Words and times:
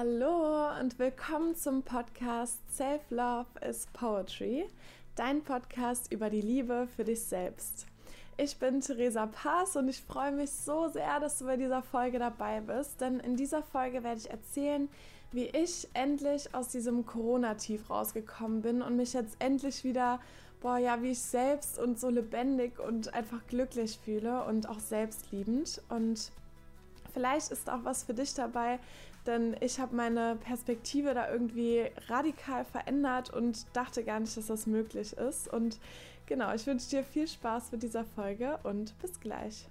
Hallo 0.00 0.80
und 0.80 0.98
willkommen 0.98 1.54
zum 1.54 1.82
Podcast 1.82 2.58
Self 2.74 3.02
Love 3.10 3.44
is 3.68 3.86
Poetry, 3.92 4.66
dein 5.14 5.42
Podcast 5.42 6.10
über 6.10 6.30
die 6.30 6.40
Liebe 6.40 6.88
für 6.96 7.04
dich 7.04 7.20
selbst. 7.20 7.86
Ich 8.38 8.56
bin 8.56 8.80
Theresa 8.80 9.26
Paas 9.26 9.76
und 9.76 9.90
ich 9.90 10.00
freue 10.00 10.32
mich 10.32 10.50
so 10.52 10.88
sehr, 10.88 11.20
dass 11.20 11.38
du 11.38 11.44
bei 11.44 11.58
dieser 11.58 11.82
Folge 11.82 12.18
dabei 12.18 12.62
bist, 12.62 13.02
denn 13.02 13.20
in 13.20 13.36
dieser 13.36 13.62
Folge 13.62 14.02
werde 14.02 14.20
ich 14.20 14.30
erzählen, 14.30 14.88
wie 15.32 15.48
ich 15.48 15.86
endlich 15.92 16.54
aus 16.54 16.68
diesem 16.68 17.04
Corona-Tief 17.04 17.90
rausgekommen 17.90 18.62
bin 18.62 18.80
und 18.80 18.96
mich 18.96 19.12
jetzt 19.12 19.36
endlich 19.38 19.84
wieder, 19.84 20.18
boah, 20.62 20.78
ja, 20.78 21.02
wie 21.02 21.10
ich 21.10 21.20
selbst 21.20 21.78
und 21.78 22.00
so 22.00 22.08
lebendig 22.08 22.80
und 22.80 23.12
einfach 23.12 23.46
glücklich 23.48 23.98
fühle 24.02 24.44
und 24.44 24.66
auch 24.66 24.80
selbstliebend. 24.80 25.82
Und 25.90 26.32
Vielleicht 27.12 27.50
ist 27.50 27.68
auch 27.68 27.84
was 27.84 28.04
für 28.04 28.14
dich 28.14 28.34
dabei, 28.34 28.78
denn 29.26 29.56
ich 29.60 29.78
habe 29.78 29.94
meine 29.94 30.36
Perspektive 30.36 31.14
da 31.14 31.30
irgendwie 31.30 31.86
radikal 32.08 32.64
verändert 32.64 33.30
und 33.30 33.66
dachte 33.74 34.04
gar 34.04 34.20
nicht, 34.20 34.36
dass 34.36 34.46
das 34.46 34.66
möglich 34.66 35.12
ist. 35.14 35.52
Und 35.52 35.78
genau, 36.26 36.52
ich 36.54 36.66
wünsche 36.66 36.88
dir 36.88 37.04
viel 37.04 37.28
Spaß 37.28 37.72
mit 37.72 37.82
dieser 37.82 38.04
Folge 38.04 38.58
und 38.62 38.98
bis 39.00 39.20
gleich. 39.20 39.66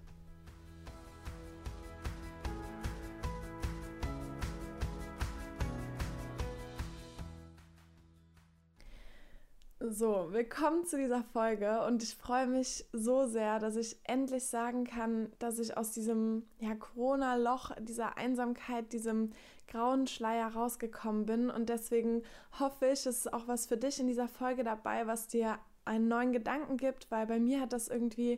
So, 9.91 10.27
willkommen 10.29 10.85
zu 10.85 10.97
dieser 10.97 11.23
Folge 11.23 11.81
und 11.81 12.03
ich 12.03 12.13
freue 12.13 12.45
mich 12.45 12.85
so 12.93 13.25
sehr, 13.25 13.57
dass 13.57 13.75
ich 13.75 13.97
endlich 14.03 14.43
sagen 14.43 14.83
kann, 14.83 15.31
dass 15.39 15.57
ich 15.57 15.77
aus 15.77 15.93
diesem 15.93 16.43
ja, 16.59 16.75
Corona-Loch, 16.75 17.71
dieser 17.79 18.15
Einsamkeit, 18.15 18.93
diesem 18.93 19.31
grauen 19.67 20.05
Schleier 20.05 20.49
rausgekommen 20.53 21.25
bin 21.25 21.49
und 21.49 21.69
deswegen 21.69 22.21
hoffe 22.59 22.85
ich, 22.85 23.07
es 23.07 23.25
ist 23.25 23.33
auch 23.33 23.47
was 23.47 23.65
für 23.65 23.77
dich 23.77 23.99
in 23.99 24.05
dieser 24.05 24.27
Folge 24.27 24.63
dabei, 24.63 25.07
was 25.07 25.27
dir 25.27 25.57
einen 25.85 26.07
neuen 26.07 26.33
Gedanken 26.33 26.77
gibt, 26.77 27.09
weil 27.09 27.25
bei 27.25 27.39
mir 27.39 27.59
hat 27.59 27.73
das 27.73 27.87
irgendwie 27.87 28.37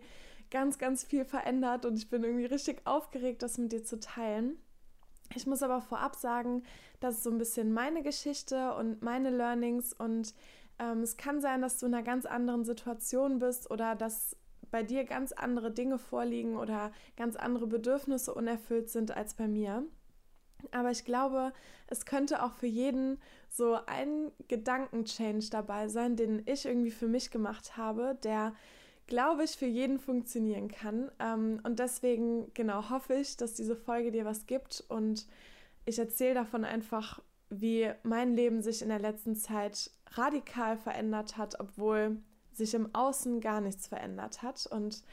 ganz, 0.51 0.77
ganz 0.77 1.03
viel 1.03 1.25
verändert 1.25 1.85
und 1.85 1.97
ich 1.97 2.09
bin 2.09 2.23
irgendwie 2.23 2.45
richtig 2.45 2.87
aufgeregt, 2.87 3.41
das 3.41 3.57
mit 3.57 3.73
dir 3.73 3.83
zu 3.83 3.99
teilen. 3.99 4.57
Ich 5.35 5.47
muss 5.47 5.63
aber 5.63 5.81
vorab 5.81 6.15
sagen, 6.15 6.63
das 7.01 7.15
ist 7.15 7.23
so 7.23 7.29
ein 7.29 7.37
bisschen 7.37 7.73
meine 7.73 8.03
Geschichte 8.03 8.73
und 8.75 9.01
meine 9.01 9.31
Learnings 9.31 9.91
und 9.91 10.33
ähm, 10.81 11.01
es 11.01 11.15
kann 11.15 11.39
sein, 11.39 11.61
dass 11.61 11.77
du 11.77 11.85
in 11.85 11.93
einer 11.93 12.03
ganz 12.03 12.25
anderen 12.25 12.65
Situation 12.65 13.39
bist 13.39 13.69
oder 13.69 13.95
dass 13.95 14.35
bei 14.71 14.83
dir 14.83 15.03
ganz 15.03 15.31
andere 15.31 15.71
Dinge 15.71 15.99
vorliegen 15.99 16.57
oder 16.57 16.91
ganz 17.15 17.35
andere 17.35 17.67
Bedürfnisse 17.67 18.33
unerfüllt 18.33 18.89
sind 18.89 19.15
als 19.15 19.35
bei 19.35 19.47
mir. 19.47 19.83
Aber 20.71 20.91
ich 20.91 21.05
glaube, 21.05 21.53
es 21.87 22.05
könnte 22.05 22.43
auch 22.43 22.53
für 22.53 22.67
jeden 22.67 23.19
so 23.49 23.77
ein 23.85 24.31
Gedankenchange 24.47 25.49
dabei 25.49 25.87
sein, 25.87 26.15
den 26.15 26.43
ich 26.45 26.65
irgendwie 26.65 26.91
für 26.91 27.07
mich 27.07 27.31
gemacht 27.31 27.77
habe, 27.77 28.17
der, 28.23 28.53
glaube 29.07 29.43
ich, 29.43 29.51
für 29.51 29.65
jeden 29.65 29.99
funktionieren 29.99 30.69
kann. 30.69 31.11
Ähm, 31.19 31.59
und 31.63 31.79
deswegen, 31.79 32.53
genau, 32.53 32.89
hoffe 32.89 33.15
ich, 33.15 33.37
dass 33.37 33.55
diese 33.55 33.75
Folge 33.75 34.11
dir 34.11 34.25
was 34.25 34.45
gibt 34.45 34.83
und 34.87 35.27
ich 35.85 35.97
erzähle 35.99 36.35
davon 36.35 36.63
einfach 36.63 37.21
wie 37.51 37.91
mein 38.03 38.33
Leben 38.35 38.61
sich 38.61 38.81
in 38.81 38.89
der 38.89 38.99
letzten 38.99 39.35
Zeit 39.35 39.91
radikal 40.11 40.77
verändert 40.77 41.37
hat, 41.37 41.59
obwohl 41.59 42.17
sich 42.53 42.73
im 42.73 42.93
Außen 42.95 43.41
gar 43.41 43.61
nichts 43.61 43.87
verändert 43.87 44.41
hat. 44.41 44.65
Und 44.65 45.03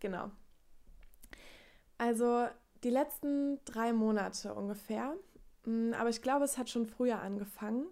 genau. 0.00 0.30
Also 1.98 2.46
die 2.84 2.90
letzten 2.90 3.58
drei 3.64 3.92
Monate 3.92 4.54
ungefähr, 4.54 5.14
mm, 5.64 5.92
aber 5.94 6.08
ich 6.08 6.22
glaube, 6.22 6.44
es 6.44 6.56
hat 6.56 6.70
schon 6.70 6.86
früher 6.86 7.20
angefangen, 7.20 7.86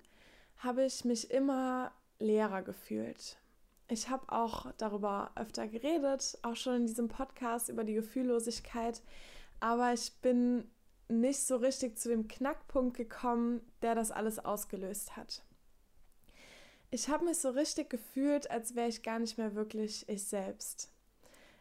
habe 0.59 0.84
ich 0.84 1.05
mich 1.05 1.31
immer 1.31 1.93
leerer 2.21 2.62
gefühlt. 2.62 3.37
Ich 3.88 4.09
habe 4.09 4.33
auch 4.33 4.73
darüber 4.78 5.33
öfter 5.34 5.67
geredet, 5.67 6.38
auch 6.43 6.56
schon 6.56 6.77
in 6.77 6.87
diesem 6.87 7.09
Podcast 7.09 7.69
über 7.69 7.84
die 7.84 7.94
Gefühllosigkeit, 7.94 9.03
aber 9.61 9.93
ich 9.93 10.12
bin 10.21 10.69
nicht 11.09 11.41
so 11.41 11.56
richtig 11.56 11.99
zu 11.99 12.09
dem 12.09 12.28
Knackpunkt 12.28 12.97
gekommen, 12.97 13.61
der 13.83 13.94
das 13.94 14.11
alles 14.11 14.39
ausgelöst 14.39 15.17
hat. 15.17 15.43
Ich 16.91 17.09
habe 17.09 17.25
mich 17.25 17.39
so 17.39 17.50
richtig 17.50 17.91
gefühlt, 17.91 18.50
als 18.50 18.75
wäre 18.75 18.89
ich 18.89 19.03
gar 19.03 19.19
nicht 19.19 19.39
mehr 19.39 19.55
wirklich 19.55 20.09
ich 20.09 20.25
selbst. 20.25 20.91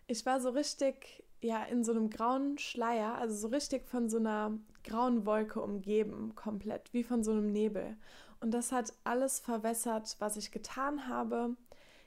Ich 0.08 0.26
war 0.26 0.40
so 0.40 0.50
richtig, 0.50 1.24
ja, 1.42 1.64
in 1.64 1.84
so 1.84 1.92
einem 1.92 2.10
grauen 2.10 2.58
Schleier, 2.58 3.16
also 3.16 3.36
so 3.36 3.48
richtig 3.48 3.88
von 3.88 4.08
so 4.10 4.18
einer 4.18 4.58
grauen 4.84 5.26
Wolke 5.26 5.62
umgeben, 5.62 6.34
komplett, 6.36 6.94
wie 6.94 7.04
von 7.04 7.24
so 7.24 7.32
einem 7.32 7.52
Nebel. 7.52 7.98
Und 8.40 8.52
das 8.52 8.72
hat 8.72 8.94
alles 9.04 9.40
verwässert, 9.40 10.16
was 10.20 10.38
ich 10.38 10.52
getan 10.52 11.08
habe, 11.08 11.56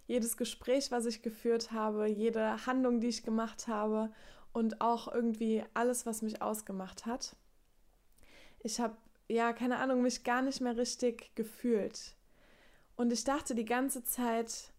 jedes 0.06 0.36
Gespräch, 0.36 0.90
was 0.90 1.04
ich 1.04 1.22
geführt 1.22 1.72
habe, 1.72 2.06
jede 2.06 2.66
Handlung, 2.66 3.00
die 3.00 3.08
ich 3.08 3.24
gemacht 3.24 3.66
habe 3.66 4.10
und 4.58 4.80
auch 4.80 5.12
irgendwie 5.12 5.64
alles, 5.74 6.04
was 6.04 6.22
mich 6.22 6.42
ausgemacht 6.42 7.06
hat. 7.06 7.36
Ich 8.60 8.80
habe, 8.80 8.96
ja, 9.28 9.52
keine 9.52 9.78
Ahnung, 9.78 10.02
mich 10.02 10.24
gar 10.24 10.42
nicht 10.42 10.60
mehr 10.60 10.76
richtig 10.76 11.34
gefühlt. 11.34 12.16
Und 12.96 13.12
ich 13.12 13.24
dachte 13.24 13.54
die 13.54 13.64
ganze 13.64 14.02
Zeit, 14.02 14.72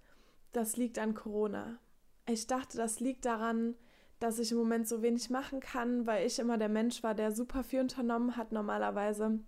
das 0.51 0.75
liegt 0.75 0.99
an 0.99 1.13
Corona. 1.13 1.79
Ich 2.27 2.47
dachte, 2.47 2.77
das 2.77 2.99
liegt 2.99 3.25
daran, 3.25 3.75
dass 4.19 4.37
ich 4.37 4.51
im 4.51 4.57
Moment 4.57 4.87
so 4.87 5.01
wenig 5.01 5.29
machen 5.29 5.61
kann, 5.61 6.05
weil 6.05 6.27
ich 6.27 6.39
immer 6.39 6.57
der 6.57 6.67
Mensch 6.67 7.01
war, 7.01 7.15
der 7.15 7.31
super 7.31 7.63
viel 7.63 7.79
unternommen 7.79 8.35
hat 8.35 8.51
normalerweise 8.51 9.39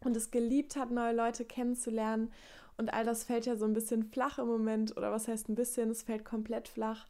und 0.00 0.16
es 0.16 0.30
geliebt 0.30 0.76
hat, 0.76 0.90
neue 0.90 1.14
Leute 1.14 1.44
kennenzulernen. 1.44 2.32
Und 2.78 2.92
all 2.92 3.04
das 3.04 3.24
fällt 3.24 3.44
ja 3.44 3.56
so 3.56 3.66
ein 3.66 3.74
bisschen 3.74 4.04
flach 4.04 4.38
im 4.38 4.46
Moment, 4.46 4.96
oder 4.96 5.12
was 5.12 5.28
heißt 5.28 5.48
ein 5.50 5.54
bisschen, 5.54 5.90
es 5.90 6.02
fällt 6.02 6.24
komplett 6.24 6.68
flach. 6.68 7.06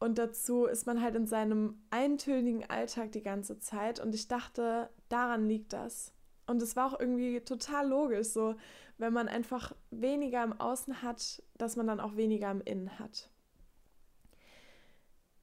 Und 0.00 0.16
dazu 0.16 0.64
ist 0.64 0.86
man 0.86 1.02
halt 1.02 1.14
in 1.14 1.26
seinem 1.26 1.78
eintönigen 1.90 2.68
Alltag 2.68 3.12
die 3.12 3.22
ganze 3.22 3.58
Zeit. 3.58 4.00
Und 4.00 4.14
ich 4.14 4.28
dachte, 4.28 4.88
daran 5.10 5.46
liegt 5.46 5.74
das. 5.74 6.14
Und 6.46 6.62
es 6.62 6.74
war 6.74 6.86
auch 6.86 6.98
irgendwie 6.98 7.40
total 7.40 7.86
logisch, 7.86 8.28
so 8.28 8.56
wenn 8.96 9.12
man 9.12 9.28
einfach 9.28 9.72
weniger 9.90 10.42
im 10.42 10.58
Außen 10.58 11.02
hat, 11.02 11.42
dass 11.58 11.76
man 11.76 11.86
dann 11.86 12.00
auch 12.00 12.16
weniger 12.16 12.50
im 12.50 12.62
Innen 12.62 12.98
hat. 12.98 13.30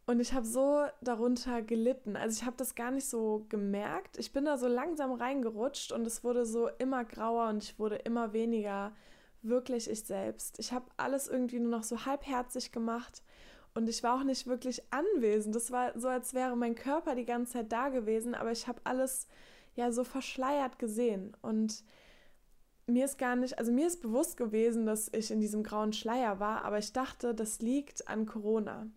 Und 0.07 0.19
ich 0.22 0.34
habe 0.34 0.45
so 0.45 0.85
darunter 1.01 1.62
gelitten. 1.62 2.16
Also 2.16 2.41
ich 2.41 2.45
habe 2.45 2.57
das 2.57 2.74
gar 2.74 2.91
nicht 2.91 3.07
so 3.07 3.45
gemerkt. 3.50 4.18
Ich 4.18 4.34
bin 4.34 4.45
da 4.45 4.57
so 4.57 4.68
langsam 4.68 5.12
reingerutscht 5.12 5.91
und 5.91 6.06
es 6.07 6.24
wurde 6.24 6.45
so 6.45 6.68
immer 6.79 7.06
grauer 7.06 7.50
und 7.50 7.63
ich 7.63 7.78
wurde 7.78 7.97
immer 7.97 8.34
weniger 8.34 8.95
wirklich 9.44 9.89
ich 9.89 10.03
selbst. 10.03 10.57
Ich 10.59 10.74
habe 10.74 10.85
alles 10.97 11.28
irgendwie 11.28 11.59
nur 11.59 11.72
noch 11.72 11.84
so 11.84 12.06
halbherzig 12.06 12.72
gemacht 12.72 13.22
und 13.77 13.88
ich 13.88 14.01
war 14.01 14.19
auch 14.19 14.23
nicht 14.23 14.47
wirklich 14.47 14.81
anwesend. 14.91 15.55
Das 15.55 15.71
war 15.71 15.97
so, 15.99 16.07
als 16.07 16.33
wäre 16.33 16.57
mein 16.57 16.73
Körper 16.73 17.13
die 17.13 17.25
ganze 17.25 17.53
Zeit 17.53 17.71
da 17.71 17.89
gewesen, 17.89 18.33
aber 18.33 18.51
ich 18.51 18.67
habe 18.67 18.81
alles 18.85 19.27
ja 19.75 19.91
so 19.91 20.03
verschleiert 20.03 20.79
gesehen. 20.79 21.38
Und 21.43 21.83
mir 22.88 23.05
ist 23.05 23.19
gar 23.19 23.35
nicht, 23.35 23.59
also 23.59 23.71
mir 23.71 23.85
ist 23.85 24.01
bewusst 24.01 24.35
gewesen, 24.35 24.88
dass 24.88 25.13
ich 25.13 25.29
in 25.29 25.41
diesem 25.41 25.61
grauen 25.61 25.93
Schleier 25.93 26.39
war, 26.39 26.65
aber 26.65 26.79
ich 26.79 26.91
dachte, 26.91 27.35
das 27.35 27.59
liegt 27.59 28.07
an 28.07 28.25
Corona. 28.25 28.88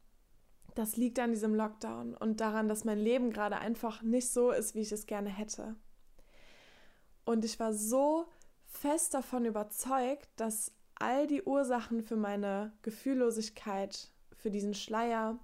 Das 0.74 0.96
liegt 0.96 1.18
an 1.18 1.32
diesem 1.32 1.54
Lockdown 1.54 2.14
und 2.14 2.40
daran, 2.40 2.66
dass 2.66 2.84
mein 2.84 2.98
Leben 2.98 3.32
gerade 3.32 3.58
einfach 3.58 4.00
nicht 4.00 4.30
so 4.30 4.50
ist, 4.50 4.74
wie 4.74 4.80
ich 4.80 4.92
es 4.92 5.04
gerne 5.04 5.28
hätte. 5.28 5.76
Und 7.26 7.44
ich 7.44 7.60
war 7.60 7.74
so 7.74 8.24
fest 8.64 9.12
davon 9.12 9.44
überzeugt, 9.44 10.30
dass 10.36 10.72
all 10.94 11.26
die 11.26 11.42
Ursachen 11.42 12.02
für 12.02 12.16
meine 12.16 12.72
Gefühllosigkeit 12.80 14.10
für 14.40 14.50
diesen 14.50 14.74
Schleier 14.74 15.38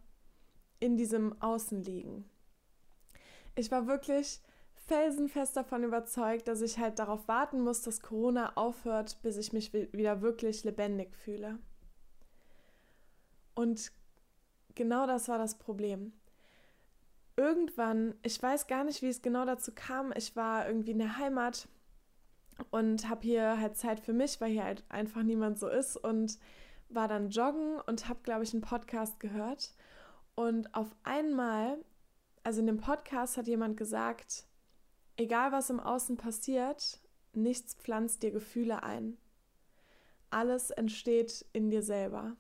in 0.80 0.96
diesem 0.96 1.40
Außen 1.40 1.82
liegen. 1.82 2.28
Ich 3.54 3.70
war 3.70 3.86
wirklich 3.86 4.40
felsenfest 4.86 5.56
davon 5.56 5.82
überzeugt, 5.82 6.48
dass 6.48 6.60
ich 6.60 6.78
halt 6.78 6.98
darauf 6.98 7.26
warten 7.28 7.60
muss, 7.60 7.82
dass 7.82 8.00
Corona 8.00 8.52
aufhört, 8.56 9.20
bis 9.22 9.36
ich 9.36 9.52
mich 9.52 9.72
wieder 9.72 10.22
wirklich 10.22 10.64
lebendig 10.64 11.14
fühle. 11.16 11.58
Und 13.54 13.90
genau 14.74 15.06
das 15.06 15.28
war 15.28 15.38
das 15.38 15.58
Problem. 15.58 16.12
Irgendwann, 17.36 18.14
ich 18.22 18.40
weiß 18.40 18.66
gar 18.66 18.84
nicht, 18.84 19.02
wie 19.02 19.08
es 19.08 19.22
genau 19.22 19.44
dazu 19.44 19.72
kam, 19.74 20.12
ich 20.16 20.36
war 20.36 20.68
irgendwie 20.68 20.92
in 20.92 20.98
der 20.98 21.18
Heimat 21.18 21.68
und 22.70 23.08
habe 23.08 23.22
hier 23.22 23.60
halt 23.60 23.76
Zeit 23.76 24.00
für 24.00 24.12
mich, 24.12 24.40
weil 24.40 24.52
hier 24.52 24.64
halt 24.64 24.84
einfach 24.88 25.22
niemand 25.22 25.58
so 25.58 25.68
ist 25.68 25.96
und 25.96 26.38
war 26.88 27.08
dann 27.08 27.30
joggen 27.30 27.80
und 27.80 28.08
habe, 28.08 28.20
glaube 28.22 28.44
ich, 28.44 28.52
einen 28.52 28.62
Podcast 28.62 29.20
gehört. 29.20 29.74
Und 30.34 30.74
auf 30.74 30.94
einmal, 31.02 31.78
also 32.42 32.60
in 32.60 32.66
dem 32.66 32.78
Podcast 32.78 33.36
hat 33.36 33.48
jemand 33.48 33.76
gesagt, 33.76 34.46
egal 35.16 35.52
was 35.52 35.70
im 35.70 35.80
Außen 35.80 36.16
passiert, 36.16 37.00
nichts 37.32 37.74
pflanzt 37.74 38.22
dir 38.22 38.30
Gefühle 38.30 38.82
ein. 38.82 39.16
Alles 40.30 40.70
entsteht 40.70 41.44
in 41.52 41.70
dir 41.70 41.82
selber. 41.82 42.36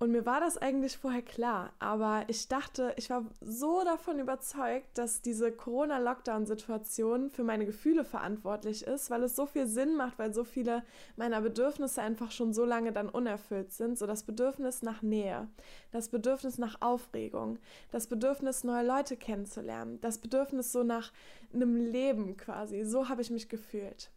Und 0.00 0.12
mir 0.12 0.24
war 0.24 0.38
das 0.38 0.56
eigentlich 0.56 0.96
vorher 0.96 1.22
klar, 1.22 1.72
aber 1.80 2.24
ich 2.28 2.46
dachte, 2.46 2.94
ich 2.96 3.10
war 3.10 3.24
so 3.40 3.82
davon 3.84 4.20
überzeugt, 4.20 4.96
dass 4.96 5.22
diese 5.22 5.50
Corona-Lockdown-Situation 5.50 7.30
für 7.30 7.42
meine 7.42 7.66
Gefühle 7.66 8.04
verantwortlich 8.04 8.84
ist, 8.84 9.10
weil 9.10 9.24
es 9.24 9.34
so 9.34 9.44
viel 9.44 9.66
Sinn 9.66 9.96
macht, 9.96 10.16
weil 10.20 10.32
so 10.32 10.44
viele 10.44 10.84
meiner 11.16 11.40
Bedürfnisse 11.40 12.00
einfach 12.00 12.30
schon 12.30 12.52
so 12.54 12.64
lange 12.64 12.92
dann 12.92 13.08
unerfüllt 13.08 13.72
sind. 13.72 13.98
So 13.98 14.06
das 14.06 14.22
Bedürfnis 14.22 14.82
nach 14.82 15.02
Nähe, 15.02 15.48
das 15.90 16.10
Bedürfnis 16.10 16.58
nach 16.58 16.80
Aufregung, 16.80 17.58
das 17.90 18.06
Bedürfnis, 18.06 18.62
neue 18.62 18.86
Leute 18.86 19.16
kennenzulernen, 19.16 20.00
das 20.00 20.18
Bedürfnis 20.18 20.70
so 20.70 20.84
nach 20.84 21.12
einem 21.52 21.74
Leben 21.74 22.36
quasi. 22.36 22.84
So 22.84 23.08
habe 23.08 23.22
ich 23.22 23.30
mich 23.30 23.48
gefühlt. 23.48 24.12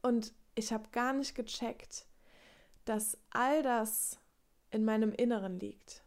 Und 0.00 0.32
ich 0.54 0.72
habe 0.72 0.88
gar 0.92 1.12
nicht 1.12 1.34
gecheckt, 1.34 2.06
dass 2.86 3.18
all 3.30 3.62
das 3.62 4.18
in 4.74 4.84
meinem 4.84 5.12
Inneren 5.12 5.60
liegt. 5.60 6.02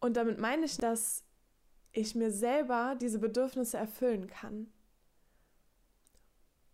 Und 0.00 0.16
damit 0.18 0.38
meine 0.38 0.66
ich, 0.66 0.76
dass 0.76 1.24
ich 1.92 2.14
mir 2.14 2.30
selber 2.30 2.94
diese 3.00 3.18
Bedürfnisse 3.18 3.78
erfüllen 3.78 4.26
kann. 4.26 4.70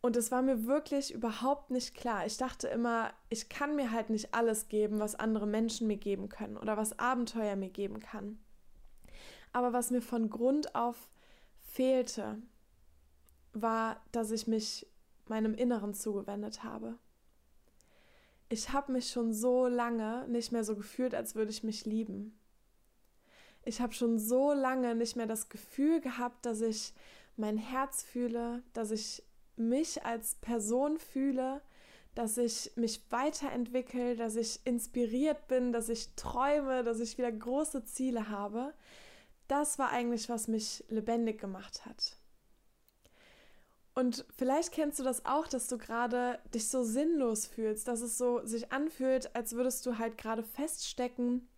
Und 0.00 0.16
es 0.16 0.30
war 0.30 0.42
mir 0.42 0.66
wirklich 0.66 1.14
überhaupt 1.14 1.70
nicht 1.70 1.94
klar. 1.94 2.26
Ich 2.26 2.36
dachte 2.36 2.68
immer, 2.68 3.12
ich 3.28 3.48
kann 3.48 3.76
mir 3.76 3.92
halt 3.92 4.10
nicht 4.10 4.34
alles 4.34 4.68
geben, 4.68 4.98
was 4.98 5.14
andere 5.14 5.46
Menschen 5.46 5.86
mir 5.86 5.96
geben 5.96 6.28
können 6.28 6.56
oder 6.56 6.76
was 6.76 6.98
Abenteuer 6.98 7.56
mir 7.56 7.70
geben 7.70 8.00
kann. 8.00 8.38
Aber 9.52 9.72
was 9.72 9.90
mir 9.90 10.02
von 10.02 10.28
Grund 10.28 10.74
auf 10.74 11.08
fehlte, 11.60 12.42
war, 13.52 14.04
dass 14.12 14.30
ich 14.32 14.46
mich 14.46 14.86
meinem 15.28 15.54
Inneren 15.54 15.94
zugewendet 15.94 16.62
habe 16.62 16.98
ich 18.48 18.72
habe 18.72 18.92
mich 18.92 19.10
schon 19.10 19.32
so 19.32 19.66
lange 19.66 20.26
nicht 20.28 20.52
mehr 20.52 20.64
so 20.64 20.76
gefühlt, 20.76 21.14
als 21.14 21.34
würde 21.34 21.50
ich 21.50 21.64
mich 21.64 21.84
lieben. 21.84 22.38
Ich 23.64 23.80
habe 23.80 23.92
schon 23.92 24.18
so 24.18 24.52
lange 24.52 24.94
nicht 24.94 25.16
mehr 25.16 25.26
das 25.26 25.48
Gefühl 25.48 26.00
gehabt, 26.00 26.46
dass 26.46 26.60
ich 26.60 26.92
mein 27.36 27.58
Herz 27.58 28.02
fühle, 28.02 28.62
dass 28.72 28.92
ich 28.92 29.22
mich 29.56 30.04
als 30.04 30.36
Person 30.36 30.98
fühle, 30.98 31.60
dass 32.14 32.38
ich 32.38 32.72
mich 32.76 33.02
weiterentwickle, 33.10 34.16
dass 34.16 34.36
ich 34.36 34.60
inspiriert 34.64 35.48
bin, 35.48 35.72
dass 35.72 35.88
ich 35.88 36.14
träume, 36.14 36.84
dass 36.84 37.00
ich 37.00 37.18
wieder 37.18 37.32
große 37.32 37.84
Ziele 37.84 38.30
habe. 38.30 38.72
Das 39.48 39.78
war 39.78 39.90
eigentlich, 39.90 40.28
was 40.28 40.48
mich 40.48 40.84
lebendig 40.88 41.40
gemacht 41.40 41.84
hat. 41.84 42.15
Und 43.98 44.26
vielleicht 44.36 44.72
kennst 44.72 44.98
du 44.98 45.04
das 45.04 45.24
auch, 45.24 45.48
dass 45.48 45.68
du 45.68 45.78
gerade 45.78 46.38
dich 46.54 46.68
so 46.68 46.82
sinnlos 46.84 47.46
fühlst, 47.46 47.88
dass 47.88 48.02
es 48.02 48.18
so 48.18 48.44
sich 48.44 48.70
anfühlt, 48.70 49.34
als 49.34 49.54
würdest 49.54 49.86
du 49.86 49.96
halt 49.96 50.18
gerade 50.18 50.42
feststecken 50.42 51.48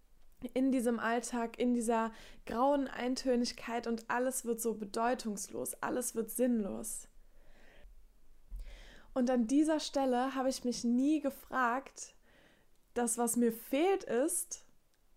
in 0.54 0.70
diesem 0.70 1.00
Alltag, 1.00 1.58
in 1.58 1.74
dieser 1.74 2.12
grauen 2.46 2.86
Eintönigkeit 2.86 3.88
und 3.88 4.08
alles 4.08 4.44
wird 4.44 4.60
so 4.60 4.74
bedeutungslos, 4.74 5.74
alles 5.82 6.14
wird 6.14 6.30
sinnlos. 6.30 7.08
Und 9.14 9.30
an 9.30 9.48
dieser 9.48 9.80
Stelle 9.80 10.36
habe 10.36 10.48
ich 10.48 10.62
mich 10.62 10.84
nie 10.84 11.20
gefragt, 11.20 12.14
dass 12.94 13.18
was 13.18 13.34
mir 13.34 13.50
fehlt 13.50 14.04
ist, 14.04 14.62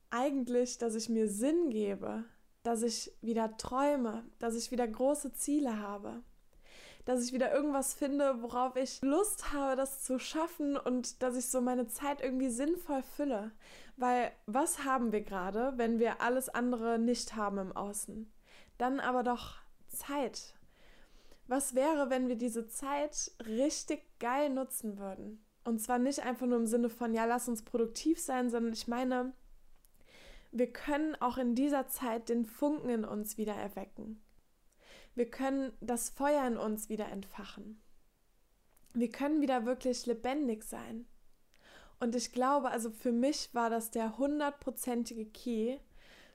eigentlich, 0.10 0.80
dass 0.80 0.96
ich 0.96 1.08
mir 1.08 1.30
Sinn 1.30 1.70
gebe, 1.70 2.24
dass 2.64 2.82
ich 2.82 3.12
wieder 3.22 3.58
träume, 3.58 4.26
dass 4.40 4.56
ich 4.56 4.72
wieder 4.72 4.88
große 4.88 5.34
Ziele 5.34 5.78
habe 5.78 6.24
dass 7.06 7.24
ich 7.24 7.34
wieder 7.34 7.54
irgendwas 7.54 7.94
finde, 7.94 8.42
worauf 8.42 8.76
ich 8.76 9.02
Lust 9.02 9.52
habe, 9.54 9.76
das 9.76 10.04
zu 10.04 10.20
schaffen 10.20 10.78
und 10.78 11.22
dass 11.24 11.36
ich 11.36 11.48
so 11.48 11.62
meine 11.62 11.88
Zeit 11.88 12.22
irgendwie 12.22 12.50
sinnvoll 12.50 13.04
fülle. 13.04 13.52
Weil 13.98 14.32
was 14.46 14.84
haben 14.86 15.12
wir 15.12 15.22
gerade, 15.22 15.74
wenn 15.78 16.00
wir 16.00 16.22
alles 16.22 16.50
andere 16.50 17.00
nicht 17.00 17.36
haben 17.36 17.58
im 17.58 17.72
Außen? 17.76 18.32
Dann 18.78 19.00
aber 19.00 19.24
doch 19.24 19.56
Zeit. 19.88 20.56
Was 21.48 21.76
wäre, 21.76 22.10
wenn 22.10 22.28
wir 22.28 22.36
diese 22.36 22.68
Zeit 22.68 23.32
richtig 23.46 24.04
geil 24.20 24.50
nutzen 24.50 24.98
würden? 24.98 25.44
Und 25.64 25.80
zwar 25.80 26.00
nicht 26.00 26.24
einfach 26.24 26.48
nur 26.48 26.58
im 26.58 26.66
Sinne 26.66 26.90
von, 26.90 27.14
ja, 27.14 27.26
lass 27.26 27.48
uns 27.48 27.64
produktiv 27.64 28.20
sein, 28.20 28.50
sondern 28.50 28.74
ich 28.74 28.88
meine, 28.88 29.34
wir 30.52 30.72
können 30.72 31.16
auch 31.22 31.38
in 31.38 31.56
dieser 31.56 31.88
Zeit 31.88 32.30
den 32.30 32.46
Funken 32.46 32.90
in 32.90 33.06
uns 33.06 33.38
wieder 33.38 33.54
erwecken. 33.54 34.22
Wir 35.16 35.30
können 35.30 35.74
das 35.82 36.10
Feuer 36.10 36.46
in 36.48 36.58
uns 36.58 36.90
wieder 36.90 37.10
entfachen. 37.10 37.82
Wir 38.94 39.10
können 39.10 39.42
wieder 39.42 39.66
wirklich 39.66 40.06
lebendig 40.06 40.64
sein. 40.64 41.06
Und 42.00 42.16
ich 42.16 42.32
glaube, 42.32 42.70
also 42.72 42.90
für 42.90 43.12
mich 43.12 43.54
war 43.54 43.70
das 43.70 43.92
der 43.92 44.18
hundertprozentige 44.18 45.26
Key, 45.26 45.78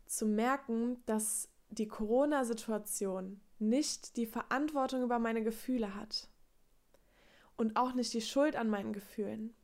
zu 0.06 0.26
merken, 0.26 1.02
dass 1.06 1.48
die 1.70 1.88
Corona-Situation 1.88 3.40
nicht 3.58 4.16
die 4.16 4.26
Verantwortung 4.26 5.02
über 5.02 5.18
meine 5.18 5.42
Gefühle 5.42 5.94
hat 5.94 6.28
und 7.56 7.76
auch 7.76 7.92
nicht 7.94 8.12
die 8.14 8.20
Schuld 8.20 8.56
an 8.56 8.68
meinen 8.68 8.92
Gefühlen. 8.92 9.54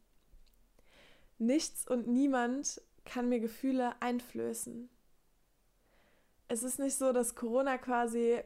Nichts 1.38 1.86
und 1.86 2.08
niemand 2.08 2.80
kann 3.04 3.28
mir 3.28 3.40
Gefühle 3.40 4.00
einflößen. 4.00 4.88
Es 6.48 6.62
ist 6.62 6.78
nicht 6.78 6.96
so, 6.96 7.12
dass 7.12 7.34
Corona 7.34 7.78
quasi 7.78 8.40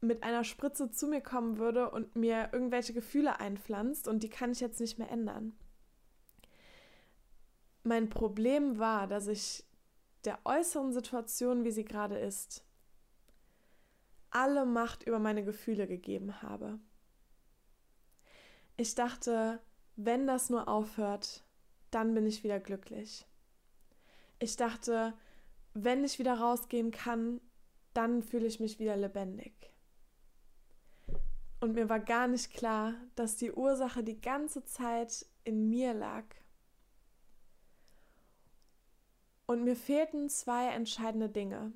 mit 0.00 0.22
einer 0.22 0.44
Spritze 0.44 0.90
zu 0.90 1.06
mir 1.06 1.20
kommen 1.20 1.58
würde 1.58 1.90
und 1.90 2.14
mir 2.16 2.50
irgendwelche 2.52 2.92
Gefühle 2.92 3.40
einpflanzt 3.40 4.08
und 4.08 4.22
die 4.22 4.28
kann 4.28 4.52
ich 4.52 4.60
jetzt 4.60 4.80
nicht 4.80 4.98
mehr 4.98 5.10
ändern. 5.10 5.56
Mein 7.82 8.08
Problem 8.08 8.78
war, 8.78 9.06
dass 9.06 9.26
ich 9.26 9.64
der 10.24 10.38
äußeren 10.44 10.92
Situation, 10.92 11.64
wie 11.64 11.70
sie 11.70 11.84
gerade 11.84 12.18
ist, 12.18 12.64
alle 14.30 14.66
Macht 14.66 15.04
über 15.04 15.18
meine 15.18 15.44
Gefühle 15.44 15.86
gegeben 15.86 16.42
habe. 16.42 16.78
Ich 18.76 18.94
dachte, 18.94 19.60
wenn 19.94 20.26
das 20.26 20.50
nur 20.50 20.68
aufhört, 20.68 21.44
dann 21.90 22.12
bin 22.12 22.26
ich 22.26 22.44
wieder 22.44 22.60
glücklich. 22.60 23.24
Ich 24.38 24.56
dachte, 24.56 25.14
wenn 25.72 26.04
ich 26.04 26.18
wieder 26.18 26.34
rausgehen 26.34 26.90
kann, 26.90 27.40
dann 27.94 28.22
fühle 28.22 28.46
ich 28.46 28.60
mich 28.60 28.78
wieder 28.78 28.96
lebendig. 28.96 29.75
Und 31.66 31.74
mir 31.74 31.88
war 31.88 31.98
gar 31.98 32.28
nicht 32.28 32.52
klar, 32.52 32.94
dass 33.16 33.34
die 33.34 33.50
Ursache 33.50 34.04
die 34.04 34.20
ganze 34.20 34.62
Zeit 34.62 35.26
in 35.42 35.68
mir 35.68 35.94
lag. 35.94 36.22
Und 39.46 39.64
mir 39.64 39.74
fehlten 39.74 40.28
zwei 40.28 40.68
entscheidende 40.68 41.28
Dinge. 41.28 41.72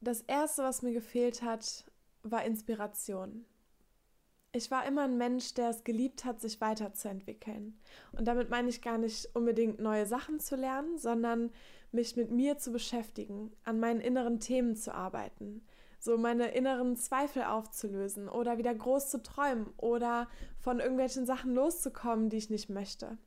Das 0.00 0.22
Erste, 0.22 0.62
was 0.62 0.80
mir 0.80 0.94
gefehlt 0.94 1.42
hat, 1.42 1.84
war 2.22 2.46
Inspiration. 2.46 3.44
Ich 4.52 4.70
war 4.70 4.86
immer 4.86 5.02
ein 5.02 5.18
Mensch, 5.18 5.52
der 5.52 5.68
es 5.68 5.84
geliebt 5.84 6.24
hat, 6.24 6.40
sich 6.40 6.62
weiterzuentwickeln. 6.62 7.78
Und 8.12 8.24
damit 8.24 8.48
meine 8.48 8.70
ich 8.70 8.80
gar 8.80 8.96
nicht 8.96 9.36
unbedingt 9.36 9.80
neue 9.80 10.06
Sachen 10.06 10.40
zu 10.40 10.56
lernen, 10.56 10.96
sondern 10.96 11.50
mich 11.92 12.16
mit 12.16 12.30
mir 12.30 12.56
zu 12.56 12.72
beschäftigen, 12.72 13.52
an 13.64 13.78
meinen 13.78 14.00
inneren 14.00 14.40
Themen 14.40 14.76
zu 14.76 14.94
arbeiten, 14.94 15.60
so 15.98 16.16
meine 16.16 16.52
inneren 16.52 16.96
Zweifel 16.96 17.42
aufzulösen 17.42 18.28
oder 18.28 18.58
wieder 18.58 18.74
groß 18.74 19.10
zu 19.10 19.22
träumen 19.22 19.66
oder 19.76 20.28
von 20.60 20.80
irgendwelchen 20.80 21.26
Sachen 21.26 21.54
loszukommen, 21.54 22.30
die 22.30 22.36
ich 22.36 22.50
nicht 22.50 22.68
möchte. 22.68 23.18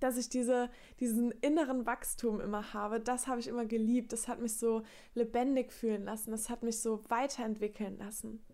Dass 0.00 0.16
ich 0.16 0.28
diese, 0.28 0.70
diesen 1.00 1.30
inneren 1.40 1.86
Wachstum 1.86 2.40
immer 2.40 2.72
habe, 2.72 3.00
das 3.00 3.26
habe 3.26 3.40
ich 3.40 3.48
immer 3.48 3.64
geliebt. 3.64 4.12
Das 4.12 4.28
hat 4.28 4.40
mich 4.40 4.56
so 4.56 4.82
lebendig 5.14 5.72
fühlen 5.72 6.04
lassen. 6.04 6.30
Das 6.30 6.50
hat 6.50 6.62
mich 6.62 6.80
so 6.80 7.02
weiterentwickeln 7.08 7.98
lassen. 7.98 8.44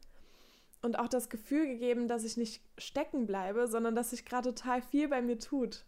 Und 0.80 0.98
auch 0.98 1.08
das 1.08 1.30
Gefühl 1.30 1.66
gegeben, 1.66 2.08
dass 2.08 2.24
ich 2.24 2.36
nicht 2.36 2.62
stecken 2.76 3.26
bleibe, 3.26 3.68
sondern 3.68 3.94
dass 3.94 4.10
sich 4.10 4.24
gerade 4.26 4.54
total 4.54 4.82
viel 4.82 5.08
bei 5.08 5.22
mir 5.22 5.38
tut. 5.38 5.86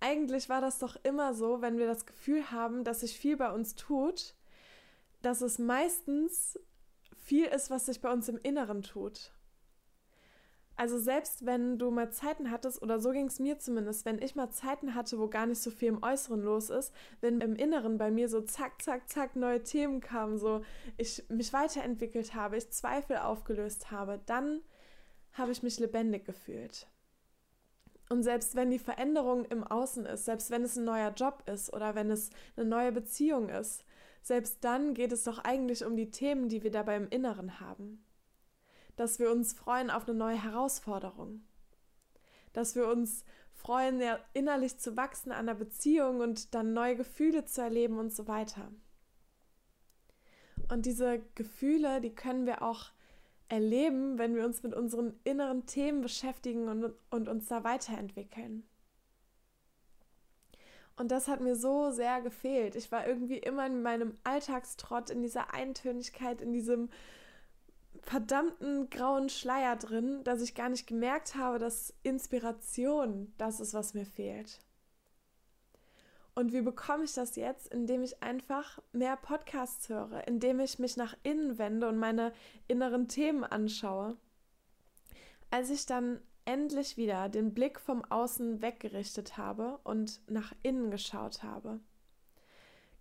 Eigentlich 0.00 0.48
war 0.48 0.60
das 0.60 0.78
doch 0.78 0.96
immer 1.04 1.32
so, 1.32 1.62
wenn 1.62 1.78
wir 1.78 1.86
das 1.86 2.06
Gefühl 2.06 2.50
haben, 2.50 2.84
dass 2.84 3.00
sich 3.00 3.18
viel 3.18 3.36
bei 3.36 3.52
uns 3.52 3.76
tut, 3.76 4.34
dass 5.26 5.40
es 5.40 5.58
meistens 5.58 6.56
viel 7.16 7.46
ist, 7.46 7.68
was 7.68 7.86
sich 7.86 8.00
bei 8.00 8.12
uns 8.12 8.28
im 8.28 8.38
Inneren 8.38 8.82
tut. 8.82 9.32
Also 10.76 11.00
selbst 11.00 11.44
wenn 11.44 11.78
du 11.78 11.90
mal 11.90 12.12
Zeiten 12.12 12.50
hattest, 12.50 12.80
oder 12.80 13.00
so 13.00 13.10
ging 13.10 13.26
es 13.26 13.40
mir 13.40 13.58
zumindest, 13.58 14.04
wenn 14.04 14.22
ich 14.22 14.36
mal 14.36 14.50
Zeiten 14.50 14.94
hatte, 14.94 15.18
wo 15.18 15.26
gar 15.26 15.46
nicht 15.46 15.60
so 15.60 15.72
viel 15.72 15.88
im 15.88 16.02
Äußeren 16.02 16.42
los 16.42 16.70
ist, 16.70 16.94
wenn 17.20 17.40
im 17.40 17.56
Inneren 17.56 17.98
bei 17.98 18.12
mir 18.12 18.28
so 18.28 18.40
zack, 18.40 18.80
zack, 18.80 19.08
zack 19.08 19.34
neue 19.34 19.64
Themen 19.64 20.00
kamen, 20.00 20.38
so 20.38 20.62
ich 20.96 21.24
mich 21.28 21.52
weiterentwickelt 21.52 22.34
habe, 22.34 22.58
ich 22.58 22.70
Zweifel 22.70 23.16
aufgelöst 23.16 23.90
habe, 23.90 24.20
dann 24.26 24.60
habe 25.32 25.50
ich 25.50 25.64
mich 25.64 25.80
lebendig 25.80 26.24
gefühlt. 26.24 26.86
Und 28.10 28.22
selbst 28.22 28.54
wenn 28.54 28.70
die 28.70 28.78
Veränderung 28.78 29.44
im 29.46 29.64
Außen 29.64 30.06
ist, 30.06 30.26
selbst 30.26 30.52
wenn 30.52 30.62
es 30.62 30.76
ein 30.76 30.84
neuer 30.84 31.10
Job 31.10 31.42
ist 31.52 31.72
oder 31.72 31.96
wenn 31.96 32.12
es 32.12 32.30
eine 32.54 32.66
neue 32.66 32.92
Beziehung 32.92 33.48
ist, 33.48 33.82
selbst 34.26 34.64
dann 34.64 34.92
geht 34.92 35.12
es 35.12 35.22
doch 35.22 35.38
eigentlich 35.38 35.84
um 35.84 35.96
die 35.96 36.10
Themen, 36.10 36.48
die 36.48 36.64
wir 36.64 36.72
dabei 36.72 36.96
im 36.96 37.08
Inneren 37.08 37.60
haben. 37.60 38.04
Dass 38.96 39.20
wir 39.20 39.30
uns 39.30 39.52
freuen 39.52 39.88
auf 39.88 40.08
eine 40.08 40.18
neue 40.18 40.42
Herausforderung. 40.42 41.46
Dass 42.52 42.74
wir 42.74 42.88
uns 42.88 43.24
freuen, 43.52 44.02
innerlich 44.32 44.78
zu 44.78 44.96
wachsen 44.96 45.30
an 45.30 45.46
der 45.46 45.54
Beziehung 45.54 46.18
und 46.18 46.56
dann 46.56 46.72
neue 46.72 46.96
Gefühle 46.96 47.44
zu 47.44 47.62
erleben 47.62 48.00
und 48.00 48.12
so 48.12 48.26
weiter. 48.26 48.72
Und 50.72 50.86
diese 50.86 51.20
Gefühle, 51.36 52.00
die 52.00 52.12
können 52.12 52.46
wir 52.46 52.62
auch 52.62 52.86
erleben, 53.48 54.18
wenn 54.18 54.34
wir 54.34 54.44
uns 54.44 54.64
mit 54.64 54.74
unseren 54.74 55.20
inneren 55.22 55.66
Themen 55.66 56.00
beschäftigen 56.00 56.68
und, 56.68 56.92
und 57.10 57.28
uns 57.28 57.46
da 57.46 57.62
weiterentwickeln. 57.62 58.64
Und 60.96 61.10
das 61.10 61.28
hat 61.28 61.40
mir 61.40 61.56
so 61.56 61.90
sehr 61.90 62.22
gefehlt. 62.22 62.74
Ich 62.74 62.90
war 62.90 63.06
irgendwie 63.06 63.38
immer 63.38 63.66
in 63.66 63.82
meinem 63.82 64.14
Alltagstrott, 64.24 65.10
in 65.10 65.22
dieser 65.22 65.52
Eintönigkeit, 65.52 66.40
in 66.40 66.52
diesem 66.52 66.88
verdammten 68.02 68.88
grauen 68.88 69.28
Schleier 69.28 69.76
drin, 69.76 70.22
dass 70.24 70.40
ich 70.40 70.54
gar 70.54 70.68
nicht 70.68 70.86
gemerkt 70.86 71.34
habe, 71.34 71.58
dass 71.58 71.92
Inspiration 72.02 73.32
das 73.36 73.60
ist, 73.60 73.74
was 73.74 73.94
mir 73.94 74.06
fehlt. 74.06 74.60
Und 76.34 76.52
wie 76.52 76.60
bekomme 76.60 77.04
ich 77.04 77.14
das 77.14 77.36
jetzt? 77.36 77.68
Indem 77.68 78.02
ich 78.02 78.22
einfach 78.22 78.78
mehr 78.92 79.16
Podcasts 79.16 79.88
höre, 79.88 80.26
indem 80.28 80.60
ich 80.60 80.78
mich 80.78 80.96
nach 80.96 81.16
innen 81.22 81.58
wende 81.58 81.88
und 81.88 81.96
meine 81.96 82.32
inneren 82.68 83.08
Themen 83.08 83.42
anschaue. 83.42 84.16
Als 85.50 85.70
ich 85.70 85.86
dann 85.86 86.20
endlich 86.46 86.96
wieder 86.96 87.28
den 87.28 87.52
Blick 87.52 87.78
vom 87.78 88.04
Außen 88.04 88.62
weggerichtet 88.62 89.36
habe 89.36 89.78
und 89.84 90.20
nach 90.30 90.54
innen 90.62 90.90
geschaut 90.90 91.42
habe, 91.42 91.80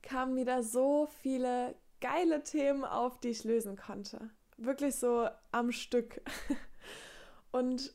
kamen 0.02 0.36
wieder 0.36 0.62
so 0.64 1.08
viele 1.22 1.76
geile 2.02 2.44
Themen 2.44 2.84
auf, 2.84 3.20
die 3.20 3.30
ich 3.30 3.44
lösen 3.44 3.78
konnte. 3.78 4.30
Wirklich 4.58 4.96
so 4.96 5.28
am 5.52 5.72
Stück. 5.72 6.22
Und 7.52 7.94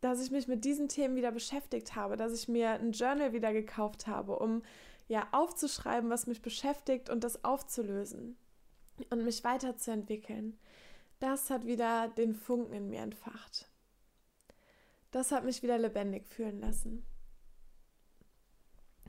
dass 0.00 0.22
ich 0.22 0.30
mich 0.30 0.48
mit 0.48 0.64
diesen 0.64 0.88
Themen 0.88 1.16
wieder 1.16 1.32
beschäftigt 1.32 1.94
habe, 1.94 2.16
dass 2.16 2.32
ich 2.32 2.48
mir 2.48 2.70
ein 2.70 2.92
Journal 2.92 3.32
wieder 3.32 3.52
gekauft 3.52 4.06
habe, 4.06 4.38
um 4.38 4.62
ja 5.08 5.26
aufzuschreiben, 5.32 6.10
was 6.10 6.26
mich 6.26 6.42
beschäftigt 6.42 7.10
und 7.10 7.24
das 7.24 7.44
aufzulösen 7.44 8.36
und 9.10 9.24
mich 9.24 9.44
weiterzuentwickeln. 9.44 10.58
Das 11.20 11.50
hat 11.50 11.66
wieder 11.66 12.08
den 12.08 12.34
Funken 12.34 12.74
in 12.74 12.90
mir 12.90 13.00
entfacht. 13.00 13.68
Das 15.10 15.32
hat 15.32 15.44
mich 15.44 15.62
wieder 15.62 15.78
lebendig 15.78 16.26
fühlen 16.26 16.60
lassen. 16.60 17.04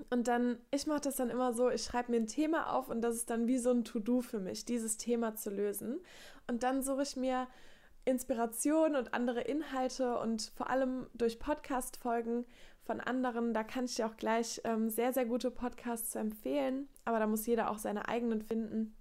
Und 0.09 0.27
dann, 0.27 0.57
ich 0.71 0.87
mache 0.87 1.01
das 1.01 1.17
dann 1.17 1.29
immer 1.29 1.53
so, 1.53 1.69
ich 1.69 1.83
schreibe 1.83 2.11
mir 2.11 2.17
ein 2.17 2.27
Thema 2.27 2.73
auf 2.73 2.89
und 2.89 3.01
das 3.01 3.15
ist 3.15 3.29
dann 3.29 3.47
wie 3.47 3.57
so 3.57 3.71
ein 3.71 3.83
To-Do 3.83 4.21
für 4.21 4.39
mich, 4.39 4.65
dieses 4.65 4.97
Thema 4.97 5.35
zu 5.35 5.49
lösen. 5.49 5.99
Und 6.47 6.63
dann 6.63 6.81
suche 6.81 7.03
ich 7.03 7.15
mir 7.15 7.47
Inspiration 8.05 8.95
und 8.95 9.13
andere 9.13 9.41
Inhalte 9.41 10.17
und 10.19 10.53
vor 10.55 10.69
allem 10.69 11.07
durch 11.13 11.37
Podcast-Folgen 11.37 12.45
von 12.81 13.01
anderen. 13.01 13.53
Da 13.53 13.63
kann 13.63 13.85
ich 13.85 13.95
dir 13.95 14.07
auch 14.07 14.15
gleich 14.17 14.61
ähm, 14.63 14.89
sehr, 14.89 15.13
sehr 15.13 15.25
gute 15.25 15.51
Podcasts 15.51 16.15
empfehlen, 16.15 16.87
aber 17.03 17.19
da 17.19 17.27
muss 17.27 17.45
jeder 17.45 17.69
auch 17.69 17.77
seine 17.77 18.07
eigenen 18.07 18.41
finden. 18.41 18.95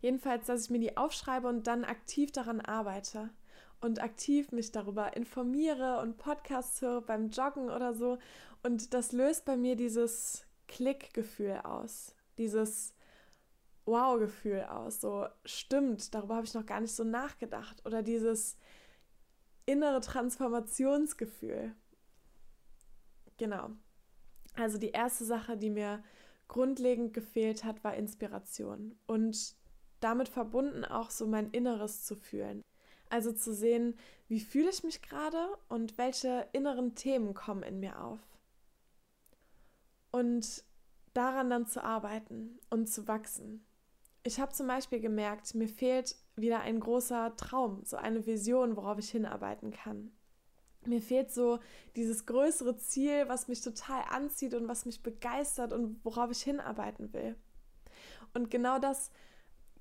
Jedenfalls, 0.00 0.46
dass 0.46 0.64
ich 0.64 0.70
mir 0.70 0.78
die 0.78 0.96
aufschreibe 0.96 1.48
und 1.48 1.66
dann 1.66 1.84
aktiv 1.84 2.30
daran 2.30 2.60
arbeite 2.60 3.30
und 3.80 4.02
aktiv 4.02 4.52
mich 4.52 4.72
darüber 4.72 5.16
informiere 5.16 6.00
und 6.00 6.18
Podcasts 6.18 6.80
höre 6.82 7.00
beim 7.00 7.30
Joggen 7.30 7.70
oder 7.70 7.94
so. 7.94 8.18
Und 8.62 8.92
das 8.94 9.12
löst 9.12 9.44
bei 9.44 9.56
mir 9.56 9.76
dieses 9.76 10.44
Klickgefühl 10.66 11.60
aus, 11.64 12.14
dieses 12.38 12.94
Wow-Gefühl 13.86 14.64
aus. 14.64 15.00
So, 15.00 15.26
stimmt, 15.44 16.14
darüber 16.14 16.36
habe 16.36 16.46
ich 16.46 16.54
noch 16.54 16.66
gar 16.66 16.80
nicht 16.80 16.94
so 16.94 17.04
nachgedacht. 17.04 17.84
Oder 17.86 18.02
dieses 18.02 18.56
innere 19.66 20.00
Transformationsgefühl. 20.00 21.74
Genau. 23.36 23.70
Also 24.54 24.78
die 24.78 24.90
erste 24.90 25.24
Sache, 25.24 25.56
die 25.56 25.70
mir 25.70 26.02
grundlegend 26.48 27.14
gefehlt 27.14 27.64
hat, 27.64 27.84
war 27.84 27.94
Inspiration. 27.94 28.98
Und 29.06 29.56
damit 30.00 30.28
verbunden 30.28 30.84
auch 30.84 31.10
so 31.10 31.26
mein 31.26 31.50
Inneres 31.50 32.04
zu 32.04 32.16
fühlen. 32.16 32.62
Also 33.10 33.32
zu 33.32 33.54
sehen, 33.54 33.96
wie 34.28 34.40
fühle 34.40 34.70
ich 34.70 34.84
mich 34.84 35.02
gerade 35.02 35.56
und 35.68 35.96
welche 35.98 36.46
inneren 36.52 36.94
Themen 36.94 37.34
kommen 37.34 37.62
in 37.62 37.80
mir 37.80 38.02
auf. 38.02 38.20
Und 40.10 40.64
daran 41.14 41.50
dann 41.50 41.66
zu 41.66 41.82
arbeiten 41.82 42.58
und 42.70 42.88
zu 42.88 43.08
wachsen. 43.08 43.64
Ich 44.22 44.40
habe 44.40 44.52
zum 44.52 44.66
Beispiel 44.66 45.00
gemerkt, 45.00 45.54
mir 45.54 45.68
fehlt 45.68 46.16
wieder 46.36 46.60
ein 46.60 46.80
großer 46.80 47.34
Traum, 47.36 47.82
so 47.84 47.96
eine 47.96 48.26
Vision, 48.26 48.76
worauf 48.76 48.98
ich 48.98 49.10
hinarbeiten 49.10 49.70
kann. 49.70 50.12
Mir 50.84 51.02
fehlt 51.02 51.32
so 51.32 51.58
dieses 51.96 52.26
größere 52.26 52.76
Ziel, 52.76 53.28
was 53.28 53.48
mich 53.48 53.60
total 53.60 54.02
anzieht 54.10 54.54
und 54.54 54.68
was 54.68 54.86
mich 54.86 55.02
begeistert 55.02 55.72
und 55.72 56.04
worauf 56.04 56.30
ich 56.30 56.42
hinarbeiten 56.42 57.12
will. 57.12 57.36
Und 58.34 58.50
genau 58.50 58.78
das 58.78 59.10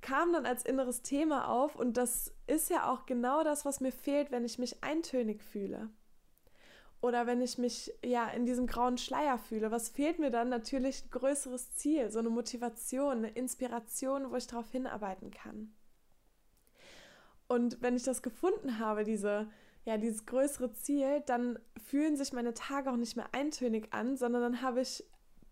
kam 0.08 0.32
dann 0.32 0.46
als 0.46 0.64
inneres 0.64 1.02
Thema 1.02 1.50
auf 1.50 1.76
und 1.76 1.98
das 1.98 2.34
ist 2.48 2.70
ja 2.70 2.90
auch 2.90 3.06
genau 3.06 3.44
das, 3.44 3.66
was 3.66 3.82
mir 3.82 3.92
fehlt, 3.92 4.32
wenn 4.32 4.46
ich 4.46 4.58
mich 4.58 4.82
eintönig 4.82 5.44
fühle. 5.44 5.90
Oder 7.02 7.28
wenn 7.28 7.42
ich 7.42 7.58
mich 7.58 7.94
ja 8.06 8.30
in 8.30 8.46
diesem 8.46 8.68
grauen 8.68 8.98
Schleier 8.98 9.38
fühle, 9.38 9.70
was 9.70 9.90
fehlt 9.90 10.18
mir 10.18 10.32
dann? 10.32 10.48
Natürlich 10.48 11.04
ein 11.04 11.10
größeres 11.10 11.76
Ziel, 11.76 12.10
so 12.10 12.20
eine 12.20 12.30
Motivation, 12.30 13.18
eine 13.18 13.32
Inspiration, 13.32 14.32
wo 14.32 14.38
ich 14.38 14.48
darauf 14.48 14.72
hinarbeiten 14.72 15.30
kann. 15.30 15.76
Und 17.50 17.82
wenn 17.82 17.98
ich 17.98 18.04
das 18.04 18.22
gefunden 18.22 18.80
habe, 18.80 19.04
diese, 19.04 19.50
ja, 19.84 19.98
dieses 19.98 20.26
größere 20.26 20.72
Ziel, 20.72 21.22
dann 21.26 21.60
fühlen 21.86 22.16
sich 22.16 22.32
meine 22.32 22.54
Tage 22.54 22.92
auch 22.92 22.98
nicht 22.98 23.18
mehr 23.18 23.28
eintönig 23.34 23.94
an, 23.94 24.16
sondern 24.16 24.42
dann 24.42 24.62
habe 24.62 24.80
ich 24.80 25.04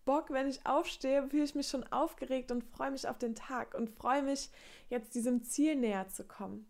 Bock, 0.06 0.30
wenn 0.30 0.48
ich 0.48 0.64
aufstehe, 0.64 1.28
fühle 1.28 1.44
ich 1.44 1.54
mich 1.54 1.68
schon 1.68 1.84
aufgeregt 1.92 2.50
und 2.50 2.64
freue 2.64 2.90
mich 2.90 3.06
auf 3.06 3.18
den 3.18 3.34
Tag 3.34 3.74
und 3.74 3.90
freue 3.90 4.22
mich, 4.22 4.48
jetzt 4.88 5.14
diesem 5.14 5.42
Ziel 5.42 5.76
näher 5.76 6.08
zu 6.08 6.24
kommen. 6.24 6.66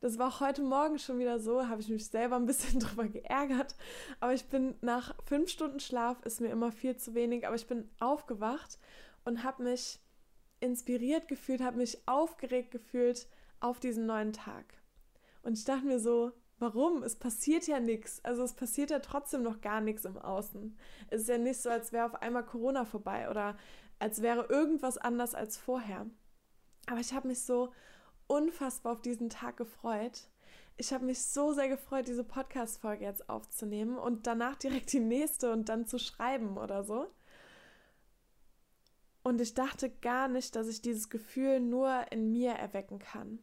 Das 0.00 0.18
war 0.18 0.38
heute 0.38 0.62
Morgen 0.62 1.00
schon 1.00 1.18
wieder 1.18 1.40
so, 1.40 1.66
habe 1.66 1.80
ich 1.80 1.88
mich 1.88 2.06
selber 2.06 2.36
ein 2.36 2.46
bisschen 2.46 2.78
drüber 2.80 3.08
geärgert. 3.08 3.74
Aber 4.20 4.32
ich 4.32 4.46
bin 4.46 4.76
nach 4.80 5.14
fünf 5.24 5.50
Stunden 5.50 5.80
Schlaf, 5.80 6.24
ist 6.24 6.40
mir 6.40 6.48
immer 6.48 6.72
viel 6.72 6.96
zu 6.96 7.14
wenig, 7.14 7.46
aber 7.46 7.56
ich 7.56 7.66
bin 7.66 7.90
aufgewacht 7.98 8.78
und 9.24 9.42
habe 9.42 9.64
mich 9.64 9.98
inspiriert 10.60 11.28
gefühlt, 11.28 11.60
habe 11.60 11.76
mich 11.76 11.98
aufgeregt 12.06 12.70
gefühlt 12.70 13.26
auf 13.60 13.80
diesen 13.80 14.06
neuen 14.06 14.32
Tag. 14.32 14.64
Und 15.42 15.58
ich 15.58 15.64
dachte 15.64 15.86
mir 15.86 15.98
so, 15.98 16.32
warum? 16.58 17.02
Es 17.02 17.16
passiert 17.16 17.66
ja 17.66 17.80
nichts. 17.80 18.24
Also 18.24 18.42
es 18.42 18.54
passiert 18.54 18.90
ja 18.90 18.98
trotzdem 18.98 19.42
noch 19.42 19.60
gar 19.60 19.80
nichts 19.80 20.04
im 20.04 20.18
Außen. 20.18 20.76
Es 21.08 21.22
ist 21.22 21.28
ja 21.28 21.38
nicht 21.38 21.60
so, 21.60 21.70
als 21.70 21.92
wäre 21.92 22.06
auf 22.06 22.14
einmal 22.16 22.44
Corona 22.44 22.84
vorbei 22.84 23.30
oder 23.30 23.56
als 23.98 24.22
wäre 24.22 24.46
irgendwas 24.46 24.98
anders 24.98 25.34
als 25.34 25.56
vorher. 25.56 26.06
Aber 26.86 27.00
ich 27.00 27.12
habe 27.12 27.28
mich 27.28 27.42
so 27.42 27.72
unfassbar 28.26 28.92
auf 28.92 29.02
diesen 29.02 29.30
Tag 29.30 29.56
gefreut. 29.56 30.28
Ich 30.76 30.92
habe 30.92 31.04
mich 31.04 31.22
so 31.22 31.52
sehr 31.52 31.68
gefreut, 31.68 32.06
diese 32.06 32.22
Podcast-Folge 32.22 33.04
jetzt 33.04 33.28
aufzunehmen 33.28 33.98
und 33.98 34.26
danach 34.26 34.54
direkt 34.56 34.92
die 34.92 35.00
nächste 35.00 35.52
und 35.52 35.68
dann 35.68 35.86
zu 35.86 35.98
schreiben 35.98 36.56
oder 36.56 36.84
so. 36.84 37.10
Und 39.24 39.40
ich 39.40 39.54
dachte 39.54 39.90
gar 39.90 40.28
nicht, 40.28 40.54
dass 40.54 40.68
ich 40.68 40.80
dieses 40.80 41.10
Gefühl 41.10 41.60
nur 41.60 42.10
in 42.12 42.30
mir 42.32 42.52
erwecken 42.52 42.98
kann. 42.98 43.40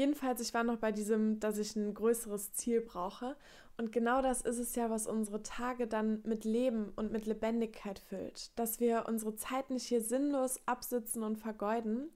Jedenfalls, 0.00 0.40
ich 0.40 0.54
war 0.54 0.64
noch 0.64 0.78
bei 0.78 0.92
diesem, 0.92 1.40
dass 1.40 1.58
ich 1.58 1.76
ein 1.76 1.92
größeres 1.92 2.54
Ziel 2.54 2.80
brauche. 2.80 3.36
Und 3.76 3.92
genau 3.92 4.22
das 4.22 4.40
ist 4.40 4.56
es 4.56 4.74
ja, 4.74 4.88
was 4.88 5.06
unsere 5.06 5.42
Tage 5.42 5.86
dann 5.86 6.22
mit 6.24 6.46
Leben 6.46 6.90
und 6.96 7.12
mit 7.12 7.26
Lebendigkeit 7.26 7.98
füllt. 7.98 8.58
Dass 8.58 8.80
wir 8.80 9.04
unsere 9.06 9.36
Zeit 9.36 9.68
nicht 9.68 9.84
hier 9.84 10.00
sinnlos 10.00 10.58
absitzen 10.64 11.22
und 11.22 11.36
vergeuden, 11.36 12.08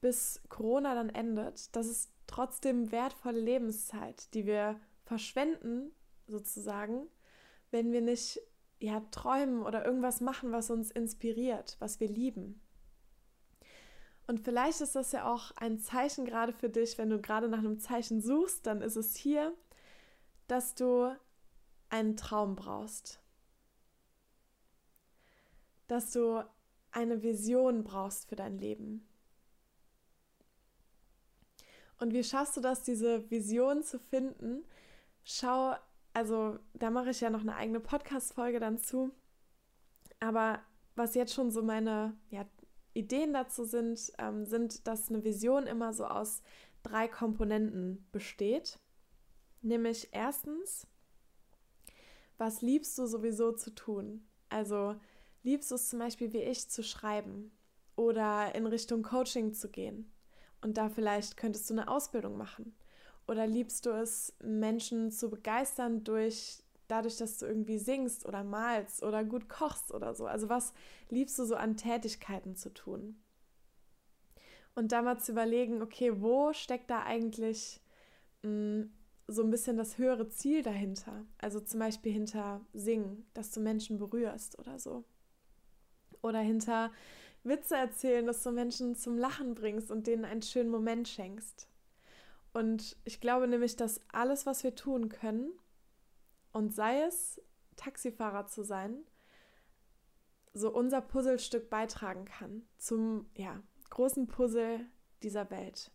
bis 0.00 0.42
Corona 0.48 0.94
dann 0.94 1.08
endet. 1.08 1.74
Das 1.74 1.88
ist 1.88 2.12
trotzdem 2.28 2.92
wertvolle 2.92 3.40
Lebenszeit, 3.40 4.32
die 4.32 4.46
wir 4.46 4.78
verschwenden, 5.02 5.90
sozusagen, 6.28 7.08
wenn 7.72 7.90
wir 7.90 8.00
nicht 8.00 8.40
ja, 8.78 9.00
träumen 9.10 9.62
oder 9.62 9.84
irgendwas 9.84 10.20
machen, 10.20 10.52
was 10.52 10.70
uns 10.70 10.92
inspiriert, 10.92 11.78
was 11.80 11.98
wir 11.98 12.08
lieben. 12.08 12.60
Und 14.26 14.40
vielleicht 14.40 14.80
ist 14.80 14.96
das 14.96 15.12
ja 15.12 15.30
auch 15.30 15.50
ein 15.56 15.78
Zeichen 15.78 16.24
gerade 16.24 16.52
für 16.52 16.70
dich, 16.70 16.96
wenn 16.96 17.10
du 17.10 17.20
gerade 17.20 17.48
nach 17.48 17.58
einem 17.58 17.78
Zeichen 17.78 18.22
suchst, 18.22 18.66
dann 18.66 18.80
ist 18.80 18.96
es 18.96 19.16
hier, 19.16 19.54
dass 20.46 20.74
du 20.74 21.14
einen 21.90 22.16
Traum 22.16 22.56
brauchst. 22.56 23.20
Dass 25.88 26.10
du 26.12 26.42
eine 26.90 27.22
Vision 27.22 27.84
brauchst 27.84 28.28
für 28.28 28.36
dein 28.36 28.58
Leben. 28.58 29.06
Und 31.98 32.12
wie 32.12 32.24
schaffst 32.24 32.56
du 32.56 32.60
das, 32.60 32.82
diese 32.82 33.30
Vision 33.30 33.82
zu 33.82 33.98
finden? 33.98 34.64
Schau, 35.22 35.74
also 36.12 36.58
da 36.72 36.90
mache 36.90 37.10
ich 37.10 37.20
ja 37.20 37.30
noch 37.30 37.40
eine 37.40 37.56
eigene 37.56 37.80
Podcast-Folge 37.80 38.58
dann 38.58 38.78
zu. 38.78 39.10
Aber 40.20 40.60
was 40.96 41.14
jetzt 41.14 41.34
schon 41.34 41.50
so 41.50 41.62
meine 41.62 42.16
ja, 42.30 42.46
Ideen 42.94 43.32
dazu 43.32 43.64
sind, 43.64 44.12
ähm, 44.18 44.46
sind, 44.46 44.86
dass 44.86 45.10
eine 45.10 45.24
Vision 45.24 45.66
immer 45.66 45.92
so 45.92 46.06
aus 46.06 46.42
drei 46.82 47.08
Komponenten 47.08 48.06
besteht. 48.12 48.78
Nämlich 49.62 50.08
erstens 50.12 50.86
was 52.38 52.62
liebst 52.62 52.98
du 52.98 53.06
sowieso 53.06 53.52
zu 53.52 53.74
tun? 53.74 54.26
Also 54.48 54.96
liebst 55.42 55.70
du 55.70 55.76
es 55.76 55.88
zum 55.88 55.98
Beispiel 55.98 56.32
wie 56.32 56.42
ich 56.42 56.68
zu 56.68 56.82
schreiben 56.82 57.52
oder 57.96 58.54
in 58.54 58.66
Richtung 58.66 59.02
Coaching 59.02 59.52
zu 59.52 59.70
gehen 59.70 60.12
und 60.60 60.76
da 60.76 60.88
vielleicht 60.88 61.36
könntest 61.36 61.70
du 61.70 61.74
eine 61.74 61.88
Ausbildung 61.88 62.36
machen 62.36 62.74
oder 63.28 63.46
liebst 63.46 63.86
du 63.86 63.90
es 63.90 64.34
Menschen 64.42 65.10
zu 65.10 65.30
begeistern 65.30 66.02
durch 66.02 66.63
dadurch, 66.88 67.16
dass 67.16 67.38
du 67.38 67.46
irgendwie 67.46 67.78
singst 67.78 68.26
oder 68.26 68.44
malst 68.44 69.02
oder 69.02 69.24
gut 69.24 69.48
kochst 69.48 69.92
oder 69.92 70.14
so. 70.14 70.26
Also 70.26 70.48
was 70.48 70.72
liebst 71.10 71.38
du 71.38 71.44
so 71.44 71.56
an 71.56 71.76
Tätigkeiten 71.76 72.56
zu 72.56 72.72
tun? 72.72 73.16
Und 74.74 74.92
da 74.92 75.02
mal 75.02 75.18
zu 75.18 75.32
überlegen, 75.32 75.82
okay, 75.82 76.20
wo 76.20 76.52
steckt 76.52 76.90
da 76.90 77.02
eigentlich 77.04 77.80
mh, 78.42 78.50
mm, 78.50 78.92
so 79.26 79.42
ein 79.42 79.50
bisschen 79.50 79.76
das 79.76 79.98
höhere 79.98 80.28
Ziel 80.28 80.62
dahinter? 80.62 81.24
Also 81.38 81.60
zum 81.60 81.80
Beispiel 81.80 82.12
hinter 82.12 82.60
Singen, 82.72 83.26
dass 83.34 83.52
du 83.52 83.60
Menschen 83.60 83.98
berührst 83.98 84.58
oder 84.58 84.78
so. 84.78 85.04
Oder 86.22 86.40
hinter 86.40 86.90
Witze 87.44 87.76
erzählen, 87.76 88.26
dass 88.26 88.42
du 88.42 88.50
Menschen 88.50 88.96
zum 88.96 89.16
Lachen 89.16 89.54
bringst 89.54 89.90
und 89.90 90.06
denen 90.06 90.24
einen 90.24 90.42
schönen 90.42 90.70
Moment 90.70 91.08
schenkst. 91.08 91.68
Und 92.52 92.96
ich 93.04 93.20
glaube 93.20 93.48
nämlich, 93.48 93.76
dass 93.76 94.00
alles, 94.12 94.46
was 94.46 94.64
wir 94.64 94.74
tun 94.74 95.08
können, 95.08 95.50
und 96.54 96.72
sei 96.72 97.02
es 97.02 97.42
Taxifahrer 97.76 98.46
zu 98.46 98.62
sein, 98.62 99.04
so 100.54 100.72
unser 100.72 101.00
Puzzlestück 101.00 101.68
beitragen 101.68 102.24
kann 102.24 102.62
zum 102.78 103.28
ja, 103.36 103.60
großen 103.90 104.28
Puzzle 104.28 104.86
dieser 105.22 105.50
Welt. 105.50 105.90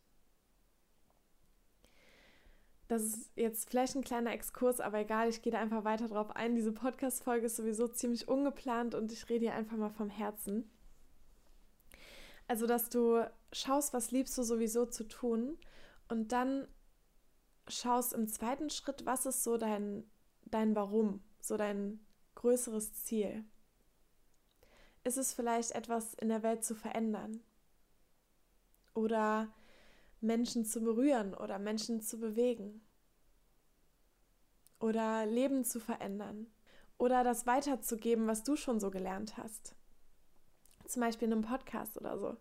Das 2.90 3.04
ist 3.04 3.32
jetzt 3.36 3.70
vielleicht 3.70 3.96
ein 3.96 4.04
kleiner 4.04 4.34
Exkurs, 4.34 4.82
aber 4.82 5.00
egal, 5.00 5.30
ich 5.30 5.42
gehe 5.42 5.54
da 5.54 5.60
einfach 5.60 5.86
weiter 5.86 6.10
drauf 6.10 6.36
ein. 6.36 6.56
Diese 6.56 6.74
Podcast-Folge 6.74 7.46
ist 7.46 7.56
sowieso 7.56 7.88
ziemlich 7.88 8.28
ungeplant 8.28 8.96
und 8.96 9.14
ich 9.14 9.30
rede 9.30 9.46
hier 9.46 9.54
einfach 9.54 9.78
mal 9.78 9.92
vom 9.92 10.10
Herzen. 10.10 10.70
Also, 12.48 12.68
dass 12.68 12.90
du 12.90 13.24
schaust, 13.54 13.94
was 13.94 14.12
liebst 14.12 14.38
du 14.38 14.44
sowieso 14.44 14.86
zu 14.88 15.08
tun 15.08 15.58
und 16.10 16.32
dann 16.34 16.68
schaust 17.68 18.14
im 18.14 18.28
zweiten 18.28 18.70
Schritt, 18.70 19.06
was 19.06 19.26
ist 19.26 19.44
so 19.44 19.58
dein 19.58 20.04
dein 20.52 20.76
Warum, 20.76 21.22
so 21.40 21.58
dein 21.58 22.00
größeres 22.36 22.94
Ziel? 23.04 23.44
Ist 25.04 25.18
es 25.18 25.34
vielleicht 25.34 25.72
etwas 25.72 26.14
in 26.16 26.30
der 26.30 26.44
Welt 26.44 26.64
zu 26.64 26.76
verändern? 26.76 27.42
Oder 28.94 29.48
Menschen 30.22 30.66
zu 30.66 30.82
berühren 30.82 31.34
oder 31.34 31.60
Menschen 31.60 32.02
zu 32.02 32.20
bewegen? 32.20 32.82
Oder 34.80 35.26
Leben 35.26 35.64
zu 35.64 35.80
verändern? 35.80 36.48
Oder 36.98 37.24
das 37.24 37.48
weiterzugeben, 37.48 38.28
was 38.28 38.44
du 38.44 38.56
schon 38.56 38.80
so 38.80 38.92
gelernt 38.92 39.38
hast? 39.38 39.76
Zum 40.86 41.02
Beispiel 41.02 41.28
in 41.28 41.34
einem 41.34 41.44
Podcast 41.44 41.98
oder 41.98 42.18
so 42.18 42.38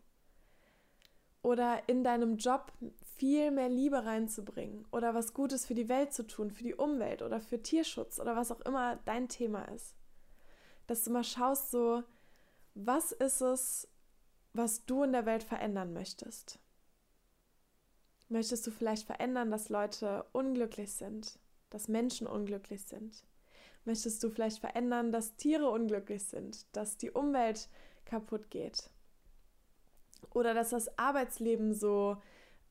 oder 1.43 1.88
in 1.88 2.05
deinem 2.05 2.37
Job 2.37 2.73
viel 3.19 3.51
mehr 3.51 3.69
Liebe 3.69 4.05
reinzubringen 4.05 4.87
oder 4.93 5.13
was 5.13 5.35
Gutes 5.35 5.67
für 5.67 5.75
die 5.75 5.89
Welt 5.89 6.13
zu 6.13 6.27
tun, 6.27 6.53
für 6.53 6.63
die 6.63 6.77
Umwelt 6.77 7.21
oder 7.21 7.41
für 7.41 7.61
Tierschutz 7.61 8.21
oder 8.21 8.37
was 8.37 8.53
auch 8.53 8.61
immer 8.61 8.97
dein 9.05 9.29
Thema 9.29 9.65
ist. 9.65 9.97
Dass 10.87 11.03
du 11.03 11.11
mal 11.11 11.25
schaust, 11.25 11.73
so, 11.73 12.05
was 12.75 13.11
ist 13.11 13.41
es, 13.41 13.89
was 14.53 14.87
du 14.87 15.03
in 15.03 15.13
der 15.13 15.27
Welt 15.27 15.43
verändern 15.43 15.93
möchtest? 15.93 16.61
Möchtest 18.29 18.67
du 18.67 18.71
vielleicht 18.71 19.07
verändern, 19.07 19.51
dass 19.51 19.69
Leute 19.69 20.25
unglücklich 20.33 20.93
sind, 20.93 21.41
dass 21.71 21.89
Menschen 21.89 22.27
unglücklich 22.27 22.85
sind? 22.85 23.25
Möchtest 23.85 24.23
du 24.23 24.31
vielleicht 24.31 24.59
verändern, 24.61 25.11
dass 25.11 25.35
Tiere 25.37 25.71
unglücklich 25.71 26.25
sind, 26.25 26.67
dass 26.77 26.99
die 26.99 27.11
Umwelt 27.11 27.69
kaputt 28.05 28.51
geht? 28.51 28.91
Oder 30.31 30.55
dass 30.55 30.71
das 30.71 30.99
Arbeitsleben 30.99 31.75
so 31.75 32.19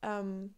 ähm, 0.07 0.55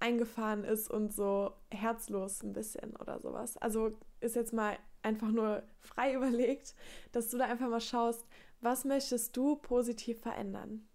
eingefahren 0.00 0.64
ist 0.64 0.90
und 0.90 1.12
so 1.12 1.52
herzlos 1.70 2.42
ein 2.42 2.52
bisschen 2.52 2.96
oder 2.96 3.20
sowas. 3.20 3.56
Also 3.58 3.92
ist 4.20 4.36
jetzt 4.36 4.52
mal 4.52 4.78
einfach 5.02 5.30
nur 5.30 5.62
frei 5.80 6.14
überlegt, 6.14 6.74
dass 7.12 7.28
du 7.28 7.38
da 7.38 7.44
einfach 7.44 7.68
mal 7.68 7.80
schaust, 7.80 8.24
was 8.60 8.84
möchtest 8.84 9.36
du 9.36 9.56
positiv 9.56 10.20
verändern? 10.20 10.88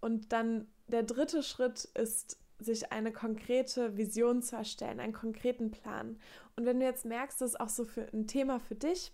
Und 0.00 0.32
dann 0.32 0.68
der 0.86 1.02
dritte 1.02 1.42
Schritt 1.42 1.84
ist, 1.94 2.38
sich 2.60 2.92
eine 2.92 3.12
konkrete 3.12 3.96
Vision 3.96 4.42
zu 4.42 4.56
erstellen, 4.56 5.00
einen 5.00 5.12
konkreten 5.12 5.70
Plan. 5.70 6.18
Und 6.56 6.66
wenn 6.66 6.80
du 6.80 6.86
jetzt 6.86 7.04
merkst, 7.04 7.40
das 7.40 7.50
ist 7.50 7.60
auch 7.60 7.68
so 7.68 7.84
für 7.84 8.08
ein 8.12 8.26
Thema 8.26 8.58
für 8.58 8.74
dich, 8.74 9.12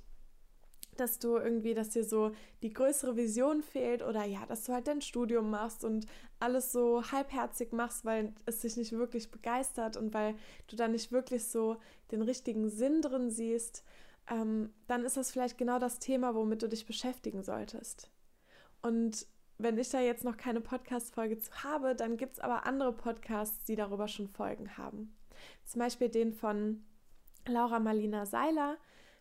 dass 1.01 1.19
du 1.19 1.37
irgendwie, 1.37 1.75
dass 1.75 1.91
dir 1.91 2.05
so 2.05 2.33
die 2.63 2.73
größere 2.73 3.17
Vision 3.17 3.63
fehlt 3.63 4.03
oder 4.03 4.25
ja, 4.25 4.45
dass 4.47 4.65
du 4.65 4.73
halt 4.73 4.87
dein 4.87 5.01
Studium 5.01 5.51
machst 5.51 5.85
und 5.85 6.07
alles 6.41 6.73
so 6.73 7.03
halbherzig 7.11 7.73
machst, 7.73 8.05
weil 8.05 8.33
es 8.47 8.61
dich 8.61 8.77
nicht 8.77 8.93
wirklich 8.93 9.31
begeistert 9.31 9.97
und 9.97 10.15
weil 10.15 10.35
du 10.69 10.77
da 10.77 10.89
nicht 10.89 11.13
wirklich 11.13 11.45
so 11.45 11.77
den 12.11 12.23
richtigen 12.23 12.69
Sinn 12.69 13.03
drin 13.03 13.31
siehst, 13.31 13.85
ähm, 14.31 14.73
dann 14.87 15.05
ist 15.05 15.17
das 15.17 15.31
vielleicht 15.31 15.59
genau 15.59 15.79
das 15.79 15.99
Thema, 15.99 16.35
womit 16.35 16.63
du 16.63 16.69
dich 16.69 16.87
beschäftigen 16.87 17.43
solltest. 17.43 18.11
Und 18.83 19.27
wenn 19.59 19.79
ich 19.79 19.91
da 19.91 20.01
jetzt 20.01 20.25
noch 20.25 20.37
keine 20.37 20.61
Podcast-Folge 20.61 21.39
zu 21.39 21.51
habe, 21.63 21.95
dann 21.95 22.17
gibt 22.17 22.35
es 22.35 22.41
aber 22.41 22.67
andere 22.67 22.93
Podcasts, 22.93 23.65
die 23.65 23.77
darüber 23.77 24.09
schon 24.09 24.29
Folgen 24.29 24.77
haben. 24.77 25.15
Zum 25.65 25.81
Beispiel 25.81 26.09
den 26.09 26.33
von 26.33 26.85
Laura 27.47 27.79
Marlina 27.79 28.27
Seiler 28.27 28.79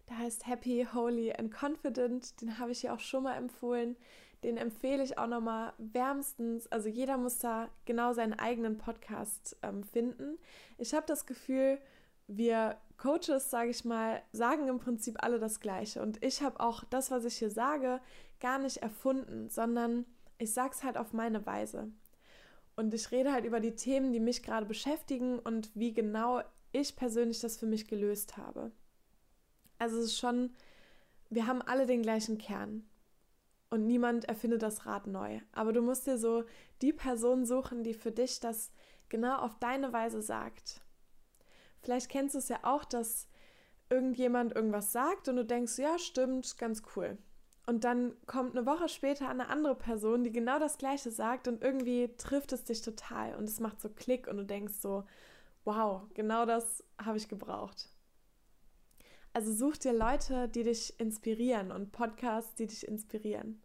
der 0.10 0.18
heißt 0.18 0.48
Happy, 0.48 0.88
Holy 0.94 1.34
and 1.34 1.54
Confident. 1.54 2.42
Den 2.42 2.60
habe 2.60 2.72
ich 2.72 2.82
hier 2.82 2.94
auch 2.94 3.00
schon 3.00 3.24
mal 3.24 3.36
empfohlen. 3.36 3.96
Den 4.44 4.58
empfehle 4.58 5.04
ich 5.04 5.18
auch 5.18 5.28
nochmal 5.28 5.74
wärmstens. 5.78 6.70
Also 6.72 6.90
jeder 6.90 7.18
muss 7.18 7.40
da 7.40 7.70
genau 7.86 8.14
seinen 8.14 8.34
eigenen 8.34 8.78
Podcast 8.78 9.56
ähm, 9.64 9.84
finden. 9.84 10.38
Ich 10.78 10.94
habe 10.94 11.06
das 11.08 11.26
Gefühl, 11.26 11.80
wir 12.28 12.78
Coaches, 12.98 13.50
sage 13.50 13.70
ich 13.70 13.86
mal, 13.86 14.22
sagen 14.32 14.68
im 14.68 14.80
Prinzip 14.80 15.24
alle 15.24 15.40
das 15.40 15.60
Gleiche. 15.60 16.02
Und 16.02 16.24
ich 16.24 16.42
habe 16.42 16.60
auch 16.60 16.84
das, 16.86 17.12
was 17.12 17.26
ich 17.26 17.38
hier 17.38 17.50
sage, 17.50 18.02
gar 18.40 18.60
nicht 18.60 18.78
erfunden, 18.78 19.50
sondern 19.50 20.06
ich 20.38 20.54
sage 20.54 20.72
es 20.74 20.84
halt 20.84 20.98
auf 20.98 21.14
meine 21.14 21.46
Weise. 21.46 21.92
Und 22.76 22.94
ich 22.94 23.12
rede 23.12 23.32
halt 23.32 23.46
über 23.46 23.60
die 23.60 23.76
Themen, 23.76 24.12
die 24.14 24.20
mich 24.20 24.44
gerade 24.44 24.66
beschäftigen 24.66 25.40
und 25.40 25.70
wie 25.76 25.94
genau 25.94 26.42
ich 26.72 26.96
persönlich 26.96 27.40
das 27.40 27.58
für 27.58 27.68
mich 27.68 27.88
gelöst 27.88 28.36
habe. 28.36 28.72
Also 29.84 29.98
es 29.98 30.06
ist 30.06 30.18
schon, 30.18 30.56
wir 31.30 31.46
haben 31.46 31.62
alle 31.62 31.86
den 31.86 32.04
gleichen 32.04 32.38
Kern. 32.38 32.88
Und 33.70 33.86
niemand 33.86 34.24
erfindet 34.26 34.62
das 34.62 34.86
Rad 34.86 35.08
neu. 35.08 35.42
Aber 35.52 35.74
du 35.74 35.82
musst 35.82 36.08
dir 36.08 36.18
so 36.18 36.46
die 36.82 36.94
Person 36.94 37.46
suchen, 37.46 37.84
die 37.84 37.94
für 37.94 38.12
dich 38.12 38.40
das 38.40 38.72
genau 39.10 39.40
auf 39.40 39.60
deine 39.60 39.92
Weise 39.92 40.22
sagt. 40.22 40.80
Vielleicht 41.82 42.08
kennst 42.08 42.34
du 42.34 42.40
es 42.40 42.48
ja 42.48 42.60
auch, 42.64 42.86
dass 42.86 43.28
irgendjemand 43.90 44.56
irgendwas 44.56 44.94
sagt 44.94 45.28
und 45.28 45.36
du 45.36 45.44
denkst, 45.44 45.78
ja, 45.80 46.00
stimmt, 46.00 46.58
ganz 46.58 46.82
cool. 46.96 47.18
Und 47.66 47.84
dann 47.84 48.14
kommt 48.26 48.56
eine 48.56 48.66
Woche 48.66 48.88
später 48.88 49.28
eine 49.28 49.50
andere 49.50 49.76
Person, 49.76 50.24
die 50.24 50.32
genau 50.32 50.60
das 50.60 50.78
Gleiche 50.78 51.12
sagt 51.12 51.50
und 51.50 51.62
irgendwie 51.62 52.10
trifft 52.18 52.54
es 52.54 52.64
dich 52.64 52.82
total 52.82 53.36
und 53.36 53.50
es 53.50 53.60
macht 53.60 53.82
so 53.82 53.90
Klick 53.90 54.28
und 54.30 54.38
du 54.38 54.46
denkst 54.46 54.76
so, 54.76 55.04
wow, 55.66 56.04
genau 56.14 56.46
das 56.46 56.86
habe 56.98 57.18
ich 57.18 57.28
gebraucht. 57.28 57.93
Also 59.36 59.52
such 59.52 59.78
dir 59.78 59.94
Leute, 59.94 60.48
die 60.48 60.62
dich 60.62 61.00
inspirieren 61.00 61.72
und 61.72 61.92
Podcasts, 61.92 62.54
die 62.54 62.68
dich 62.68 62.88
inspirieren. 62.88 63.64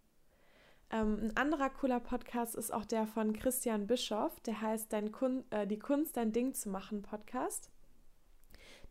Ähm, 0.91 1.19
ein 1.23 1.37
anderer 1.37 1.69
cooler 1.69 2.01
Podcast 2.01 2.55
ist 2.55 2.73
auch 2.73 2.87
der 2.87 3.07
von 3.07 3.35
Christian 3.35 3.87
Bischoff, 3.87 4.41
der 4.41 4.63
heißt 4.63 4.91
Dein 4.91 5.13
Kun 5.13 5.45
äh, 5.51 5.67
Die 5.67 5.79
Kunst, 5.79 6.17
dein 6.17 6.33
Ding 6.33 6.55
zu 6.55 6.71
machen 6.71 7.03
Podcast. 7.03 7.71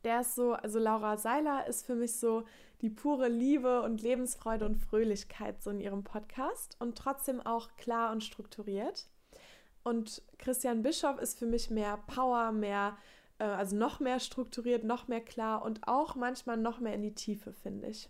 Der 0.03 0.21
ist 0.21 0.35
so, 0.35 0.53
also 0.53 0.77
Laura 0.77 1.17
Seiler 1.17 1.65
ist 1.65 1.83
für 1.83 1.95
mich 1.95 2.15
so 2.19 2.43
die 2.81 2.91
pure 2.91 3.27
Liebe 3.27 3.81
und 3.81 4.03
Lebensfreude 4.03 4.63
und 4.63 4.75
Fröhlichkeit 4.75 5.63
so 5.63 5.71
in 5.71 5.79
ihrem 5.79 6.03
Podcast 6.03 6.77
und 6.79 6.95
trotzdem 6.95 7.41
auch 7.41 7.75
klar 7.77 8.11
und 8.11 8.23
strukturiert. 8.23 9.07
Und 9.81 10.21
Christian 10.37 10.83
Bischoff 10.83 11.19
ist 11.19 11.39
für 11.39 11.47
mich 11.47 11.71
mehr 11.71 11.97
Power, 12.05 12.51
mehr 12.51 12.97
äh, 13.39 13.43
also 13.43 13.75
noch 13.75 13.99
mehr 13.99 14.19
strukturiert, 14.19 14.83
noch 14.83 15.07
mehr 15.07 15.21
klar 15.21 15.63
und 15.63 15.87
auch 15.87 16.15
manchmal 16.15 16.57
noch 16.57 16.79
mehr 16.79 16.93
in 16.93 17.01
die 17.01 17.13
Tiefe, 17.13 17.53
finde 17.53 17.87
ich. 17.87 18.09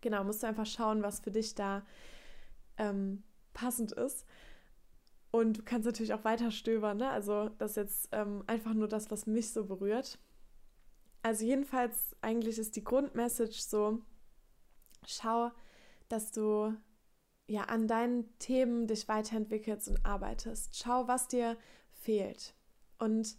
Genau, 0.00 0.24
musst 0.24 0.42
du 0.42 0.46
einfach 0.46 0.66
schauen, 0.66 1.02
was 1.02 1.20
für 1.20 1.30
dich 1.30 1.54
da 1.54 1.84
ähm, 2.78 3.22
passend 3.52 3.92
ist. 3.92 4.26
Und 5.30 5.58
du 5.58 5.62
kannst 5.62 5.86
natürlich 5.86 6.12
auch 6.14 6.24
weiter 6.24 6.50
stöbern, 6.50 6.96
ne? 6.96 7.10
Also 7.10 7.50
das 7.58 7.72
ist 7.72 7.76
jetzt 7.76 8.08
ähm, 8.12 8.42
einfach 8.46 8.74
nur 8.74 8.88
das, 8.88 9.10
was 9.10 9.26
mich 9.26 9.52
so 9.52 9.64
berührt. 9.64 10.18
Also 11.22 11.44
jedenfalls, 11.44 12.16
eigentlich 12.22 12.58
ist 12.58 12.74
die 12.76 12.82
Grundmessage 12.82 13.60
so, 13.60 14.00
schau, 15.06 15.50
dass 16.08 16.32
du 16.32 16.74
ja 17.46 17.64
an 17.64 17.86
deinen 17.86 18.36
Themen 18.38 18.86
dich 18.86 19.06
weiterentwickelst 19.06 19.88
und 19.88 20.04
arbeitest. 20.04 20.76
Schau, 20.78 21.06
was 21.06 21.28
dir 21.28 21.56
fehlt. 21.92 22.54
Und 22.98 23.36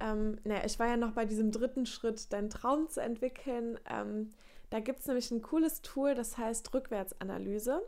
ähm, 0.00 0.38
naja, 0.44 0.64
ich 0.64 0.78
war 0.78 0.88
ja 0.88 0.96
noch 0.96 1.12
bei 1.12 1.24
diesem 1.24 1.50
dritten 1.50 1.86
Schritt, 1.86 2.32
deinen 2.32 2.50
Traum 2.50 2.88
zu 2.88 3.00
entwickeln. 3.00 3.78
Ähm, 3.88 4.30
da 4.70 4.80
gibt 4.80 5.00
es 5.00 5.06
nämlich 5.06 5.30
ein 5.30 5.42
cooles 5.42 5.82
Tool, 5.82 6.14
das 6.14 6.38
heißt 6.38 6.72
Rückwärtsanalyse. 6.72 7.82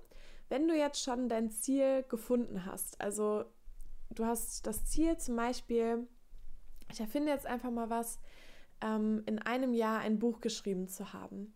Wenn 0.49 0.69
du 0.69 0.77
jetzt 0.77 1.03
schon 1.03 1.29
dein 1.29 1.51
Ziel 1.51 2.05
gefunden 2.09 2.67
hast, 2.67 3.01
also 3.01 3.45
du 4.11 4.27
hast 4.27 4.67
das 4.67 4.85
Ziel 4.85 5.17
zum 5.17 5.37
Beispiel, 5.37 6.07
ich 6.91 7.01
erfinde 7.01 7.33
jetzt 7.33 7.47
einfach 7.47 7.71
mal 7.71 7.89
was, 7.89 8.19
ähm, 8.83 9.23
in 9.27 9.39
einem 9.39 9.73
Jahr 9.73 10.01
ein 10.01 10.19
Buch 10.19 10.41
geschrieben 10.41 10.89
zu 10.89 11.13
haben, 11.13 11.55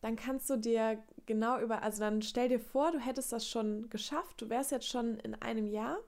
dann 0.00 0.16
kannst 0.16 0.48
du 0.48 0.56
dir 0.56 1.02
genau 1.26 1.60
über, 1.60 1.82
also 1.82 2.00
dann 2.00 2.22
stell 2.22 2.48
dir 2.48 2.60
vor, 2.60 2.92
du 2.92 2.98
hättest 2.98 3.32
das 3.32 3.46
schon 3.46 3.90
geschafft, 3.90 4.40
du 4.40 4.48
wärst 4.48 4.70
jetzt 4.70 4.88
schon 4.88 5.18
in 5.18 5.34
einem 5.34 5.66
Jahr 5.66 5.98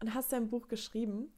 und 0.00 0.14
hast 0.14 0.32
dein 0.32 0.48
Buch 0.48 0.68
geschrieben 0.68 1.34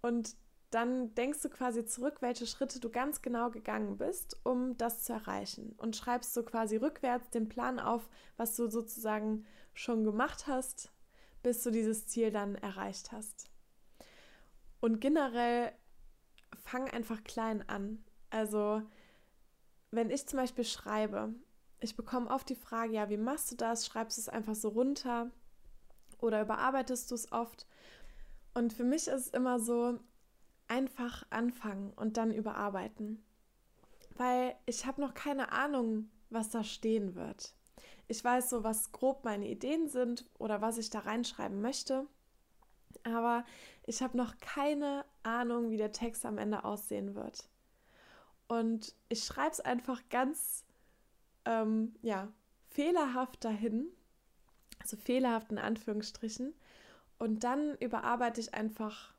und 0.00 0.36
dann 0.72 1.14
denkst 1.14 1.42
du 1.42 1.50
quasi 1.50 1.84
zurück, 1.84 2.22
welche 2.22 2.46
Schritte 2.46 2.80
du 2.80 2.88
ganz 2.88 3.20
genau 3.20 3.50
gegangen 3.50 3.98
bist, 3.98 4.40
um 4.42 4.76
das 4.78 5.04
zu 5.04 5.12
erreichen. 5.12 5.74
Und 5.76 5.96
schreibst 5.96 6.32
so 6.32 6.42
quasi 6.42 6.76
rückwärts 6.76 7.28
den 7.30 7.48
Plan 7.48 7.78
auf, 7.78 8.08
was 8.38 8.56
du 8.56 8.68
sozusagen 8.68 9.44
schon 9.74 10.02
gemacht 10.02 10.46
hast, 10.46 10.90
bis 11.42 11.62
du 11.62 11.70
dieses 11.70 12.06
Ziel 12.06 12.30
dann 12.30 12.54
erreicht 12.54 13.12
hast. 13.12 13.50
Und 14.80 15.00
generell 15.00 15.72
fang 16.64 16.88
einfach 16.88 17.22
klein 17.22 17.68
an. 17.68 18.02
Also, 18.30 18.82
wenn 19.90 20.10
ich 20.10 20.26
zum 20.26 20.38
Beispiel 20.38 20.64
schreibe, 20.64 21.34
ich 21.80 21.96
bekomme 21.96 22.30
oft 22.30 22.48
die 22.48 22.54
Frage, 22.54 22.94
ja, 22.94 23.10
wie 23.10 23.18
machst 23.18 23.50
du 23.52 23.56
das? 23.56 23.86
Schreibst 23.86 24.16
du 24.16 24.22
es 24.22 24.28
einfach 24.30 24.54
so 24.54 24.70
runter 24.70 25.30
oder 26.18 26.40
überarbeitest 26.40 27.10
du 27.10 27.14
es 27.14 27.30
oft? 27.30 27.66
Und 28.54 28.72
für 28.72 28.84
mich 28.84 29.08
ist 29.08 29.26
es 29.26 29.28
immer 29.28 29.58
so, 29.58 29.98
einfach 30.72 31.26
anfangen 31.28 31.92
und 31.96 32.16
dann 32.16 32.32
überarbeiten. 32.32 33.22
Weil 34.16 34.56
ich 34.64 34.86
habe 34.86 35.02
noch 35.02 35.12
keine 35.12 35.52
Ahnung, 35.52 36.08
was 36.30 36.48
da 36.48 36.64
stehen 36.64 37.14
wird. 37.14 37.54
Ich 38.08 38.24
weiß 38.24 38.48
so, 38.48 38.64
was 38.64 38.90
grob 38.90 39.22
meine 39.22 39.48
Ideen 39.48 39.88
sind 39.88 40.24
oder 40.38 40.62
was 40.62 40.78
ich 40.78 40.88
da 40.88 41.00
reinschreiben 41.00 41.60
möchte. 41.60 42.06
Aber 43.04 43.44
ich 43.84 44.02
habe 44.02 44.16
noch 44.16 44.38
keine 44.38 45.04
Ahnung, 45.22 45.70
wie 45.70 45.76
der 45.76 45.92
Text 45.92 46.24
am 46.24 46.38
Ende 46.38 46.64
aussehen 46.64 47.14
wird. 47.14 47.48
Und 48.48 48.94
ich 49.10 49.24
schreibe 49.24 49.52
es 49.52 49.60
einfach 49.60 50.00
ganz, 50.08 50.64
ähm, 51.44 51.94
ja, 52.00 52.28
fehlerhaft 52.70 53.44
dahin. 53.44 53.88
Also 54.80 54.96
fehlerhaft 54.96 55.50
in 55.52 55.58
Anführungsstrichen. 55.58 56.54
Und 57.18 57.44
dann 57.44 57.76
überarbeite 57.76 58.40
ich 58.40 58.54
einfach 58.54 59.11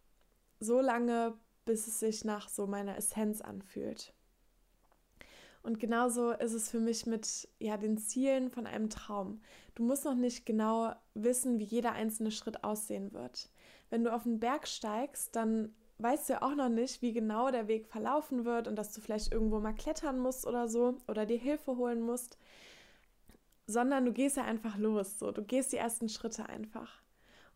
so 0.64 0.82
lange, 0.82 1.38
bis 1.66 1.88
es 1.88 2.00
sich 2.00 2.26
nach 2.26 2.50
so 2.50 2.68
meiner 2.68 2.98
Essenz 2.98 3.42
anfühlt. 3.42 4.14
Und 5.62 5.80
genauso 5.80 6.32
ist 6.32 6.54
es 6.54 6.70
für 6.70 6.82
mich 6.82 7.06
mit 7.06 7.48
ja, 7.60 7.78
den 7.78 7.98
Zielen 7.98 8.50
von 8.50 8.68
einem 8.68 8.90
Traum. 8.90 9.40
Du 9.76 9.84
musst 9.84 10.04
noch 10.04 10.16
nicht 10.16 10.46
genau 10.46 10.94
wissen, 11.14 11.58
wie 11.58 11.64
jeder 11.64 11.94
einzelne 11.94 12.32
Schritt 12.32 12.66
aussehen 12.66 13.14
wird. 13.14 13.50
Wenn 13.90 14.04
du 14.04 14.14
auf 14.14 14.24
den 14.24 14.40
Berg 14.42 14.68
steigst, 14.68 15.36
dann 15.38 15.74
weißt 16.00 16.28
du 16.28 16.34
ja 16.34 16.42
auch 16.42 16.56
noch 16.56 16.68
nicht, 16.70 17.02
wie 17.02 17.14
genau 17.14 17.50
der 17.50 17.70
Weg 17.70 17.88
verlaufen 17.88 18.44
wird 18.44 18.68
und 18.68 18.76
dass 18.76 18.94
du 18.94 19.00
vielleicht 19.00 19.32
irgendwo 19.32 19.60
mal 19.60 19.74
klettern 19.74 20.20
musst 20.20 20.46
oder 20.46 20.68
so 20.68 20.98
oder 21.08 21.26
dir 21.26 21.38
Hilfe 21.38 21.78
holen 21.78 22.02
musst, 22.02 22.38
sondern 23.68 24.04
du 24.04 24.12
gehst 24.12 24.36
ja 24.36 24.44
einfach 24.44 24.78
los, 24.78 25.18
so 25.18 25.32
du 25.32 25.44
gehst 25.44 25.72
die 25.72 25.78
ersten 25.78 26.10
Schritte 26.10 26.50
einfach. 26.50 27.02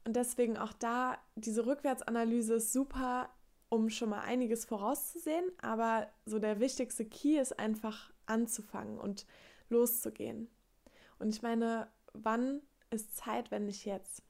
Und 0.08 0.16
deswegen 0.16 0.56
auch 0.58 0.72
da 0.72 1.18
diese 1.36 1.66
Rückwärtsanalyse 1.66 2.54
ist 2.54 2.72
super 2.72 3.30
um 3.68 3.90
schon 3.90 4.08
mal 4.08 4.22
einiges 4.22 4.64
vorauszusehen, 4.64 5.52
aber 5.62 6.08
so 6.26 6.40
der 6.40 6.62
wichtigste 6.62 7.04
Key 7.04 7.38
ist 7.38 7.60
einfach 7.60 8.14
anzufangen 8.26 9.00
und 9.00 9.26
loszugehen. 9.68 10.50
Und 11.20 11.36
ich 11.36 11.42
meine, 11.42 11.90
wann 12.14 12.62
ist 12.90 13.18
Zeit, 13.18 13.52
wenn 13.52 13.66
nicht 13.66 13.84
jetzt? 13.84 14.24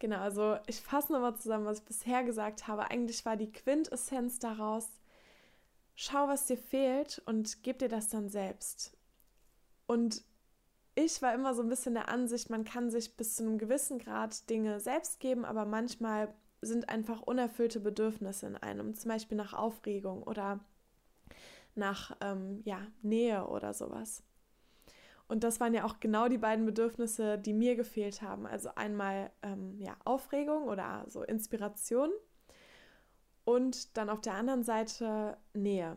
Genau, 0.00 0.18
also 0.18 0.58
ich 0.66 0.82
fasse 0.82 1.10
nochmal 1.10 1.36
zusammen, 1.36 1.64
was 1.64 1.78
ich 1.78 1.86
bisher 1.86 2.24
gesagt 2.24 2.68
habe. 2.68 2.90
Eigentlich 2.90 3.24
war 3.24 3.38
die 3.38 3.50
Quintessenz 3.50 4.38
daraus, 4.38 4.86
schau, 5.94 6.28
was 6.28 6.44
dir 6.44 6.58
fehlt 6.58 7.22
und 7.24 7.62
gib 7.62 7.78
dir 7.78 7.88
das 7.88 8.08
dann 8.08 8.28
selbst. 8.28 8.98
Und 9.86 10.22
ich 11.04 11.22
war 11.22 11.32
immer 11.32 11.54
so 11.54 11.62
ein 11.62 11.68
bisschen 11.68 11.94
der 11.94 12.08
Ansicht, 12.08 12.50
man 12.50 12.64
kann 12.64 12.90
sich 12.90 13.16
bis 13.16 13.36
zu 13.36 13.44
einem 13.44 13.58
gewissen 13.58 14.00
Grad 14.00 14.50
Dinge 14.50 14.80
selbst 14.80 15.20
geben, 15.20 15.44
aber 15.44 15.64
manchmal 15.64 16.34
sind 16.60 16.88
einfach 16.88 17.22
unerfüllte 17.22 17.78
Bedürfnisse 17.78 18.48
in 18.48 18.56
einem, 18.56 18.96
zum 18.96 19.10
Beispiel 19.10 19.36
nach 19.36 19.54
Aufregung 19.54 20.24
oder 20.24 20.58
nach 21.76 22.16
ähm, 22.20 22.62
ja, 22.64 22.84
Nähe 23.02 23.46
oder 23.46 23.74
sowas. 23.74 24.24
Und 25.28 25.44
das 25.44 25.60
waren 25.60 25.72
ja 25.72 25.84
auch 25.84 26.00
genau 26.00 26.26
die 26.26 26.38
beiden 26.38 26.66
Bedürfnisse, 26.66 27.38
die 27.38 27.52
mir 27.52 27.76
gefehlt 27.76 28.20
haben. 28.20 28.44
Also 28.46 28.70
einmal 28.74 29.30
ähm, 29.42 29.78
ja, 29.78 29.96
Aufregung 30.04 30.64
oder 30.64 31.04
so 31.06 31.22
Inspiration 31.22 32.10
und 33.44 33.96
dann 33.96 34.10
auf 34.10 34.20
der 34.20 34.34
anderen 34.34 34.64
Seite 34.64 35.36
Nähe. 35.54 35.96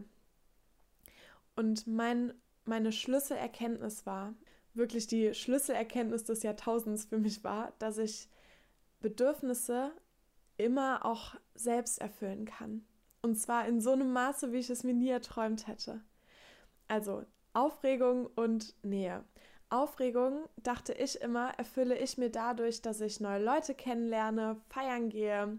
Und 1.56 1.88
mein, 1.88 2.34
meine 2.66 2.92
Schlüsselerkenntnis 2.92 4.06
war, 4.06 4.36
wirklich 4.74 5.08
die 5.08 5.34
Schlüsselerkenntnis 5.34 6.24
des 6.24 6.44
Jahrtausends 6.44 7.06
für 7.06 7.18
mich 7.18 7.44
war, 7.44 7.74
dass 7.80 7.98
ich 7.98 8.30
Bedürfnisse 9.02 9.92
immer 10.58 11.06
auch 11.06 11.36
selbst 11.56 12.00
erfüllen 12.00 12.46
kann. 12.46 12.86
Und 13.22 13.36
zwar 13.36 13.68
in 13.68 13.82
so 13.82 13.92
einem 13.92 14.14
Maße, 14.14 14.52
wie 14.52 14.58
ich 14.58 14.70
es 14.70 14.84
mir 14.84 14.94
nie 14.94 15.10
erträumt 15.10 15.68
hätte. 15.68 16.02
Also 16.88 17.24
Aufregung 17.54 18.28
und 18.28 18.76
Nähe. 18.84 19.24
Aufregung, 19.70 20.50
dachte 20.58 20.94
ich 20.94 21.22
immer, 21.22 21.52
erfülle 21.58 21.98
ich 21.98 22.18
mir 22.18 22.30
dadurch, 22.30 22.82
dass 22.82 23.00
ich 23.00 23.22
neue 23.22 23.44
Leute 23.44 23.74
kennenlerne, 23.74 24.60
feiern 24.70 25.10
gehe, 25.10 25.58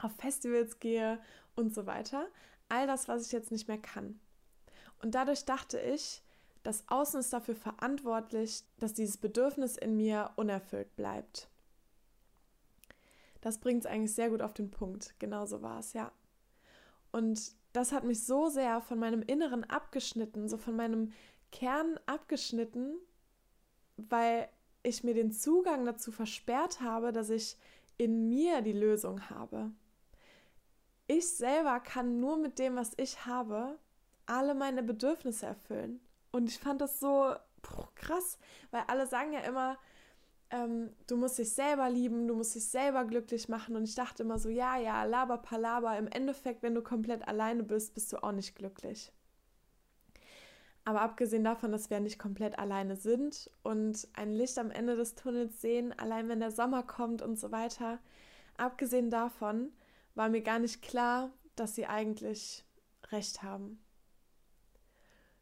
auf 0.00 0.12
Festivals 0.16 0.78
gehe 0.78 1.20
und 1.56 1.74
so 1.74 1.86
weiter. 1.86 2.28
All 2.68 2.86
das, 2.86 3.08
was 3.08 3.26
ich 3.26 3.32
jetzt 3.32 3.50
nicht 3.50 3.66
mehr 3.68 3.78
kann. 3.78 4.20
Und 5.02 5.14
dadurch 5.14 5.44
dachte 5.44 5.80
ich, 5.80 6.22
das 6.64 6.88
Außen 6.88 7.20
ist 7.20 7.32
dafür 7.32 7.54
verantwortlich, 7.54 8.64
dass 8.80 8.94
dieses 8.94 9.18
Bedürfnis 9.18 9.76
in 9.76 9.96
mir 9.96 10.30
unerfüllt 10.36 10.96
bleibt. 10.96 11.48
Das 13.42 13.58
bringt 13.58 13.84
es 13.84 13.86
eigentlich 13.90 14.14
sehr 14.14 14.30
gut 14.30 14.40
auf 14.40 14.54
den 14.54 14.70
Punkt. 14.70 15.14
Genauso 15.18 15.60
war 15.60 15.78
es, 15.78 15.92
ja. 15.92 16.10
Und 17.12 17.52
das 17.74 17.92
hat 17.92 18.04
mich 18.04 18.24
so 18.24 18.48
sehr 18.48 18.80
von 18.80 18.98
meinem 18.98 19.22
Inneren 19.22 19.64
abgeschnitten, 19.64 20.48
so 20.48 20.56
von 20.56 20.74
meinem 20.74 21.12
Kern 21.52 22.00
abgeschnitten, 22.06 22.96
weil 23.96 24.48
ich 24.82 25.04
mir 25.04 25.12
den 25.12 25.32
Zugang 25.32 25.84
dazu 25.84 26.10
versperrt 26.12 26.80
habe, 26.80 27.12
dass 27.12 27.28
ich 27.28 27.58
in 27.98 28.28
mir 28.28 28.62
die 28.62 28.72
Lösung 28.72 29.28
habe. 29.28 29.70
Ich 31.06 31.28
selber 31.28 31.78
kann 31.80 32.20
nur 32.20 32.38
mit 32.38 32.58
dem, 32.58 32.76
was 32.76 32.92
ich 32.96 33.26
habe, 33.26 33.78
alle 34.24 34.54
meine 34.54 34.82
Bedürfnisse 34.82 35.44
erfüllen. 35.44 36.00
Und 36.34 36.50
ich 36.50 36.58
fand 36.58 36.80
das 36.80 36.98
so 36.98 37.32
krass, 37.94 38.38
weil 38.72 38.82
alle 38.88 39.06
sagen 39.06 39.32
ja 39.32 39.38
immer, 39.42 39.78
ähm, 40.50 40.90
du 41.06 41.16
musst 41.16 41.38
dich 41.38 41.52
selber 41.52 41.88
lieben, 41.88 42.26
du 42.26 42.34
musst 42.34 42.56
dich 42.56 42.68
selber 42.68 43.04
glücklich 43.04 43.48
machen. 43.48 43.76
Und 43.76 43.84
ich 43.84 43.94
dachte 43.94 44.24
immer 44.24 44.40
so, 44.40 44.48
ja, 44.48 44.76
ja, 44.76 45.04
laber, 45.04 45.38
palaber. 45.38 45.96
Im 45.96 46.08
Endeffekt, 46.08 46.64
wenn 46.64 46.74
du 46.74 46.82
komplett 46.82 47.28
alleine 47.28 47.62
bist, 47.62 47.94
bist 47.94 48.12
du 48.12 48.20
auch 48.20 48.32
nicht 48.32 48.56
glücklich. 48.56 49.12
Aber 50.84 51.02
abgesehen 51.02 51.44
davon, 51.44 51.70
dass 51.70 51.88
wir 51.88 52.00
nicht 52.00 52.18
komplett 52.18 52.58
alleine 52.58 52.96
sind 52.96 53.48
und 53.62 54.08
ein 54.14 54.32
Licht 54.32 54.58
am 54.58 54.72
Ende 54.72 54.96
des 54.96 55.14
Tunnels 55.14 55.60
sehen, 55.60 55.96
allein 56.00 56.28
wenn 56.28 56.40
der 56.40 56.50
Sommer 56.50 56.82
kommt 56.82 57.22
und 57.22 57.38
so 57.38 57.52
weiter, 57.52 58.00
abgesehen 58.56 59.08
davon 59.08 59.72
war 60.16 60.28
mir 60.30 60.42
gar 60.42 60.58
nicht 60.58 60.82
klar, 60.82 61.30
dass 61.54 61.76
sie 61.76 61.86
eigentlich 61.86 62.64
recht 63.12 63.44
haben 63.44 63.83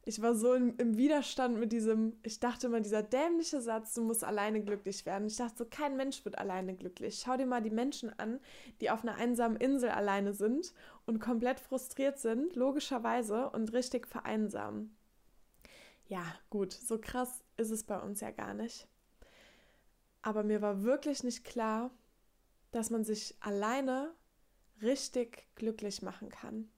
ich 0.04 0.20
war 0.20 0.34
so 0.34 0.54
im, 0.54 0.76
im, 0.78 0.96
Widerstand 0.96 1.58
mit 1.58 1.70
diesem, 1.70 2.16
ich 2.24 2.40
dachte 2.40 2.66
immer, 2.66 2.80
dieser 2.80 3.04
dämliche 3.04 3.60
Satz, 3.60 3.94
du 3.94 4.02
musst 4.02 4.24
alleine 4.24 4.60
glücklich 4.60 5.06
werden. 5.06 5.28
Ich 5.28 5.36
dachte 5.36 5.58
so, 5.58 5.64
kein 5.64 5.96
Mensch 5.96 6.24
wird 6.24 6.38
alleine 6.38 6.74
glücklich. 6.74 7.22
Schau 7.24 7.36
dir 7.36 7.46
mal 7.46 7.62
die 7.62 7.70
Menschen 7.70 8.16
an, 8.18 8.40
die 8.80 8.90
auf 8.90 9.02
einer 9.02 9.14
einsamen 9.14 9.56
Insel 9.56 9.90
alleine 9.90 10.32
sind 10.32 10.74
und 11.06 11.20
komplett 11.20 11.60
frustriert 11.60 12.18
sind, 12.18 12.56
logischerweise, 12.56 13.50
und 13.50 13.72
richtig 13.72 14.08
vereinsamen. 14.08 14.96
Ja, 16.08 16.24
gut, 16.50 16.72
so 16.72 16.98
krass 16.98 17.44
ist 17.56 17.70
es 17.70 17.84
bei 17.84 17.98
uns 17.98 18.20
ja 18.20 18.32
gar 18.32 18.54
nicht. 18.54 18.88
Aber 20.20 20.42
mir 20.42 20.60
war 20.62 20.82
wirklich 20.82 21.22
nicht 21.22 21.44
klar, 21.44 21.90
dass 22.72 22.90
man 22.90 23.04
sich 23.04 23.36
alleine 23.40 24.12
richtig 24.80 25.46
glücklich 25.54 26.02
machen 26.02 26.28
kann. 26.28 26.68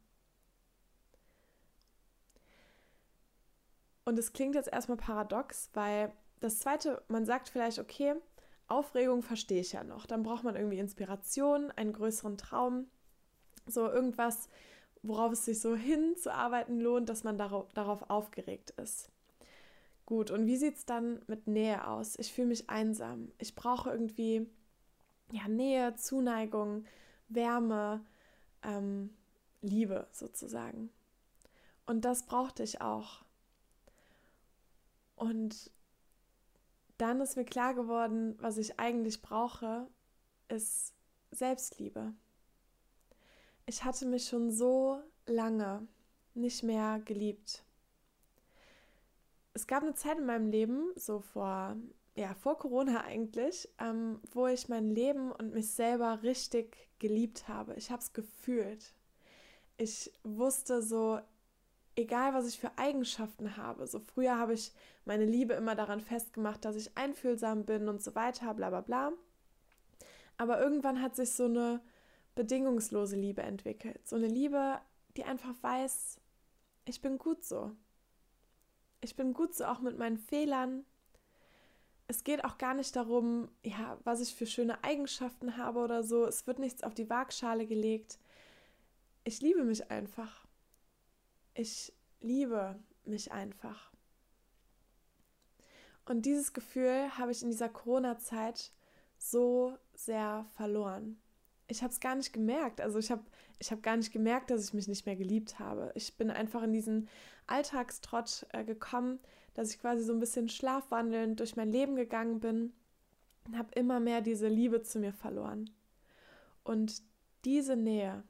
Und 4.05 4.19
es 4.19 4.33
klingt 4.33 4.55
jetzt 4.55 4.73
erstmal 4.73 4.99
paradox, 4.99 5.71
weil 5.75 6.13
das 6.41 6.59
zweite, 6.59 7.03
man 7.09 7.25
sagt 7.25 7.49
vielleicht, 7.49 7.79
okay, 7.79 8.15
Aufregung 8.69 9.23
verstehe 9.23 9.61
ich 9.61 9.73
ja 9.73 9.85
noch. 9.85 10.07
Dann 10.07 10.23
braucht 10.23 10.45
man 10.45 10.57
irgendwie 10.57 10.79
Inspiration, 10.79 11.71
einen 11.71 11.93
größeren 11.93 12.37
Traum. 12.37 12.87
So 13.67 13.89
irgendwas, 13.89 14.49
worauf 15.03 15.33
es 15.33 15.45
sich 15.45 15.61
so 15.61 15.75
hinzuarbeiten 15.75 16.81
lohnt, 16.81 17.09
dass 17.09 17.25
man 17.25 17.39
darauf, 17.39 17.73
darauf 17.73 18.11
aufgeregt 18.11 18.71
ist. 18.71 19.11
Gut, 20.07 20.31
und 20.31 20.47
wie 20.47 20.57
sieht 20.57 20.77
es 20.77 20.85
dann 20.85 21.23
mit 21.29 21.47
Nähe 21.47 21.87
aus? 21.87 22.19
Ich 22.19 22.33
fühle 22.33 22.49
mich 22.49 22.69
einsam. 22.69 23.33
Ich 23.39 23.55
brauche 23.55 23.91
irgendwie 23.91 24.47
ja, 25.33 25.49
Nähe, 25.49 25.95
Zuneigung, 25.95 26.85
Wärme, 27.29 28.05
ähm, 28.63 29.11
Liebe 29.63 30.07
sozusagen. 30.13 30.91
Und 31.87 32.05
das 32.05 32.27
brauchte 32.27 32.63
ich 32.63 32.83
auch. 32.83 33.24
Und 35.25 35.71
dann 36.99 37.21
ist 37.23 37.37
mir 37.37 37.47
klar 37.47 37.75
geworden, 37.75 38.37
was 38.41 38.59
ich 38.59 38.79
eigentlich 38.79 39.23
brauche, 39.23 39.89
ist 40.49 40.93
Selbstliebe. 41.31 42.13
Ich 43.65 43.85
hatte 43.85 44.05
mich 44.05 44.29
schon 44.29 44.51
so 44.51 45.01
lange 45.25 45.89
nicht 46.35 46.63
mehr 46.63 47.01
geliebt. 47.05 47.65
Es 49.55 49.67
gab 49.67 49.83
eine 49.83 49.95
Zeit 49.95 50.19
in 50.19 50.27
meinem 50.27 50.51
Leben, 50.51 50.93
so 50.95 51.21
vor, 51.21 51.77
ja, 52.17 52.35
vor 52.35 52.59
Corona 52.59 53.05
eigentlich, 53.05 53.69
ähm, 53.79 54.21
wo 54.33 54.47
ich 54.47 54.69
mein 54.69 54.91
Leben 54.91 55.33
und 55.33 55.55
mich 55.55 55.71
selber 55.71 56.23
richtig 56.23 56.77
geliebt 56.99 57.49
habe. 57.49 57.75
Ich 57.77 57.91
habe 57.91 58.03
es 58.03 58.13
gefühlt. 58.13 58.93
Ich 59.79 60.13
wusste 60.23 60.83
so, 60.83 61.21
egal 61.97 62.35
was 62.35 62.47
ich 62.47 62.59
für 62.59 62.77
Eigenschaften 62.77 63.57
habe. 63.57 63.87
So 63.87 64.01
früher 64.01 64.39
habe 64.39 64.55
ich 64.55 64.73
meine 65.05 65.25
Liebe 65.25 65.55
immer 65.55 65.75
daran 65.75 66.01
festgemacht, 66.01 66.65
dass 66.65 66.77
ich 66.77 66.97
einfühlsam 66.97 67.65
bin 67.65 67.89
und 67.89 68.03
so 68.03 68.15
weiter, 68.15 68.55
bla 68.55 68.71
bla 68.71 68.81
bla. 68.81 69.13
Aber 70.37 70.61
irgendwann 70.61 71.01
hat 71.01 71.15
sich 71.15 71.33
so 71.33 71.45
eine 71.45 71.81
bedingungslose 72.35 73.17
Liebe 73.17 73.43
entwickelt. 73.43 74.07
So 74.07 74.17
eine 74.17 74.27
Liebe, 74.27 74.81
die 75.17 75.25
einfach 75.25 75.55
weiß, 75.63 76.21
ich 76.87 77.01
bin 77.01 77.19
gut 77.19 77.45
so. 77.45 77.73
Ich 79.01 79.17
bin 79.17 79.33
gut 79.33 79.55
so 79.55 79.65
auch 79.67 79.81
mit 79.81 79.99
meinen 79.99 80.19
Fehlern. 80.19 80.85
Es 82.07 82.25
geht 82.25 82.45
auch 82.45 82.59
gar 82.59 82.75
nicht 82.75 82.97
darum, 82.97 83.49
ja, 83.63 83.99
was 84.05 84.21
ich 84.21 84.35
für 84.35 84.47
schöne 84.47 84.83
Eigenschaften 84.83 85.57
habe 85.57 85.81
oder 85.81 86.03
so. 86.03 86.27
Es 86.27 86.47
wird 86.47 86.59
nichts 86.59 86.83
auf 86.83 86.95
die 86.95 87.09
Waagschale 87.09 87.67
gelegt. 87.67 88.19
Ich 89.25 89.41
liebe 89.41 89.65
mich 89.65 89.91
einfach. 89.91 90.44
Ich 91.55 91.93
liebe 92.21 92.77
mich 93.05 93.31
einfach. 93.31 93.93
Und 96.05 96.27
dieses 96.27 96.53
Gefühl 96.53 97.17
habe 97.17 97.31
ich 97.31 97.43
in 97.43 97.51
dieser 97.51 97.69
Corona-Zeit 97.69 98.73
so 99.19 99.79
sehr 99.95 100.47
verloren. 100.57 101.17
Ich 101.69 101.83
habe 101.83 101.93
es 101.93 102.01
gar 102.01 102.17
nicht 102.17 102.33
gemerkt. 102.33 102.81
Also 102.81 102.99
ich 102.99 103.11
habe 103.11 103.25
ich 103.61 103.71
hab 103.71 103.83
gar 103.83 103.97
nicht 103.97 104.13
gemerkt, 104.13 104.51
dass 104.51 104.65
ich 104.65 104.75
mich 104.75 104.89
nicht 104.89 105.07
mehr 105.07 105.15
geliebt 105.15 105.61
habe. 105.61 105.93
Ich 105.95 106.17
bin 106.17 106.31
einfach 106.31 106.63
in 106.65 106.73
diesen 106.73 107.09
Alltagstrott 107.47 108.47
äh, 108.51 108.65
gekommen, 108.65 109.21
dass 109.55 109.71
ich 109.71 109.81
quasi 109.81 110.03
so 110.03 110.13
ein 110.13 110.19
bisschen 110.19 110.49
schlafwandelnd 110.49 111.39
durch 111.39 111.55
mein 111.55 111.71
Leben 111.71 111.95
gegangen 111.95 112.41
bin 112.41 112.73
und 113.47 113.57
habe 113.57 113.73
immer 113.79 114.01
mehr 114.01 114.21
diese 114.21 114.49
Liebe 114.49 114.83
zu 114.83 114.99
mir 114.99 115.13
verloren. 115.13 115.71
Und 116.65 117.03
diese 117.45 117.77
Nähe 117.77 118.25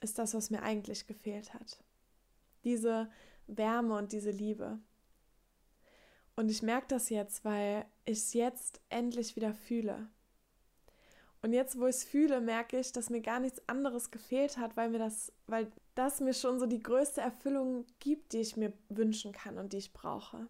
ist 0.00 0.18
das, 0.18 0.32
was 0.32 0.50
mir 0.50 0.62
eigentlich 0.62 1.08
gefehlt 1.08 1.52
hat 1.52 1.82
diese 2.64 3.10
Wärme 3.46 3.96
und 3.96 4.12
diese 4.12 4.30
Liebe. 4.30 4.78
Und 6.36 6.50
ich 6.50 6.62
merke 6.62 6.88
das 6.88 7.10
jetzt, 7.10 7.44
weil 7.44 7.84
ich 8.04 8.18
es 8.18 8.32
jetzt 8.32 8.80
endlich 8.88 9.36
wieder 9.36 9.52
fühle. 9.52 10.08
Und 11.42 11.52
jetzt, 11.52 11.78
wo 11.78 11.86
ich 11.86 11.96
es 11.96 12.04
fühle, 12.04 12.40
merke 12.40 12.78
ich, 12.78 12.92
dass 12.92 13.10
mir 13.10 13.20
gar 13.20 13.40
nichts 13.40 13.60
anderes 13.68 14.12
gefehlt 14.12 14.58
hat, 14.58 14.76
weil 14.76 14.90
mir 14.90 14.98
das, 14.98 15.32
weil 15.46 15.70
das 15.96 16.20
mir 16.20 16.34
schon 16.34 16.60
so 16.60 16.66
die 16.66 16.82
größte 16.82 17.20
Erfüllung 17.20 17.84
gibt, 17.98 18.32
die 18.32 18.38
ich 18.38 18.56
mir 18.56 18.72
wünschen 18.88 19.32
kann 19.32 19.58
und 19.58 19.72
die 19.72 19.78
ich 19.78 19.92
brauche. 19.92 20.48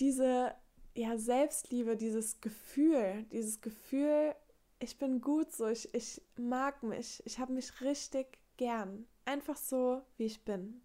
Diese 0.00 0.52
ja, 0.94 1.16
Selbstliebe, 1.16 1.96
dieses 1.96 2.40
Gefühl, 2.40 3.24
dieses 3.30 3.60
Gefühl, 3.60 4.34
ich 4.80 4.98
bin 4.98 5.20
gut 5.20 5.52
so, 5.52 5.68
ich, 5.68 5.94
ich 5.94 6.20
mag 6.36 6.82
mich, 6.82 7.22
ich 7.24 7.38
habe 7.38 7.52
mich 7.52 7.80
richtig 7.80 8.38
gern. 8.56 9.06
Einfach 9.24 9.56
so, 9.56 10.02
wie 10.16 10.24
ich 10.24 10.44
bin. 10.44 10.82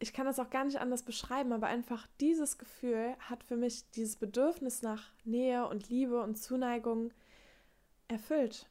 Ich 0.00 0.12
kann 0.12 0.26
das 0.26 0.38
auch 0.38 0.50
gar 0.50 0.64
nicht 0.64 0.80
anders 0.80 1.02
beschreiben, 1.02 1.52
aber 1.52 1.66
einfach 1.66 2.06
dieses 2.20 2.56
Gefühl 2.56 3.16
hat 3.18 3.42
für 3.42 3.56
mich 3.56 3.90
dieses 3.90 4.16
Bedürfnis 4.16 4.82
nach 4.82 5.10
Nähe 5.24 5.66
und 5.66 5.88
Liebe 5.88 6.22
und 6.22 6.36
Zuneigung 6.36 7.12
erfüllt. 8.06 8.68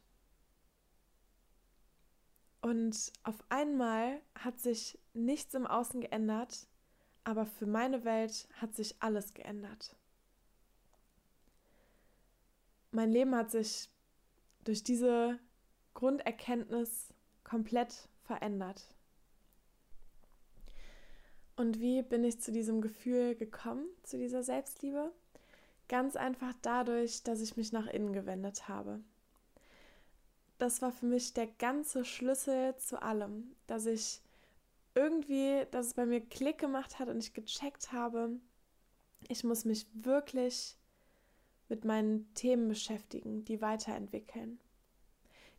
Und 2.62 3.12
auf 3.22 3.36
einmal 3.50 4.20
hat 4.34 4.58
sich 4.58 4.98
nichts 5.12 5.54
im 5.54 5.66
Außen 5.66 6.00
geändert, 6.00 6.66
aber 7.24 7.44
für 7.44 7.66
meine 7.66 8.04
Welt 8.04 8.48
hat 8.54 8.74
sich 8.74 8.96
alles 9.00 9.34
geändert. 9.34 9.96
Mein 12.90 13.12
Leben 13.12 13.34
hat 13.34 13.50
sich 13.50 13.90
durch 14.64 14.82
diese 14.82 15.38
Grunderkenntnis 15.98 17.12
komplett 17.42 18.08
verändert. 18.22 18.86
Und 21.56 21.80
wie 21.80 22.02
bin 22.02 22.22
ich 22.22 22.40
zu 22.40 22.52
diesem 22.52 22.80
Gefühl 22.80 23.34
gekommen, 23.34 23.84
zu 24.04 24.16
dieser 24.16 24.44
Selbstliebe? 24.44 25.10
Ganz 25.88 26.14
einfach 26.14 26.54
dadurch, 26.62 27.24
dass 27.24 27.40
ich 27.40 27.56
mich 27.56 27.72
nach 27.72 27.88
innen 27.88 28.12
gewendet 28.12 28.68
habe. 28.68 29.00
Das 30.58 30.82
war 30.82 30.92
für 30.92 31.06
mich 31.06 31.34
der 31.34 31.48
ganze 31.48 32.04
Schlüssel 32.04 32.76
zu 32.76 33.02
allem, 33.02 33.56
dass 33.66 33.86
ich 33.86 34.22
irgendwie, 34.94 35.66
dass 35.72 35.86
es 35.86 35.94
bei 35.94 36.06
mir 36.06 36.20
Klick 36.20 36.58
gemacht 36.58 37.00
hat 37.00 37.08
und 37.08 37.18
ich 37.18 37.34
gecheckt 37.34 37.90
habe, 37.90 38.38
ich 39.26 39.42
muss 39.42 39.64
mich 39.64 39.88
wirklich 39.94 40.76
mit 41.68 41.84
meinen 41.84 42.32
Themen 42.34 42.68
beschäftigen, 42.68 43.44
die 43.44 43.60
weiterentwickeln 43.60 44.60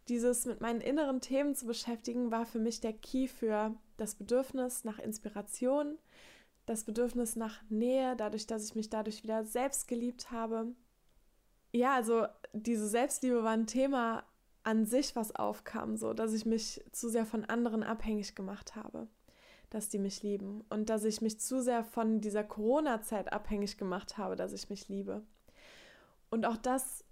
dieses 0.09 0.45
mit 0.45 0.61
meinen 0.61 0.81
inneren 0.81 1.21
Themen 1.21 1.55
zu 1.55 1.65
beschäftigen, 1.65 2.31
war 2.31 2.45
für 2.45 2.59
mich 2.59 2.81
der 2.81 2.93
Key 2.93 3.27
für 3.27 3.75
das 3.97 4.15
Bedürfnis 4.15 4.83
nach 4.83 4.99
Inspiration, 4.99 5.97
das 6.65 6.83
Bedürfnis 6.83 7.35
nach 7.35 7.61
Nähe, 7.69 8.15
dadurch, 8.15 8.47
dass 8.47 8.65
ich 8.65 8.75
mich 8.75 8.89
dadurch 8.89 9.23
wieder 9.23 9.43
selbst 9.43 9.87
geliebt 9.87 10.31
habe. 10.31 10.67
Ja, 11.71 11.93
also 11.93 12.25
diese 12.53 12.87
Selbstliebe 12.87 13.43
war 13.43 13.51
ein 13.51 13.67
Thema 13.67 14.23
an 14.63 14.85
sich, 14.85 15.15
was 15.15 15.35
aufkam, 15.35 15.97
so 15.97 16.13
dass 16.13 16.33
ich 16.33 16.45
mich 16.45 16.83
zu 16.91 17.09
sehr 17.09 17.25
von 17.25 17.45
anderen 17.45 17.83
abhängig 17.83 18.35
gemacht 18.35 18.75
habe, 18.75 19.07
dass 19.69 19.89
die 19.89 19.99
mich 19.99 20.23
lieben 20.23 20.63
und 20.69 20.89
dass 20.89 21.03
ich 21.03 21.21
mich 21.21 21.39
zu 21.39 21.61
sehr 21.61 21.83
von 21.83 22.21
dieser 22.21 22.43
Corona-Zeit 22.43 23.31
abhängig 23.31 23.77
gemacht 23.77 24.17
habe, 24.17 24.35
dass 24.35 24.53
ich 24.53 24.69
mich 24.69 24.89
liebe. 24.89 25.23
Und 26.29 26.45
auch 26.45 26.57
das 26.57 27.03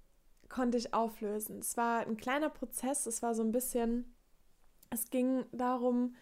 konnte 0.49 0.77
ich 0.77 0.93
auflösen. 0.93 1.59
Es 1.59 1.77
war 1.77 1.99
ein 2.01 2.17
kleiner 2.17 2.49
Prozess, 2.49 3.05
es 3.05 3.21
war 3.21 3.35
so 3.35 3.43
ein 3.43 3.51
bisschen, 3.51 4.13
es 4.89 5.09
ging 5.09 5.45
darum, 5.51 6.15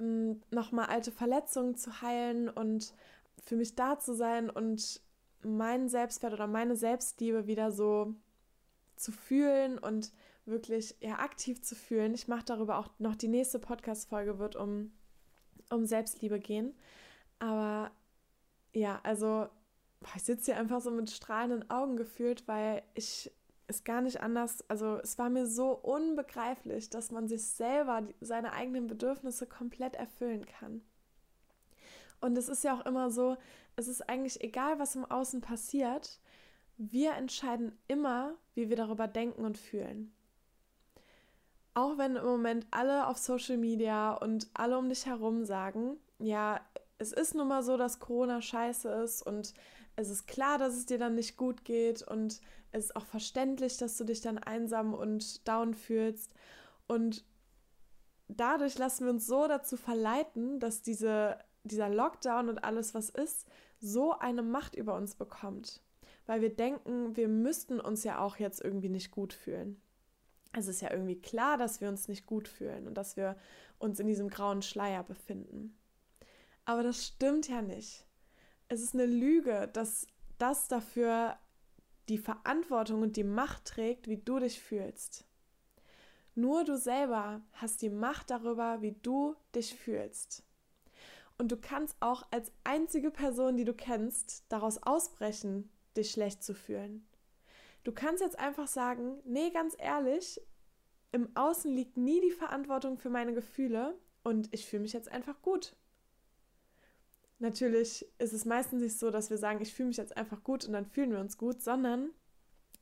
ähm, 0.00 0.42
nochmal 0.50 0.86
alte 0.86 1.12
Verletzungen 1.12 1.76
zu 1.76 2.02
heilen 2.02 2.48
und 2.48 2.94
für 3.44 3.56
mich 3.56 3.74
da 3.74 3.98
zu 3.98 4.14
sein 4.14 4.50
und 4.50 5.00
meinen 5.42 5.88
Selbstwert 5.88 6.32
oder 6.32 6.46
meine 6.46 6.76
Selbstliebe 6.76 7.46
wieder 7.46 7.72
so 7.72 8.14
zu 8.96 9.10
fühlen 9.12 9.78
und 9.78 10.12
wirklich 10.44 10.96
ja, 11.00 11.18
aktiv 11.18 11.62
zu 11.62 11.74
fühlen. 11.74 12.14
Ich 12.14 12.28
mache 12.28 12.44
darüber 12.44 12.78
auch 12.78 12.88
noch 12.98 13.16
die 13.16 13.28
nächste 13.28 13.58
Podcast-Folge, 13.58 14.38
wird 14.38 14.56
um, 14.56 14.92
um 15.70 15.84
Selbstliebe 15.84 16.38
gehen. 16.38 16.74
Aber 17.38 17.90
ja, 18.72 19.00
also 19.02 19.48
ich 20.16 20.22
sitze 20.22 20.52
hier 20.52 20.60
einfach 20.60 20.80
so 20.80 20.90
mit 20.90 21.10
strahlenden 21.10 21.68
Augen 21.70 21.96
gefühlt, 21.96 22.46
weil 22.48 22.82
ich 22.94 23.30
ist 23.72 23.84
gar 23.84 24.02
nicht 24.02 24.20
anders. 24.20 24.64
Also 24.68 24.98
es 24.98 25.18
war 25.18 25.30
mir 25.30 25.46
so 25.46 25.70
unbegreiflich, 25.70 26.90
dass 26.90 27.10
man 27.10 27.26
sich 27.26 27.46
selber 27.46 28.02
seine 28.20 28.52
eigenen 28.52 28.86
Bedürfnisse 28.86 29.46
komplett 29.46 29.96
erfüllen 29.96 30.44
kann. 30.44 30.82
Und 32.20 32.36
es 32.36 32.48
ist 32.48 32.64
ja 32.64 32.74
auch 32.74 32.84
immer 32.86 33.10
so, 33.10 33.36
es 33.76 33.88
ist 33.88 34.08
eigentlich 34.08 34.42
egal, 34.44 34.78
was 34.78 34.94
im 34.94 35.04
Außen 35.04 35.40
passiert, 35.40 36.20
wir 36.76 37.14
entscheiden 37.14 37.76
immer, 37.88 38.34
wie 38.54 38.68
wir 38.68 38.76
darüber 38.76 39.08
denken 39.08 39.44
und 39.44 39.56
fühlen. 39.56 40.12
Auch 41.74 41.96
wenn 41.96 42.16
im 42.16 42.24
Moment 42.24 42.66
alle 42.70 43.06
auf 43.06 43.16
Social 43.16 43.56
Media 43.56 44.12
und 44.12 44.48
alle 44.54 44.78
um 44.78 44.88
dich 44.88 45.06
herum 45.06 45.44
sagen, 45.44 45.96
ja, 46.18 46.60
es 46.98 47.12
ist 47.12 47.34
nun 47.34 47.48
mal 47.48 47.62
so, 47.62 47.76
dass 47.76 47.98
Corona 47.98 48.42
scheiße 48.42 48.88
ist 48.88 49.22
und 49.22 49.54
es 49.96 50.08
ist 50.08 50.26
klar, 50.26 50.58
dass 50.58 50.74
es 50.74 50.86
dir 50.86 50.98
dann 50.98 51.14
nicht 51.14 51.36
gut 51.36 51.64
geht 51.64 52.02
und 52.02 52.40
es 52.72 52.86
ist 52.86 52.96
auch 52.96 53.06
verständlich, 53.06 53.76
dass 53.76 53.96
du 53.96 54.04
dich 54.04 54.20
dann 54.20 54.38
einsam 54.38 54.94
und 54.94 55.46
down 55.46 55.74
fühlst. 55.74 56.34
Und 56.86 57.24
dadurch 58.28 58.78
lassen 58.78 59.04
wir 59.04 59.12
uns 59.12 59.26
so 59.26 59.46
dazu 59.46 59.76
verleiten, 59.76 60.58
dass 60.58 60.82
diese, 60.82 61.38
dieser 61.64 61.90
Lockdown 61.90 62.48
und 62.48 62.64
alles, 62.64 62.94
was 62.94 63.10
ist, 63.10 63.46
so 63.80 64.18
eine 64.18 64.42
Macht 64.42 64.74
über 64.74 64.94
uns 64.94 65.14
bekommt. 65.14 65.82
weil 66.26 66.40
wir 66.40 66.54
denken, 66.54 67.16
wir 67.16 67.28
müssten 67.28 67.80
uns 67.80 68.04
ja 68.04 68.20
auch 68.20 68.36
jetzt 68.36 68.60
irgendwie 68.62 68.88
nicht 68.88 69.10
gut 69.10 69.32
fühlen. 69.32 69.80
Es 70.52 70.68
ist 70.68 70.80
ja 70.80 70.90
irgendwie 70.90 71.20
klar, 71.20 71.56
dass 71.56 71.80
wir 71.80 71.88
uns 71.88 72.08
nicht 72.08 72.26
gut 72.26 72.46
fühlen 72.46 72.86
und 72.86 72.94
dass 72.94 73.16
wir 73.16 73.36
uns 73.78 73.98
in 73.98 74.06
diesem 74.06 74.28
grauen 74.28 74.62
Schleier 74.62 75.02
befinden. 75.02 75.76
Aber 76.64 76.82
das 76.82 77.06
stimmt 77.06 77.48
ja 77.48 77.62
nicht. 77.62 78.06
Es 78.72 78.80
ist 78.80 78.94
eine 78.94 79.04
Lüge, 79.04 79.68
dass 79.74 80.06
das 80.38 80.66
dafür 80.66 81.36
die 82.08 82.16
Verantwortung 82.16 83.02
und 83.02 83.18
die 83.18 83.22
Macht 83.22 83.66
trägt, 83.66 84.08
wie 84.08 84.16
du 84.16 84.38
dich 84.38 84.62
fühlst. 84.62 85.26
Nur 86.34 86.64
du 86.64 86.78
selber 86.78 87.42
hast 87.52 87.82
die 87.82 87.90
Macht 87.90 88.30
darüber, 88.30 88.80
wie 88.80 88.92
du 89.02 89.36
dich 89.54 89.74
fühlst. 89.74 90.42
Und 91.36 91.52
du 91.52 91.58
kannst 91.58 91.98
auch 92.00 92.26
als 92.30 92.50
einzige 92.64 93.10
Person, 93.10 93.58
die 93.58 93.66
du 93.66 93.74
kennst, 93.74 94.46
daraus 94.48 94.82
ausbrechen, 94.82 95.68
dich 95.94 96.10
schlecht 96.10 96.42
zu 96.42 96.54
fühlen. 96.54 97.06
Du 97.84 97.92
kannst 97.92 98.22
jetzt 98.22 98.38
einfach 98.38 98.68
sagen, 98.68 99.20
nee, 99.26 99.50
ganz 99.50 99.76
ehrlich, 99.78 100.40
im 101.10 101.28
Außen 101.36 101.70
liegt 101.70 101.98
nie 101.98 102.22
die 102.22 102.30
Verantwortung 102.30 102.96
für 102.96 103.10
meine 103.10 103.34
Gefühle 103.34 103.98
und 104.24 104.48
ich 104.50 104.64
fühle 104.64 104.80
mich 104.80 104.94
jetzt 104.94 105.12
einfach 105.12 105.42
gut. 105.42 105.76
Natürlich 107.42 108.06
ist 108.18 108.32
es 108.32 108.44
meistens 108.44 108.82
nicht 108.82 108.96
so, 108.96 109.10
dass 109.10 109.28
wir 109.28 109.36
sagen, 109.36 109.60
ich 109.60 109.74
fühle 109.74 109.88
mich 109.88 109.96
jetzt 109.96 110.16
einfach 110.16 110.44
gut 110.44 110.64
und 110.64 110.74
dann 110.74 110.86
fühlen 110.86 111.10
wir 111.10 111.18
uns 111.18 111.36
gut, 111.36 111.60
sondern 111.60 112.10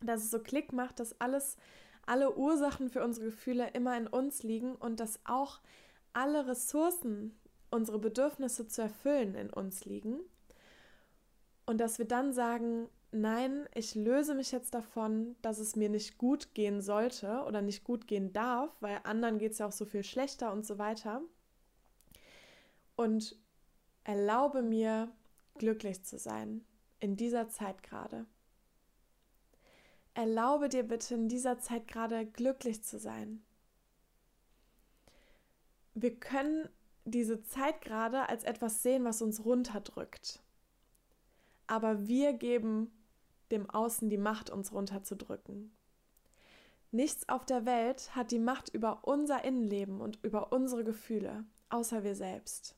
dass 0.03 0.23
es 0.23 0.31
so 0.31 0.38
Klick 0.38 0.75
macht, 0.75 1.01
dass 1.01 1.18
alles 1.18 1.57
alle 2.05 2.37
Ursachen 2.37 2.90
für 2.90 3.03
unsere 3.03 3.27
Gefühle 3.27 3.70
immer 3.70 3.96
in 3.96 4.07
uns 4.07 4.42
liegen 4.42 4.75
und 4.75 5.01
dass 5.01 5.18
auch 5.25 5.61
alle 6.12 6.46
Ressourcen, 6.46 7.35
unsere 7.70 7.99
Bedürfnisse 7.99 8.68
zu 8.68 8.83
erfüllen, 8.83 9.35
in 9.35 9.49
uns 9.49 9.87
liegen. 9.87 10.20
Und 11.64 11.79
dass 11.79 11.99
wir 11.99 12.07
dann 12.07 12.35
sagen, 12.35 12.90
nein, 13.12 13.66
ich 13.75 13.94
löse 13.94 14.35
mich 14.35 14.53
jetzt 14.53 14.75
davon, 14.75 15.37
dass 15.40 15.59
es 15.59 15.75
mir 15.75 15.88
nicht 15.88 16.18
gut 16.18 16.53
gehen 16.53 16.83
sollte 16.83 17.44
oder 17.46 17.62
nicht 17.62 17.83
gut 17.83 18.07
gehen 18.07 18.35
darf, 18.35 18.77
weil 18.81 19.01
anderen 19.05 19.38
geht 19.38 19.53
es 19.53 19.59
ja 19.59 19.68
auch 19.68 19.73
so 19.73 19.87
viel 19.87 20.05
schlechter 20.05 20.53
und 20.53 20.66
so 20.66 20.77
weiter. 20.77 21.23
Und 22.96 23.40
erlaube 24.05 24.63
mir, 24.63 25.11
glücklich 25.59 26.03
zu 26.05 26.19
sein 26.19 26.65
in 27.01 27.17
dieser 27.17 27.49
Zeit 27.49 27.83
gerade. 27.83 28.27
Erlaube 30.15 30.69
dir 30.69 30.83
bitte 30.83 31.15
in 31.15 31.29
dieser 31.29 31.59
Zeit 31.59 31.87
gerade 31.89 32.27
glücklich 32.27 32.83
zu 32.83 32.99
sein. 32.99 33.43
Wir 35.95 36.19
können 36.19 36.69
diese 37.05 37.43
Zeit 37.43 37.81
gerade 37.81 38.29
als 38.29 38.45
etwas 38.45 38.83
sehen, 38.83 39.05
was 39.05 39.23
uns 39.23 39.45
runterdrückt. 39.45 40.43
Aber 41.67 42.07
wir 42.07 42.33
geben 42.33 42.91
dem 43.51 43.69
Außen 43.69 44.09
die 44.09 44.19
Macht, 44.19 44.51
uns 44.51 44.73
runterzudrücken. 44.73 45.73
Nichts 46.93 47.29
auf 47.29 47.45
der 47.45 47.67
Welt 47.67 48.15
hat 48.17 48.33
die 48.33 48.39
Macht 48.39 48.69
über 48.69 49.05
unser 49.05 49.45
Innenleben 49.45 50.01
und 50.01 50.19
über 50.25 50.53
unsere 50.53 50.85
Gefühle, 50.85 51.45
außer 51.69 52.03
wir 52.03 52.17
selbst. 52.17 52.77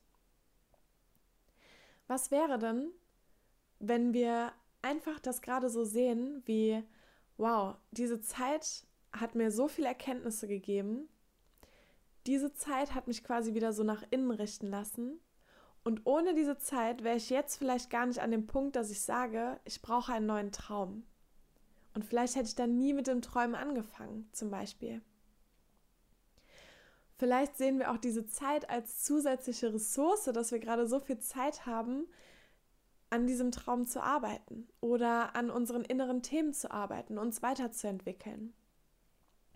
Was 2.12 2.30
wäre 2.30 2.58
denn, 2.58 2.90
wenn 3.78 4.12
wir 4.12 4.52
einfach 4.82 5.18
das 5.18 5.40
gerade 5.40 5.70
so 5.70 5.82
sehen, 5.82 6.42
wie 6.44 6.84
wow, 7.38 7.76
diese 7.90 8.20
Zeit 8.20 8.84
hat 9.12 9.34
mir 9.34 9.50
so 9.50 9.66
viele 9.66 9.88
Erkenntnisse 9.88 10.46
gegeben. 10.46 11.08
Diese 12.26 12.52
Zeit 12.52 12.94
hat 12.94 13.06
mich 13.06 13.24
quasi 13.24 13.54
wieder 13.54 13.72
so 13.72 13.82
nach 13.82 14.04
innen 14.10 14.30
richten 14.30 14.66
lassen. 14.66 15.20
Und 15.84 16.02
ohne 16.04 16.34
diese 16.34 16.58
Zeit 16.58 17.02
wäre 17.02 17.16
ich 17.16 17.30
jetzt 17.30 17.56
vielleicht 17.56 17.88
gar 17.88 18.04
nicht 18.04 18.20
an 18.20 18.30
dem 18.30 18.46
Punkt, 18.46 18.76
dass 18.76 18.90
ich 18.90 19.00
sage, 19.00 19.58
ich 19.64 19.80
brauche 19.80 20.12
einen 20.12 20.26
neuen 20.26 20.52
Traum. 20.52 21.04
Und 21.94 22.04
vielleicht 22.04 22.36
hätte 22.36 22.48
ich 22.48 22.54
dann 22.54 22.76
nie 22.76 22.92
mit 22.92 23.06
dem 23.06 23.22
Träumen 23.22 23.54
angefangen, 23.54 24.28
zum 24.32 24.50
Beispiel. 24.50 25.00
Vielleicht 27.16 27.56
sehen 27.56 27.78
wir 27.78 27.90
auch 27.92 27.98
diese 27.98 28.26
Zeit 28.26 28.68
als 28.70 29.04
zusätzliche 29.04 29.72
Ressource, 29.72 30.24
dass 30.24 30.50
wir 30.50 30.58
gerade 30.58 30.86
so 30.86 30.98
viel 30.98 31.18
Zeit 31.18 31.66
haben, 31.66 32.06
an 33.10 33.26
diesem 33.26 33.52
Traum 33.52 33.86
zu 33.86 34.02
arbeiten 34.02 34.68
oder 34.80 35.36
an 35.36 35.50
unseren 35.50 35.84
inneren 35.84 36.22
Themen 36.22 36.54
zu 36.54 36.70
arbeiten, 36.70 37.18
uns 37.18 37.42
weiterzuentwickeln. 37.42 38.54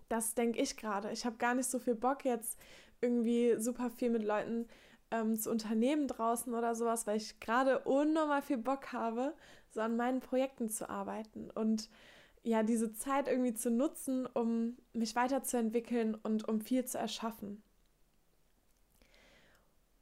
Das 0.08 0.34
denke 0.34 0.60
ich 0.60 0.76
gerade. 0.76 1.10
Ich 1.10 1.24
habe 1.24 1.36
gar 1.38 1.54
nicht 1.54 1.68
so 1.68 1.78
viel 1.78 1.94
Bock 1.94 2.24
jetzt 2.24 2.58
irgendwie 3.00 3.56
super 3.58 3.90
viel 3.90 4.10
mit 4.10 4.22
Leuten 4.22 4.68
ähm, 5.10 5.38
zu 5.38 5.50
unternehmen 5.50 6.06
draußen 6.06 6.52
oder 6.54 6.74
sowas, 6.74 7.06
weil 7.06 7.16
ich 7.16 7.40
gerade 7.40 7.80
unnormal 7.80 8.42
viel 8.42 8.58
Bock 8.58 8.92
habe, 8.92 9.34
so 9.70 9.80
an 9.80 9.96
meinen 9.96 10.20
Projekten 10.20 10.68
zu 10.68 10.88
arbeiten 10.88 11.50
und 11.50 11.88
ja, 12.46 12.62
diese 12.62 12.92
Zeit 12.92 13.26
irgendwie 13.26 13.54
zu 13.54 13.72
nutzen, 13.72 14.24
um 14.24 14.76
mich 14.92 15.16
weiterzuentwickeln 15.16 16.14
und 16.14 16.48
um 16.48 16.60
viel 16.60 16.84
zu 16.84 16.96
erschaffen. 16.96 17.60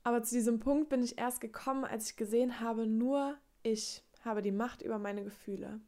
Aber 0.03 0.23
zu 0.23 0.35
diesem 0.35 0.61
Punkt 0.61 0.91
bin 0.91 1.03
ich 1.03 1.17
erst 1.17 1.41
gekommen, 1.41 1.87
als 1.87 2.11
ich 2.11 2.17
gesehen 2.17 2.61
habe, 2.61 2.87
nur 2.87 3.39
ich 3.63 4.05
habe 4.27 4.43
die 4.43 4.53
Macht 4.53 4.83
über 4.83 4.99
meine 4.99 5.25
Gefühle. 5.25 5.81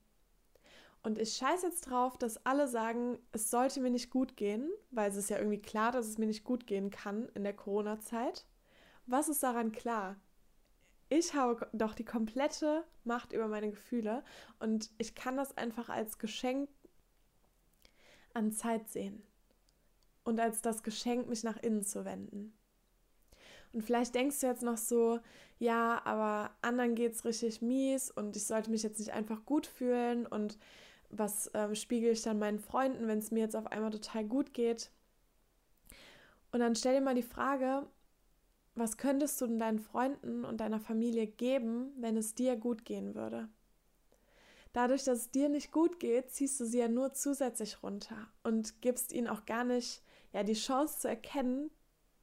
Und 1.03 1.19
ich 1.19 1.35
scheiße 1.35 1.66
jetzt 1.66 1.90
drauf, 1.90 2.16
dass 2.16 2.47
alle 2.47 2.69
sagen, 2.69 3.19
es 3.33 3.51
sollte 3.51 3.83
mir 3.83 3.90
nicht 3.90 4.09
gut 4.09 4.35
gehen, 4.35 4.71
weil 4.90 5.11
es 5.11 5.16
ist 5.16 5.29
ja 5.29 5.37
irgendwie 5.37 5.61
klar, 5.61 5.92
dass 5.92 6.07
es 6.07 6.16
mir 6.16 6.27
nicht 6.27 6.45
gut 6.45 6.66
gehen 6.66 6.88
kann 6.88 7.29
in 7.35 7.45
der 7.45 7.55
Corona-Zeit. 7.55 8.47
Was 9.05 9.29
ist 9.29 9.42
daran 9.42 9.73
klar? 9.73 10.16
Ich 11.09 11.35
habe 11.35 11.69
doch 11.73 11.95
die 11.95 12.05
komplette 12.05 12.85
Macht 13.05 13.33
über 13.33 13.47
meine 13.47 13.71
Gefühle 13.71 14.25
und 14.59 14.90
ich 14.99 15.14
kann 15.14 15.37
das 15.37 15.57
einfach 15.57 15.88
als 15.88 16.19
Geschenk 16.19 16.69
an 18.35 18.53
Zeit 18.53 18.88
sehen 18.88 19.23
und 20.25 20.40
als 20.40 20.62
das 20.62 20.83
Geschenk, 20.83 21.29
mich 21.29 21.45
nach 21.45 21.57
innen 21.59 21.85
zu 21.85 22.05
wenden. 22.05 22.53
Und 23.73 23.83
vielleicht 23.83 24.14
denkst 24.14 24.40
du 24.40 24.47
jetzt 24.47 24.62
noch 24.62 24.77
so, 24.77 25.21
ja, 25.59 26.01
aber 26.05 26.51
anderen 26.62 26.95
geht 26.95 27.12
es 27.12 27.25
richtig 27.25 27.62
mies 27.62 28.11
und 28.11 28.37
ich 28.37 28.47
sollte 28.47 28.71
mich 28.71 28.83
jetzt 28.83 28.99
nicht 28.99 29.12
einfach 29.12 29.45
gut 29.45 29.66
fühlen 29.66 30.27
und 30.27 30.59
was 31.11 31.51
ähm, 31.55 31.75
spiegel 31.75 32.11
ich 32.12 32.23
dann 32.23 32.38
meinen 32.38 32.59
Freunden, 32.59 33.07
wenn 33.07 33.19
es 33.19 33.31
mir 33.31 33.40
jetzt 33.40 33.55
auf 33.55 33.66
einmal 33.69 33.90
total 33.90 34.25
gut 34.25 34.53
geht? 34.55 34.90
Und 36.53 36.61
dann 36.61 36.75
stell 36.75 36.95
dir 36.95 37.01
mal 37.01 37.14
die 37.14 37.23
Frage, 37.23 37.87
was 38.77 38.97
könntest 38.97 39.41
du 39.41 39.47
denn 39.47 39.59
deinen 39.59 39.79
Freunden 39.79 40.45
und 40.45 40.59
deiner 40.59 40.81
Familie 40.81 41.27
geben, 41.27 41.93
wenn 41.99 42.17
es 42.17 42.35
dir 42.35 42.57
gut 42.57 42.85
gehen 42.85 43.15
würde? 43.15 43.49
Dadurch, 44.73 45.05
dass 45.05 45.21
es 45.21 45.31
dir 45.31 45.49
nicht 45.49 45.73
gut 45.73 45.99
geht, 45.99 46.31
ziehst 46.31 46.61
du 46.61 46.67
sie 46.67 46.81
ja 46.81 46.89
nur 46.89 47.15
zusätzlich 47.15 47.83
runter 47.83 48.29
und 48.43 48.83
gibst 48.83 49.12
ihnen 49.12 49.29
auch 49.29 49.47
gar 49.47 49.65
nicht 49.65 50.03
ja, 50.33 50.43
die 50.43 50.53
Chance 50.53 50.99
zu 50.99 51.09
erkennen, 51.09 51.71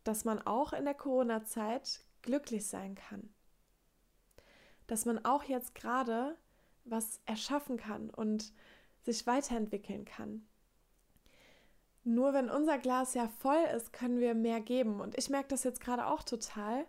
dass 0.04 0.24
man 0.24 0.40
auch 0.40 0.74
in 0.74 0.86
der 0.86 0.94
Corona-Zeit 0.94 2.02
glücklich 2.22 2.68
sein 2.68 2.94
kann. 2.94 3.34
Dass 4.86 5.06
man 5.06 5.26
auch 5.26 5.44
jetzt 5.44 5.74
gerade 5.74 6.38
was 6.86 7.22
erschaffen 7.26 7.78
kann 7.78 8.12
und 8.12 8.54
sich 9.02 9.26
weiterentwickeln 9.26 10.06
kann. 10.06 10.48
Nur 12.04 12.34
wenn 12.34 12.50
unser 12.50 12.78
Glas 12.78 13.14
ja 13.14 13.28
voll 13.28 13.64
ist, 13.76 13.94
können 13.94 14.20
wir 14.20 14.34
mehr 14.36 14.60
geben. 14.60 15.00
Und 15.00 15.18
ich 15.18 15.30
merke 15.30 15.50
das 15.50 15.64
jetzt 15.64 15.80
gerade 15.80 16.08
auch 16.08 16.24
total. 16.24 16.86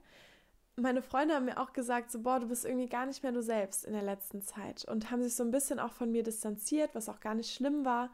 Meine 0.77 1.03
Freunde 1.03 1.35
haben 1.35 1.45
mir 1.45 1.61
auch 1.61 1.73
gesagt, 1.73 2.11
so, 2.11 2.21
boah, 2.23 2.41
du 2.41 2.49
bist 2.49 2.65
irgendwie 2.65 2.89
gar 2.89 3.07
nicht 3.07 3.23
mehr 3.23 3.31
du 3.31 3.43
selbst 3.43 3.85
in 3.85 3.93
der 3.93 4.03
letzten 4.03 4.43
Zeit 4.43 4.85
und 4.87 5.13
haben 5.13 5.23
sich 5.23 5.37
so 5.37 5.45
ein 5.45 5.53
bisschen 5.53 5.79
auch 5.79 5.93
von 5.93 6.11
mir 6.11 6.25
distanziert, 6.25 6.95
was 6.95 7.09
auch 7.09 7.21
gar 7.21 7.35
nicht 7.35 7.55
schlimm 7.55 7.85
war. 7.85 8.11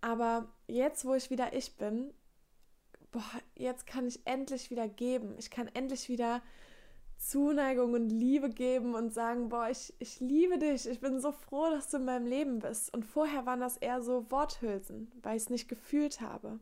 Aber 0.00 0.48
jetzt, 0.66 1.04
wo 1.04 1.14
ich 1.14 1.28
wieder 1.28 1.52
ich 1.52 1.76
bin, 1.76 2.14
boah, 3.10 3.22
jetzt 3.54 3.86
kann 3.86 4.06
ich 4.06 4.26
endlich 4.26 4.70
wieder 4.70 4.88
geben. 4.88 5.34
Ich 5.38 5.50
kann 5.50 5.68
endlich 5.68 6.08
wieder 6.08 6.40
Zuneigung 7.20 7.92
und 7.92 8.08
Liebe 8.08 8.48
geben 8.48 8.94
und 8.94 9.12
sagen, 9.12 9.50
boah, 9.50 9.68
ich, 9.68 9.94
ich 9.98 10.20
liebe 10.20 10.58
dich, 10.58 10.88
ich 10.88 11.00
bin 11.00 11.20
so 11.20 11.32
froh, 11.32 11.68
dass 11.68 11.90
du 11.90 11.98
in 11.98 12.06
meinem 12.06 12.26
Leben 12.26 12.60
bist. 12.60 12.92
Und 12.94 13.04
vorher 13.04 13.44
waren 13.44 13.60
das 13.60 13.76
eher 13.76 14.00
so 14.00 14.30
Worthülsen, 14.30 15.12
weil 15.22 15.36
ich 15.36 15.44
es 15.44 15.50
nicht 15.50 15.68
gefühlt 15.68 16.22
habe. 16.22 16.58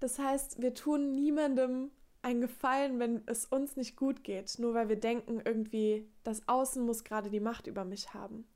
Das 0.00 0.18
heißt, 0.18 0.62
wir 0.62 0.72
tun 0.72 1.12
niemandem 1.12 1.90
einen 2.22 2.40
Gefallen, 2.40 2.98
wenn 2.98 3.22
es 3.26 3.44
uns 3.44 3.76
nicht 3.76 3.96
gut 3.96 4.24
geht, 4.24 4.58
nur 4.58 4.72
weil 4.72 4.88
wir 4.88 4.98
denken, 4.98 5.42
irgendwie, 5.44 6.08
das 6.24 6.48
Außen 6.48 6.82
muss 6.82 7.04
gerade 7.04 7.28
die 7.28 7.38
Macht 7.38 7.66
über 7.66 7.84
mich 7.84 8.14
haben. 8.14 8.46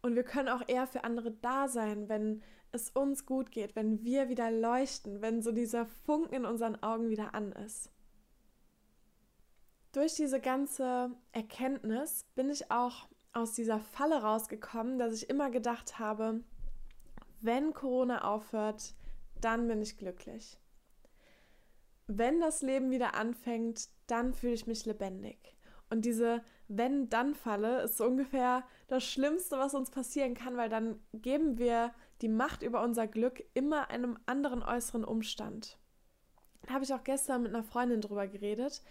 Und 0.00 0.14
wir 0.14 0.24
können 0.24 0.48
auch 0.48 0.62
eher 0.68 0.86
für 0.86 1.02
andere 1.02 1.32
da 1.32 1.66
sein, 1.66 2.08
wenn 2.08 2.42
es 2.70 2.88
uns 2.90 3.26
gut 3.26 3.50
geht, 3.50 3.74
wenn 3.74 4.04
wir 4.04 4.28
wieder 4.28 4.50
leuchten, 4.50 5.20
wenn 5.22 5.42
so 5.42 5.50
dieser 5.50 5.86
Funken 5.86 6.34
in 6.34 6.44
unseren 6.44 6.80
Augen 6.82 7.10
wieder 7.10 7.34
an 7.34 7.50
ist. 7.52 7.90
Durch 9.92 10.14
diese 10.14 10.40
ganze 10.40 11.10
Erkenntnis 11.32 12.24
bin 12.34 12.48
ich 12.48 12.70
auch 12.70 13.08
aus 13.34 13.52
dieser 13.52 13.78
Falle 13.78 14.22
rausgekommen, 14.22 14.98
dass 14.98 15.14
ich 15.14 15.28
immer 15.28 15.50
gedacht 15.50 15.98
habe, 15.98 16.40
wenn 17.42 17.74
Corona 17.74 18.24
aufhört, 18.24 18.94
dann 19.40 19.68
bin 19.68 19.82
ich 19.82 19.98
glücklich. 19.98 20.58
Wenn 22.06 22.40
das 22.40 22.62
Leben 22.62 22.90
wieder 22.90 23.14
anfängt, 23.14 23.88
dann 24.06 24.32
fühle 24.32 24.54
ich 24.54 24.66
mich 24.66 24.86
lebendig. 24.86 25.56
Und 25.90 26.06
diese 26.06 26.42
Wenn-Dann-Falle 26.68 27.82
ist 27.82 27.98
so 27.98 28.06
ungefähr 28.06 28.64
das 28.88 29.04
Schlimmste, 29.04 29.58
was 29.58 29.74
uns 29.74 29.90
passieren 29.90 30.34
kann, 30.34 30.56
weil 30.56 30.70
dann 30.70 30.98
geben 31.12 31.58
wir 31.58 31.92
die 32.22 32.28
Macht 32.28 32.62
über 32.62 32.82
unser 32.82 33.06
Glück 33.06 33.44
immer 33.52 33.90
einem 33.90 34.18
anderen 34.24 34.62
äußeren 34.62 35.04
Umstand. 35.04 35.76
Da 36.62 36.74
habe 36.74 36.84
ich 36.84 36.94
auch 36.94 37.04
gestern 37.04 37.42
mit 37.42 37.54
einer 37.54 37.64
Freundin 37.64 38.00
drüber 38.00 38.26
geredet. 38.26 38.82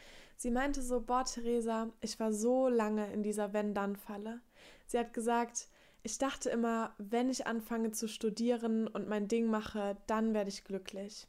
Sie 0.41 0.49
meinte 0.49 0.81
so, 0.81 1.01
boah, 1.01 1.23
Theresa, 1.23 1.91
ich 2.01 2.19
war 2.19 2.33
so 2.33 2.67
lange 2.67 3.13
in 3.13 3.21
dieser 3.21 3.53
Wenn-Dann-Falle. 3.53 4.41
Sie 4.87 4.97
hat 4.97 5.13
gesagt, 5.13 5.67
ich 6.01 6.17
dachte 6.17 6.49
immer, 6.49 6.95
wenn 6.97 7.29
ich 7.29 7.45
anfange 7.45 7.91
zu 7.91 8.07
studieren 8.07 8.87
und 8.87 9.07
mein 9.07 9.27
Ding 9.27 9.45
mache, 9.45 9.97
dann 10.07 10.33
werde 10.33 10.49
ich 10.49 10.63
glücklich. 10.63 11.27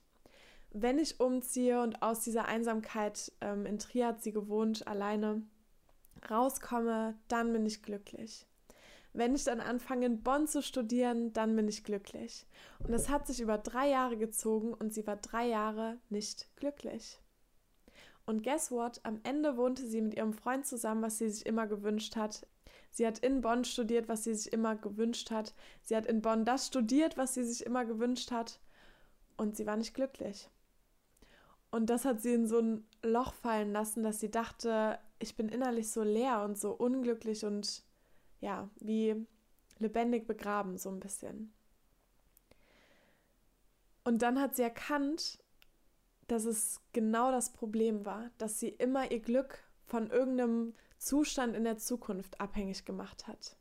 Wenn 0.71 0.99
ich 0.99 1.21
umziehe 1.21 1.83
und 1.83 2.01
aus 2.01 2.21
dieser 2.21 2.47
Einsamkeit 2.47 3.31
ähm, 3.43 3.67
in 3.67 3.79
Triad 3.79 4.23
sie 4.23 4.33
gewohnt, 4.33 4.87
alleine 4.87 5.43
rauskomme, 6.31 7.15
dann 7.29 7.53
bin 7.53 7.67
ich 7.67 7.83
glücklich. 7.83 8.47
Wenn 9.13 9.35
ich 9.35 9.45
dann 9.45 9.61
anfange, 9.61 10.07
in 10.07 10.23
Bonn 10.23 10.47
zu 10.47 10.63
studieren, 10.63 11.35
dann 11.35 11.55
bin 11.55 11.69
ich 11.69 11.85
glücklich. 11.85 12.47
Und 12.79 12.95
es 12.95 13.11
hat 13.11 13.27
sich 13.27 13.43
über 13.43 13.59
drei 13.59 13.91
Jahre 13.91 14.17
gezogen 14.17 14.73
und 14.73 14.95
sie 14.95 15.07
war 15.07 15.17
drei 15.17 15.49
Jahre 15.49 15.99
nicht 16.09 16.49
glücklich. 16.57 17.22
Und 18.25 18.43
guess 18.43 18.70
what? 18.70 19.01
Am 19.05 19.20
Ende 19.25 19.57
wohnte 19.57 19.87
sie 19.87 20.01
mit 20.01 20.14
ihrem 20.14 20.33
Freund 20.33 20.66
zusammen, 20.66 21.03
was 21.03 21.18
sie 21.18 21.29
sich 21.29 21.45
immer 21.45 21.66
gewünscht 21.66 22.16
hat. 22.16 22.47
Sie 22.91 23.07
hat 23.07 23.18
in 23.18 23.41
Bonn 23.41 23.64
studiert, 23.64 24.09
was 24.09 24.25
sie 24.25 24.35
sich 24.35 24.53
immer 24.53 24.77
gewünscht 24.77 25.31
hat. 25.31 25.55
Sie 25.83 25.97
hat 25.97 26.07
in 26.07 26.20
Bonn 26.20 26.45
das 26.45 26.66
studiert, 26.66 27.16
was 27.16 27.35
sie 27.35 27.45
sich 27.45 27.64
immer 27.64 27.85
gewünscht 27.85 28.31
hat. 28.31 28.61
Und 29.37 29.57
sie 29.57 29.66
war 29.66 29.77
nicht 29.77 29.95
glücklich. 29.95 30.49
Und 31.70 31.89
das 31.89 32.05
hat 32.05 32.20
sie 32.20 32.35
in 32.35 32.47
so 32.47 32.59
ein 32.59 32.87
Loch 33.03 33.33
fallen 33.33 33.73
lassen, 33.73 34.03
dass 34.03 34.20
sie 34.20 34.31
dachte, 34.31 34.99
ich 35.18 35.37
bin 35.37 35.49
innerlich 35.49 35.91
so 35.91 36.03
leer 36.03 36.43
und 36.45 36.59
so 36.59 36.73
unglücklich 36.73 37.47
und 37.47 37.83
ja, 38.41 38.68
wie 38.79 39.27
lebendig 39.79 40.27
begraben, 40.27 40.77
so 40.77 40.91
ein 40.91 41.01
bisschen. 41.01 41.53
Und 44.05 44.20
dann 44.20 44.41
hat 44.41 44.57
sie 44.57 44.62
erkannt, 44.62 45.41
dass 46.29 46.45
es 46.45 46.81
genau 46.93 47.31
das 47.31 47.53
Problem 47.53 48.05
war, 48.05 48.31
dass 48.39 48.59
sie 48.59 48.68
immer 48.68 49.11
ihr 49.11 49.20
Glück 49.20 49.59
von 49.87 50.11
irgendeinem 50.11 50.75
Zustand 50.99 51.57
in 51.57 51.64
der 51.64 51.79
Zukunft 51.79 52.41
abhängig 52.41 52.85
gemacht 52.85 53.27
hat. 53.27 53.57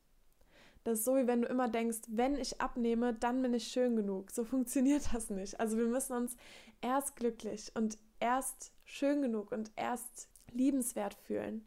Das 0.84 1.00
ist 1.00 1.06
so, 1.06 1.16
wie 1.16 1.28
wenn 1.28 1.44
du 1.44 1.48
immer 1.48 1.68
denkst, 1.68 2.00
wenn 2.08 2.36
ich 2.36 2.60
abnehme, 2.60 3.14
dann 3.14 3.42
bin 3.42 3.54
ich 3.54 3.68
schön 3.68 3.96
genug. 3.96 4.32
So 4.32 4.44
funktioniert 4.44 5.14
das 5.14 5.30
nicht. 5.30 5.60
Also 5.60 5.78
wir 5.78 5.86
müssen 5.86 6.14
uns 6.14 6.36
erst 6.82 7.16
glücklich 7.16 7.72
und 7.76 7.98
erst 8.20 8.72
schön 8.84 9.22
genug 9.22 9.52
und 9.52 9.72
erst 9.76 10.28
liebenswert 10.52 11.14
fühlen. 11.14 11.66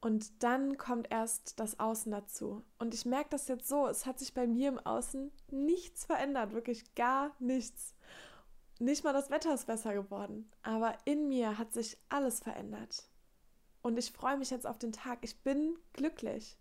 Und 0.00 0.42
dann 0.42 0.76
kommt 0.76 1.10
erst 1.10 1.58
das 1.58 1.80
Außen 1.80 2.12
dazu. 2.12 2.62
Und 2.78 2.92
ich 2.92 3.06
merke 3.06 3.30
das 3.30 3.48
jetzt 3.48 3.66
so, 3.66 3.86
es 3.86 4.04
hat 4.04 4.18
sich 4.18 4.34
bei 4.34 4.46
mir 4.46 4.68
im 4.68 4.78
Außen 4.78 5.32
nichts 5.50 6.04
verändert, 6.04 6.52
wirklich 6.52 6.94
gar 6.94 7.34
nichts. 7.38 7.94
Nicht 8.78 9.04
mal 9.04 9.12
das 9.12 9.30
Wetter 9.30 9.54
ist 9.54 9.66
besser 9.66 9.94
geworden, 9.94 10.50
aber 10.62 10.96
in 11.04 11.28
mir 11.28 11.58
hat 11.58 11.72
sich 11.72 11.96
alles 12.08 12.40
verändert. 12.40 13.08
Und 13.82 13.98
ich 13.98 14.12
freue 14.12 14.36
mich 14.36 14.50
jetzt 14.50 14.66
auf 14.66 14.78
den 14.78 14.92
Tag. 14.92 15.18
Ich 15.22 15.42
bin 15.42 15.76
glücklich. 15.92 16.56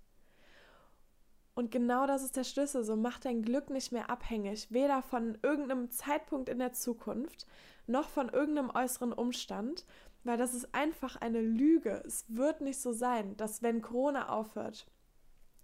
Und 1.55 1.71
genau 1.71 2.05
das 2.05 2.23
ist 2.23 2.35
der 2.35 2.43
Schlüssel. 2.43 2.83
So 2.83 2.95
mach 2.95 3.19
dein 3.19 3.41
Glück 3.41 3.69
nicht 3.69 3.91
mehr 3.91 4.09
abhängig, 4.09 4.71
weder 4.71 5.01
von 5.01 5.37
irgendeinem 5.41 5.89
Zeitpunkt 5.89 6.49
in 6.49 6.59
der 6.59 6.73
Zukunft, 6.73 7.47
noch 7.87 8.09
von 8.09 8.29
irgendeinem 8.29 8.71
äußeren 8.71 9.13
Umstand, 9.13 9.85
weil 10.23 10.37
das 10.37 10.53
ist 10.53 10.73
einfach 10.73 11.15
eine 11.15 11.41
Lüge. 11.41 12.03
Es 12.05 12.25
wird 12.27 12.61
nicht 12.61 12.79
so 12.79 12.91
sein, 12.91 13.37
dass 13.37 13.61
wenn 13.61 13.81
Corona 13.81 14.29
aufhört, 14.29 14.85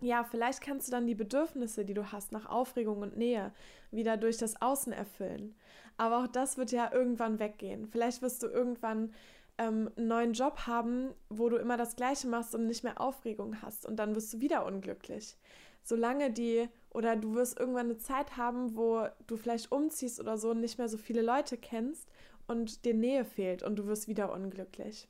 ja, 0.01 0.23
vielleicht 0.23 0.61
kannst 0.61 0.87
du 0.87 0.91
dann 0.91 1.07
die 1.07 1.15
Bedürfnisse, 1.15 1.83
die 1.83 1.93
du 1.93 2.11
hast 2.11 2.31
nach 2.31 2.45
Aufregung 2.45 3.01
und 3.01 3.17
Nähe, 3.17 3.53
wieder 3.91 4.15
durch 4.15 4.37
das 4.37 4.61
Außen 4.61 4.93
erfüllen. 4.93 5.55
Aber 5.99 6.23
auch 6.23 6.27
das 6.27 6.57
wird 6.57 6.71
ja 6.71 6.93
irgendwann 6.93 7.39
weggehen. 7.39 7.85
Vielleicht 7.85 8.21
wirst 8.21 8.41
du 8.41 8.47
irgendwann 8.47 9.13
ähm, 9.57 9.91
einen 9.97 10.07
neuen 10.07 10.33
Job 10.33 10.65
haben, 10.65 11.13
wo 11.27 11.49
du 11.49 11.57
immer 11.57 11.75
das 11.75 11.97
Gleiche 11.97 12.29
machst 12.29 12.55
und 12.55 12.67
nicht 12.67 12.85
mehr 12.85 13.01
Aufregung 13.01 13.61
hast 13.61 13.85
und 13.85 13.97
dann 13.97 14.15
wirst 14.15 14.33
du 14.33 14.39
wieder 14.39 14.65
unglücklich. 14.65 15.35
Solange 15.83 16.31
die 16.31 16.69
oder 16.91 17.17
du 17.17 17.35
wirst 17.35 17.59
irgendwann 17.59 17.87
eine 17.87 17.97
Zeit 17.97 18.37
haben, 18.37 18.77
wo 18.77 19.07
du 19.27 19.35
vielleicht 19.35 19.73
umziehst 19.73 20.21
oder 20.21 20.37
so 20.37 20.51
und 20.51 20.61
nicht 20.61 20.77
mehr 20.77 20.87
so 20.87 20.97
viele 20.97 21.21
Leute 21.21 21.57
kennst 21.57 22.09
und 22.47 22.85
dir 22.85 22.93
Nähe 22.93 23.25
fehlt 23.25 23.61
und 23.61 23.75
du 23.75 23.85
wirst 23.85 24.07
wieder 24.07 24.31
unglücklich. 24.31 25.09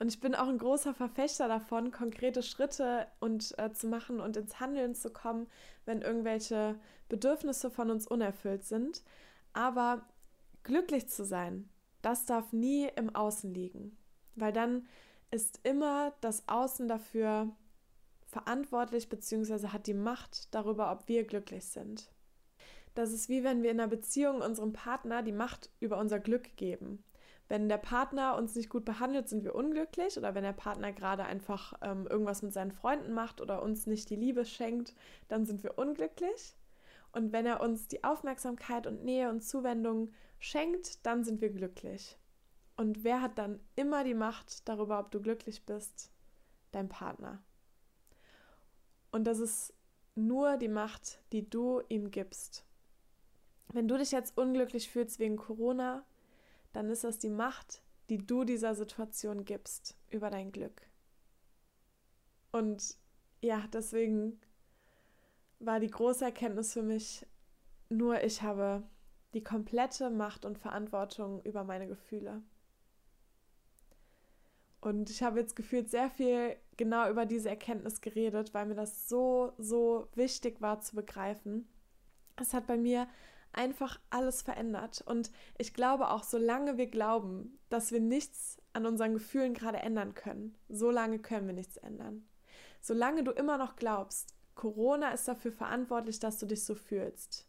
Und 0.00 0.08
ich 0.08 0.18
bin 0.18 0.34
auch 0.34 0.48
ein 0.48 0.58
großer 0.58 0.94
Verfechter 0.94 1.46
davon, 1.46 1.92
konkrete 1.92 2.42
Schritte 2.42 3.06
und 3.20 3.56
äh, 3.56 3.72
zu 3.72 3.86
machen 3.86 4.18
und 4.18 4.36
ins 4.36 4.58
Handeln 4.58 4.96
zu 4.96 5.10
kommen, 5.12 5.46
wenn 5.84 6.02
irgendwelche 6.02 6.74
Bedürfnisse 7.08 7.70
von 7.70 7.90
uns 7.90 8.08
unerfüllt 8.08 8.64
sind. 8.64 9.04
Aber 9.52 10.06
glücklich 10.62 11.08
zu 11.08 11.24
sein, 11.24 11.68
das 12.02 12.26
darf 12.26 12.52
nie 12.52 12.88
im 12.96 13.14
Außen 13.14 13.52
liegen, 13.52 13.96
weil 14.34 14.52
dann 14.52 14.86
ist 15.30 15.60
immer 15.62 16.12
das 16.20 16.48
Außen 16.48 16.88
dafür 16.88 17.50
verantwortlich 18.26 19.08
bzw. 19.08 19.68
hat 19.68 19.86
die 19.86 19.94
Macht 19.94 20.54
darüber, 20.54 20.92
ob 20.92 21.08
wir 21.08 21.24
glücklich 21.24 21.64
sind. 21.64 22.10
Das 22.94 23.12
ist 23.12 23.28
wie 23.28 23.44
wenn 23.44 23.62
wir 23.62 23.70
in 23.70 23.80
einer 23.80 23.88
Beziehung 23.88 24.40
unserem 24.40 24.72
Partner 24.72 25.22
die 25.22 25.32
Macht 25.32 25.70
über 25.80 25.98
unser 25.98 26.18
Glück 26.18 26.56
geben. 26.56 27.04
Wenn 27.48 27.68
der 27.68 27.78
Partner 27.78 28.36
uns 28.36 28.54
nicht 28.54 28.68
gut 28.68 28.84
behandelt, 28.84 29.28
sind 29.28 29.42
wir 29.42 29.56
unglücklich 29.56 30.16
oder 30.16 30.34
wenn 30.34 30.44
der 30.44 30.52
Partner 30.52 30.92
gerade 30.92 31.24
einfach 31.24 31.74
ähm, 31.82 32.06
irgendwas 32.06 32.42
mit 32.42 32.52
seinen 32.52 32.70
Freunden 32.70 33.12
macht 33.12 33.40
oder 33.40 33.62
uns 33.62 33.86
nicht 33.86 34.08
die 34.10 34.16
Liebe 34.16 34.44
schenkt, 34.44 34.94
dann 35.28 35.44
sind 35.44 35.64
wir 35.64 35.76
unglücklich. 35.76 36.54
Und 37.12 37.32
wenn 37.32 37.46
er 37.46 37.60
uns 37.60 37.88
die 37.88 38.04
Aufmerksamkeit 38.04 38.86
und 38.86 39.04
Nähe 39.04 39.30
und 39.30 39.42
Zuwendung 39.42 40.12
schenkt, 40.38 41.04
dann 41.04 41.24
sind 41.24 41.40
wir 41.40 41.50
glücklich. 41.50 42.18
Und 42.76 43.04
wer 43.04 43.20
hat 43.20 43.36
dann 43.38 43.60
immer 43.76 44.04
die 44.04 44.14
Macht 44.14 44.68
darüber, 44.68 45.00
ob 45.00 45.10
du 45.10 45.20
glücklich 45.20 45.66
bist? 45.66 46.10
Dein 46.72 46.88
Partner. 46.88 47.42
Und 49.10 49.24
das 49.24 49.38
ist 49.38 49.74
nur 50.14 50.56
die 50.56 50.68
Macht, 50.68 51.20
die 51.32 51.48
du 51.48 51.82
ihm 51.88 52.10
gibst. 52.10 52.64
Wenn 53.72 53.88
du 53.88 53.98
dich 53.98 54.12
jetzt 54.12 54.36
unglücklich 54.38 54.88
fühlst 54.88 55.18
wegen 55.18 55.36
Corona, 55.36 56.04
dann 56.72 56.88
ist 56.88 57.04
das 57.04 57.18
die 57.18 57.30
Macht, 57.30 57.82
die 58.08 58.18
du 58.18 58.44
dieser 58.44 58.74
Situation 58.74 59.44
gibst 59.44 59.96
über 60.10 60.30
dein 60.30 60.52
Glück. 60.52 60.82
Und 62.52 62.96
ja, 63.40 63.64
deswegen 63.72 64.40
war 65.60 65.78
die 65.78 65.90
große 65.90 66.24
Erkenntnis 66.24 66.72
für 66.72 66.82
mich, 66.82 67.26
nur 67.88 68.22
ich 68.22 68.42
habe 68.42 68.82
die 69.34 69.44
komplette 69.44 70.10
Macht 70.10 70.44
und 70.44 70.58
Verantwortung 70.58 71.42
über 71.44 71.62
meine 71.64 71.86
Gefühle. 71.86 72.42
Und 74.80 75.10
ich 75.10 75.22
habe 75.22 75.38
jetzt 75.38 75.56
gefühlt 75.56 75.90
sehr 75.90 76.08
viel 76.08 76.56
genau 76.76 77.10
über 77.10 77.26
diese 77.26 77.50
Erkenntnis 77.50 78.00
geredet, 78.00 78.54
weil 78.54 78.66
mir 78.66 78.74
das 78.74 79.08
so, 79.08 79.52
so 79.58 80.08
wichtig 80.14 80.60
war 80.62 80.80
zu 80.80 80.96
begreifen. 80.96 81.68
Es 82.36 82.54
hat 82.54 82.66
bei 82.66 82.78
mir 82.78 83.06
einfach 83.52 84.00
alles 84.08 84.40
verändert. 84.40 85.02
Und 85.02 85.30
ich 85.58 85.74
glaube 85.74 86.08
auch, 86.08 86.22
solange 86.22 86.78
wir 86.78 86.86
glauben, 86.86 87.58
dass 87.68 87.92
wir 87.92 88.00
nichts 88.00 88.56
an 88.72 88.86
unseren 88.86 89.12
Gefühlen 89.12 89.52
gerade 89.52 89.78
ändern 89.78 90.14
können, 90.14 90.56
solange 90.68 91.18
können 91.18 91.46
wir 91.46 91.54
nichts 91.54 91.76
ändern. 91.76 92.26
Solange 92.80 93.22
du 93.22 93.32
immer 93.32 93.58
noch 93.58 93.76
glaubst, 93.76 94.34
Corona 94.54 95.10
ist 95.10 95.26
dafür 95.28 95.52
verantwortlich, 95.52 96.18
dass 96.18 96.38
du 96.38 96.46
dich 96.46 96.64
so 96.64 96.74
fühlst, 96.74 97.46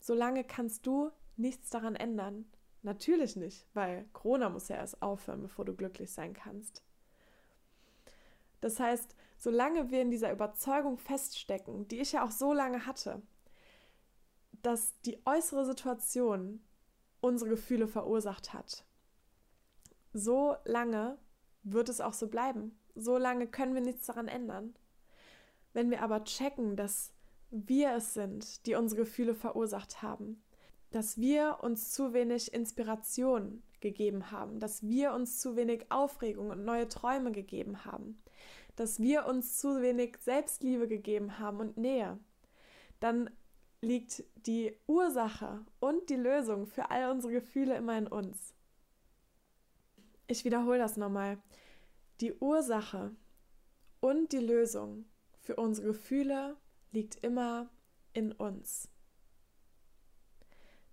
solange 0.00 0.44
kannst 0.44 0.86
du 0.86 1.10
nichts 1.36 1.70
daran 1.70 1.96
ändern. 1.96 2.46
Natürlich 2.82 3.36
nicht, 3.36 3.66
weil 3.74 4.06
Corona 4.12 4.48
muss 4.48 4.68
ja 4.68 4.76
erst 4.76 5.02
aufhören, 5.02 5.42
bevor 5.42 5.64
du 5.64 5.74
glücklich 5.74 6.12
sein 6.12 6.32
kannst. 6.32 6.82
Das 8.60 8.78
heißt, 8.78 9.14
solange 9.36 9.90
wir 9.90 10.02
in 10.02 10.10
dieser 10.10 10.32
Überzeugung 10.32 10.98
feststecken, 10.98 11.88
die 11.88 12.00
ich 12.00 12.12
ja 12.12 12.24
auch 12.24 12.30
so 12.30 12.52
lange 12.52 12.86
hatte, 12.86 13.22
dass 14.62 14.98
die 15.02 15.18
äußere 15.24 15.64
Situation 15.64 16.62
unsere 17.20 17.50
Gefühle 17.50 17.88
verursacht 17.88 18.52
hat, 18.52 18.84
so 20.12 20.56
lange 20.64 21.18
wird 21.62 21.88
es 21.88 22.00
auch 22.00 22.14
so 22.14 22.28
bleiben. 22.28 22.78
So 22.94 23.16
lange 23.16 23.46
können 23.46 23.74
wir 23.74 23.80
nichts 23.80 24.06
daran 24.06 24.28
ändern. 24.28 24.74
Wenn 25.72 25.90
wir 25.90 26.02
aber 26.02 26.24
checken, 26.24 26.76
dass 26.76 27.12
wir 27.50 27.92
es 27.94 28.14
sind, 28.14 28.66
die 28.66 28.74
unsere 28.74 29.02
Gefühle 29.02 29.34
verursacht 29.34 30.02
haben, 30.02 30.42
dass 30.90 31.18
wir 31.18 31.58
uns 31.62 31.92
zu 31.92 32.12
wenig 32.12 32.52
Inspiration 32.52 33.62
gegeben 33.80 34.30
haben, 34.30 34.60
dass 34.60 34.82
wir 34.82 35.12
uns 35.12 35.38
zu 35.40 35.56
wenig 35.56 35.90
Aufregung 35.90 36.50
und 36.50 36.64
neue 36.64 36.88
Träume 36.88 37.32
gegeben 37.32 37.84
haben, 37.84 38.18
dass 38.76 39.00
wir 39.00 39.26
uns 39.26 39.58
zu 39.58 39.80
wenig 39.80 40.16
Selbstliebe 40.20 40.88
gegeben 40.88 41.38
haben 41.38 41.60
und 41.60 41.76
Nähe, 41.76 42.18
dann 42.98 43.30
liegt 43.80 44.24
die 44.46 44.76
Ursache 44.86 45.64
und 45.78 46.10
die 46.10 46.16
Lösung 46.16 46.66
für 46.66 46.90
all 46.90 47.10
unsere 47.10 47.32
Gefühle 47.32 47.76
immer 47.76 47.96
in 47.96 48.06
uns. 48.06 48.54
Ich 50.26 50.44
wiederhole 50.44 50.78
das 50.78 50.96
nochmal. 50.96 51.38
Die 52.20 52.34
Ursache 52.34 53.12
und 54.00 54.32
die 54.32 54.38
Lösung 54.38 55.06
für 55.40 55.56
unsere 55.56 55.88
Gefühle 55.88 56.56
liegt 56.92 57.16
immer 57.24 57.70
in 58.12 58.32
uns. 58.32 58.88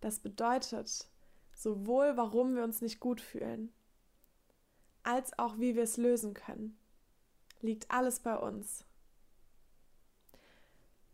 Das 0.01 0.19
bedeutet 0.19 1.09
sowohl, 1.53 2.17
warum 2.17 2.55
wir 2.55 2.63
uns 2.63 2.81
nicht 2.81 2.99
gut 2.99 3.19
fühlen, 3.19 3.73
als 5.03 5.37
auch 5.39 5.57
wie 5.57 5.75
wir 5.75 5.83
es 5.83 5.97
lösen 5.97 6.33
können. 6.33 6.77
Liegt 7.61 7.89
alles 7.89 8.19
bei 8.19 8.37
uns. 8.37 8.85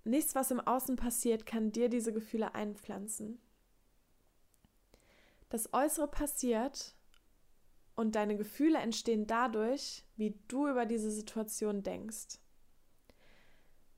Nichts, 0.03 0.35
was 0.35 0.51
im 0.51 0.59
Außen 0.59 0.97
passiert, 0.97 1.45
kann 1.45 1.71
dir 1.71 1.87
diese 1.87 2.11
Gefühle 2.11 2.53
einpflanzen. 2.53 3.39
Das 5.49 5.73
Äußere 5.73 6.07
passiert 6.09 6.95
und 7.95 8.15
deine 8.15 8.35
Gefühle 8.35 8.79
entstehen 8.79 9.27
dadurch, 9.27 10.03
wie 10.17 10.37
du 10.47 10.67
über 10.67 10.85
diese 10.85 11.11
Situation 11.11 11.83
denkst. 11.83 12.39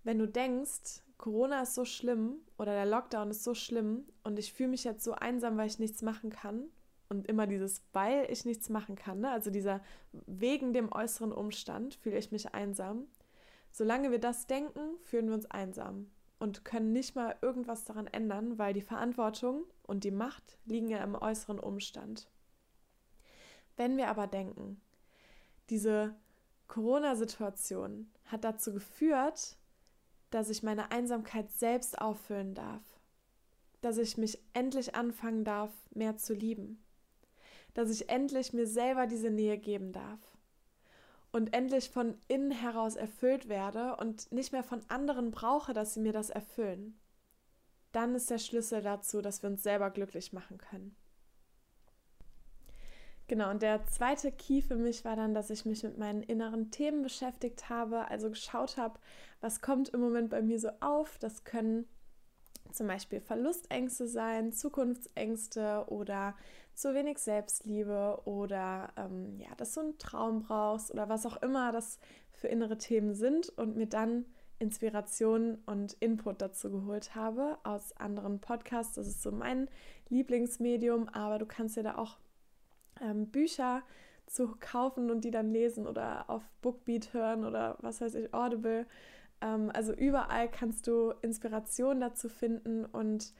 Wenn 0.05 0.19
du 0.19 0.27
denkst, 0.27 1.01
Corona 1.17 1.63
ist 1.63 1.73
so 1.73 1.83
schlimm 1.83 2.35
oder 2.59 2.73
der 2.73 2.85
Lockdown 2.85 3.31
ist 3.31 3.43
so 3.43 3.55
schlimm 3.55 4.05
und 4.23 4.37
ich 4.37 4.53
fühle 4.53 4.69
mich 4.69 4.83
jetzt 4.83 5.03
so 5.03 5.13
einsam, 5.13 5.57
weil 5.57 5.65
ich 5.65 5.79
nichts 5.79 6.03
machen 6.03 6.29
kann 6.29 6.65
und 7.09 7.25
immer 7.25 7.47
dieses, 7.47 7.81
weil 7.91 8.27
ich 8.29 8.45
nichts 8.45 8.69
machen 8.69 8.95
kann, 8.95 9.21
ne? 9.21 9.31
also 9.31 9.49
dieser 9.49 9.81
wegen 10.11 10.73
dem 10.73 10.91
äußeren 10.91 11.31
Umstand 11.31 11.95
fühle 11.95 12.19
ich 12.19 12.31
mich 12.31 12.53
einsam. 12.53 13.07
Solange 13.71 14.11
wir 14.11 14.19
das 14.19 14.45
denken, 14.45 14.95
fühlen 15.01 15.27
wir 15.27 15.33
uns 15.33 15.49
einsam 15.49 16.11
und 16.37 16.63
können 16.63 16.93
nicht 16.93 17.15
mal 17.15 17.35
irgendwas 17.41 17.83
daran 17.83 18.05
ändern, 18.05 18.59
weil 18.59 18.75
die 18.75 18.81
Verantwortung 18.81 19.63
und 19.81 20.03
die 20.03 20.11
Macht 20.11 20.59
liegen 20.65 20.87
ja 20.87 21.03
im 21.03 21.15
äußeren 21.15 21.59
Umstand. 21.59 22.29
Wenn 23.75 23.97
wir 23.97 24.09
aber 24.09 24.27
denken, 24.27 24.79
diese 25.71 26.13
Corona-Situation 26.67 28.11
hat 28.25 28.43
dazu 28.43 28.71
geführt, 28.71 29.57
dass 30.29 30.49
ich 30.49 30.63
meine 30.63 30.91
Einsamkeit 30.91 31.51
selbst 31.51 31.99
auffüllen 31.99 32.53
darf, 32.53 32.83
dass 33.81 33.97
ich 33.97 34.17
mich 34.17 34.39
endlich 34.53 34.95
anfangen 34.95 35.43
darf, 35.43 35.71
mehr 35.91 36.17
zu 36.17 36.33
lieben, 36.33 36.83
dass 37.73 37.89
ich 37.89 38.09
endlich 38.09 38.53
mir 38.53 38.67
selber 38.67 39.07
diese 39.07 39.29
Nähe 39.29 39.57
geben 39.57 39.91
darf 39.91 40.19
und 41.31 41.53
endlich 41.53 41.89
von 41.89 42.17
innen 42.27 42.51
heraus 42.51 42.95
erfüllt 42.95 43.49
werde 43.49 43.97
und 43.97 44.31
nicht 44.31 44.53
mehr 44.53 44.63
von 44.63 44.81
anderen 44.87 45.31
brauche, 45.31 45.73
dass 45.73 45.93
sie 45.93 45.99
mir 45.99 46.13
das 46.13 46.29
erfüllen. 46.29 46.97
Dann 47.91 48.15
ist 48.15 48.29
der 48.29 48.39
Schlüssel 48.39 48.81
dazu, 48.81 49.21
dass 49.21 49.43
wir 49.43 49.49
uns 49.49 49.61
selber 49.61 49.89
glücklich 49.89 50.33
machen 50.33 50.57
können. 50.57 50.95
Genau, 53.27 53.49
und 53.49 53.63
der 53.63 53.85
zweite 53.87 54.31
Key 54.31 54.61
für 54.61 54.75
mich 54.75 55.03
war 55.03 55.15
dann, 55.15 55.33
dass 55.33 55.49
ich 55.49 55.65
mich 55.65 55.81
mit 55.83 55.97
meinen 55.97 56.21
inneren 56.21 56.69
Themen 56.69 57.01
beschäftigt 57.01 57.69
habe, 57.69 58.07
also 58.09 58.29
geschaut 58.29 58.77
habe, 58.77 58.99
was 59.41 59.61
kommt 59.61 59.89
im 59.89 59.99
Moment 59.99 60.29
bei 60.29 60.43
mir 60.43 60.59
so 60.59 60.69
auf. 60.79 61.17
Das 61.17 61.43
können 61.43 61.87
zum 62.71 62.87
Beispiel 62.87 63.21
Verlustängste 63.21 64.07
sein, 64.07 64.51
Zukunftsängste 64.51 65.85
oder 65.87 66.35
zu 66.75 66.93
wenig 66.93 67.17
Selbstliebe 67.17 68.21
oder 68.25 68.91
ähm, 68.97 69.39
ja, 69.39 69.55
dass 69.57 69.73
du 69.73 69.79
einen 69.79 69.97
Traum 69.97 70.43
brauchst 70.43 70.91
oder 70.91 71.09
was 71.09 71.25
auch 71.25 71.41
immer 71.41 71.71
das 71.71 71.99
für 72.33 72.47
innere 72.47 72.77
Themen 72.77 73.15
sind 73.15 73.49
und 73.57 73.75
mir 73.75 73.87
dann 73.87 74.25
Inspiration 74.59 75.57
und 75.65 75.93
Input 75.99 76.41
dazu 76.41 76.69
geholt 76.71 77.15
habe 77.15 77.57
aus 77.63 77.95
anderen 77.97 78.39
Podcasts. 78.39 78.95
Das 78.95 79.07
ist 79.07 79.21
so 79.21 79.31
mein 79.31 79.69
Lieblingsmedium, 80.09 81.09
aber 81.09 81.39
du 81.39 81.45
kannst 81.45 81.75
dir 81.75 81.83
da 81.83 81.97
auch 81.97 82.17
ähm, 83.01 83.27
Bücher 83.27 83.83
zu 84.27 84.55
kaufen 84.59 85.11
und 85.11 85.23
die 85.23 85.31
dann 85.31 85.51
lesen 85.51 85.87
oder 85.87 86.29
auf 86.29 86.43
Bookbeat 86.61 87.13
hören 87.13 87.45
oder 87.45 87.77
was 87.81 88.01
weiß 88.01 88.15
ich, 88.15 88.33
Audible. 88.33 88.85
Ähm, 89.41 89.71
also 89.73 89.93
überall 89.93 90.49
kannst 90.49 90.87
du 90.87 91.13
Inspiration 91.21 91.99
dazu 91.99 92.29
finden 92.29 92.85
und 92.85 93.33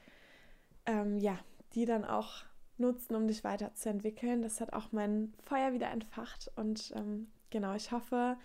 ähm, 0.86 1.18
ja, 1.18 1.38
die 1.74 1.84
dann 1.84 2.04
auch 2.04 2.44
nutzen, 2.78 3.16
um 3.16 3.26
dich 3.26 3.42
weiterzuentwickeln. 3.42 4.42
Das 4.42 4.60
hat 4.60 4.72
auch 4.72 4.92
mein 4.92 5.32
Feuer 5.44 5.72
wieder 5.72 5.90
entfacht 5.90 6.50
und 6.56 6.92
ähm, 6.94 7.28
genau, 7.50 7.74
ich 7.74 7.90
hoffe, 7.90 8.36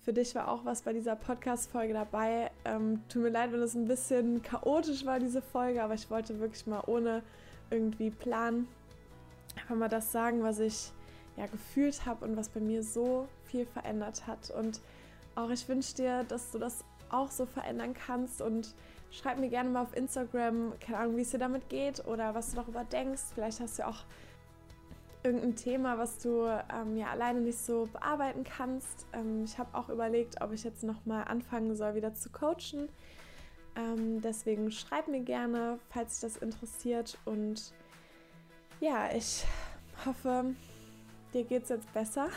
für 0.00 0.12
dich 0.14 0.34
war 0.34 0.48
auch 0.48 0.64
was 0.64 0.82
bei 0.82 0.94
dieser 0.94 1.14
Podcast-Folge 1.14 1.92
dabei. 1.92 2.50
Ähm, 2.64 3.02
tut 3.08 3.22
mir 3.22 3.28
leid, 3.28 3.52
wenn 3.52 3.60
es 3.60 3.74
ein 3.74 3.84
bisschen 3.84 4.42
chaotisch 4.42 5.04
war, 5.04 5.18
diese 5.18 5.42
Folge, 5.42 5.82
aber 5.82 5.94
ich 5.94 6.10
wollte 6.10 6.40
wirklich 6.40 6.66
mal 6.66 6.82
ohne 6.86 7.22
irgendwie 7.70 8.10
Plan 8.10 8.66
einfach 9.56 9.76
mal 9.76 9.88
das 9.88 10.12
sagen, 10.12 10.42
was 10.42 10.58
ich 10.58 10.92
ja 11.36 11.46
gefühlt 11.46 12.04
habe 12.06 12.24
und 12.24 12.36
was 12.36 12.48
bei 12.48 12.60
mir 12.60 12.82
so 12.82 13.28
viel 13.44 13.66
verändert 13.66 14.26
hat. 14.26 14.50
Und 14.50 14.80
auch 15.34 15.50
ich 15.50 15.68
wünsche 15.68 15.94
dir, 15.94 16.24
dass 16.24 16.50
du 16.50 16.58
das 16.58 16.84
auch 17.10 17.30
so 17.30 17.46
verändern 17.46 17.94
kannst 17.94 18.40
und 18.40 18.74
schreib 19.10 19.38
mir 19.38 19.48
gerne 19.48 19.70
mal 19.70 19.82
auf 19.82 19.96
Instagram, 19.96 20.72
keine 20.80 20.98
Ahnung, 20.98 21.16
wie 21.16 21.22
es 21.22 21.30
dir 21.30 21.38
damit 21.38 21.68
geht 21.68 22.06
oder 22.06 22.34
was 22.34 22.50
du 22.50 22.56
darüber 22.56 22.84
denkst. 22.84 23.22
Vielleicht 23.34 23.60
hast 23.60 23.78
du 23.78 23.86
auch 23.86 24.04
irgendein 25.22 25.56
Thema, 25.56 25.98
was 25.98 26.18
du 26.18 26.46
ähm, 26.46 26.96
ja 26.96 27.08
alleine 27.08 27.40
nicht 27.40 27.58
so 27.58 27.88
bearbeiten 27.92 28.44
kannst. 28.44 29.06
Ähm, 29.12 29.44
ich 29.44 29.58
habe 29.58 29.76
auch 29.76 29.88
überlegt, 29.88 30.40
ob 30.40 30.52
ich 30.52 30.64
jetzt 30.64 30.82
nochmal 30.82 31.24
anfangen 31.24 31.74
soll, 31.74 31.94
wieder 31.94 32.14
zu 32.14 32.30
coachen. 32.30 32.88
Ähm, 33.76 34.20
deswegen 34.20 34.70
schreib 34.70 35.08
mir 35.08 35.20
gerne, 35.20 35.78
falls 35.90 36.20
dich 36.20 36.32
das 36.32 36.42
interessiert 36.42 37.18
und 37.24 37.72
ja, 38.80 39.10
ich 39.14 39.44
hoffe, 40.04 40.54
dir 41.32 41.44
geht 41.44 41.64
es 41.64 41.68
jetzt 41.68 41.92
besser 41.92 42.28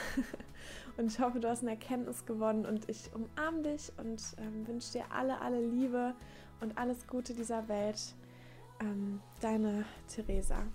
und 0.97 1.07
ich 1.07 1.19
hoffe, 1.19 1.39
du 1.39 1.49
hast 1.49 1.61
eine 1.61 1.71
Erkenntnis 1.71 2.25
gewonnen 2.25 2.65
und 2.65 2.89
ich 2.89 3.09
umarme 3.13 3.63
dich 3.63 3.91
und 3.97 4.21
ähm, 4.37 4.67
wünsche 4.67 4.93
dir 4.93 5.05
alle, 5.09 5.39
alle 5.41 5.65
Liebe 5.65 6.13
und 6.61 6.77
alles 6.77 7.07
Gute 7.07 7.33
dieser 7.33 7.67
Welt. 7.67 8.13
Ähm, 8.81 9.21
deine 9.39 9.85
Theresa. 10.13 10.65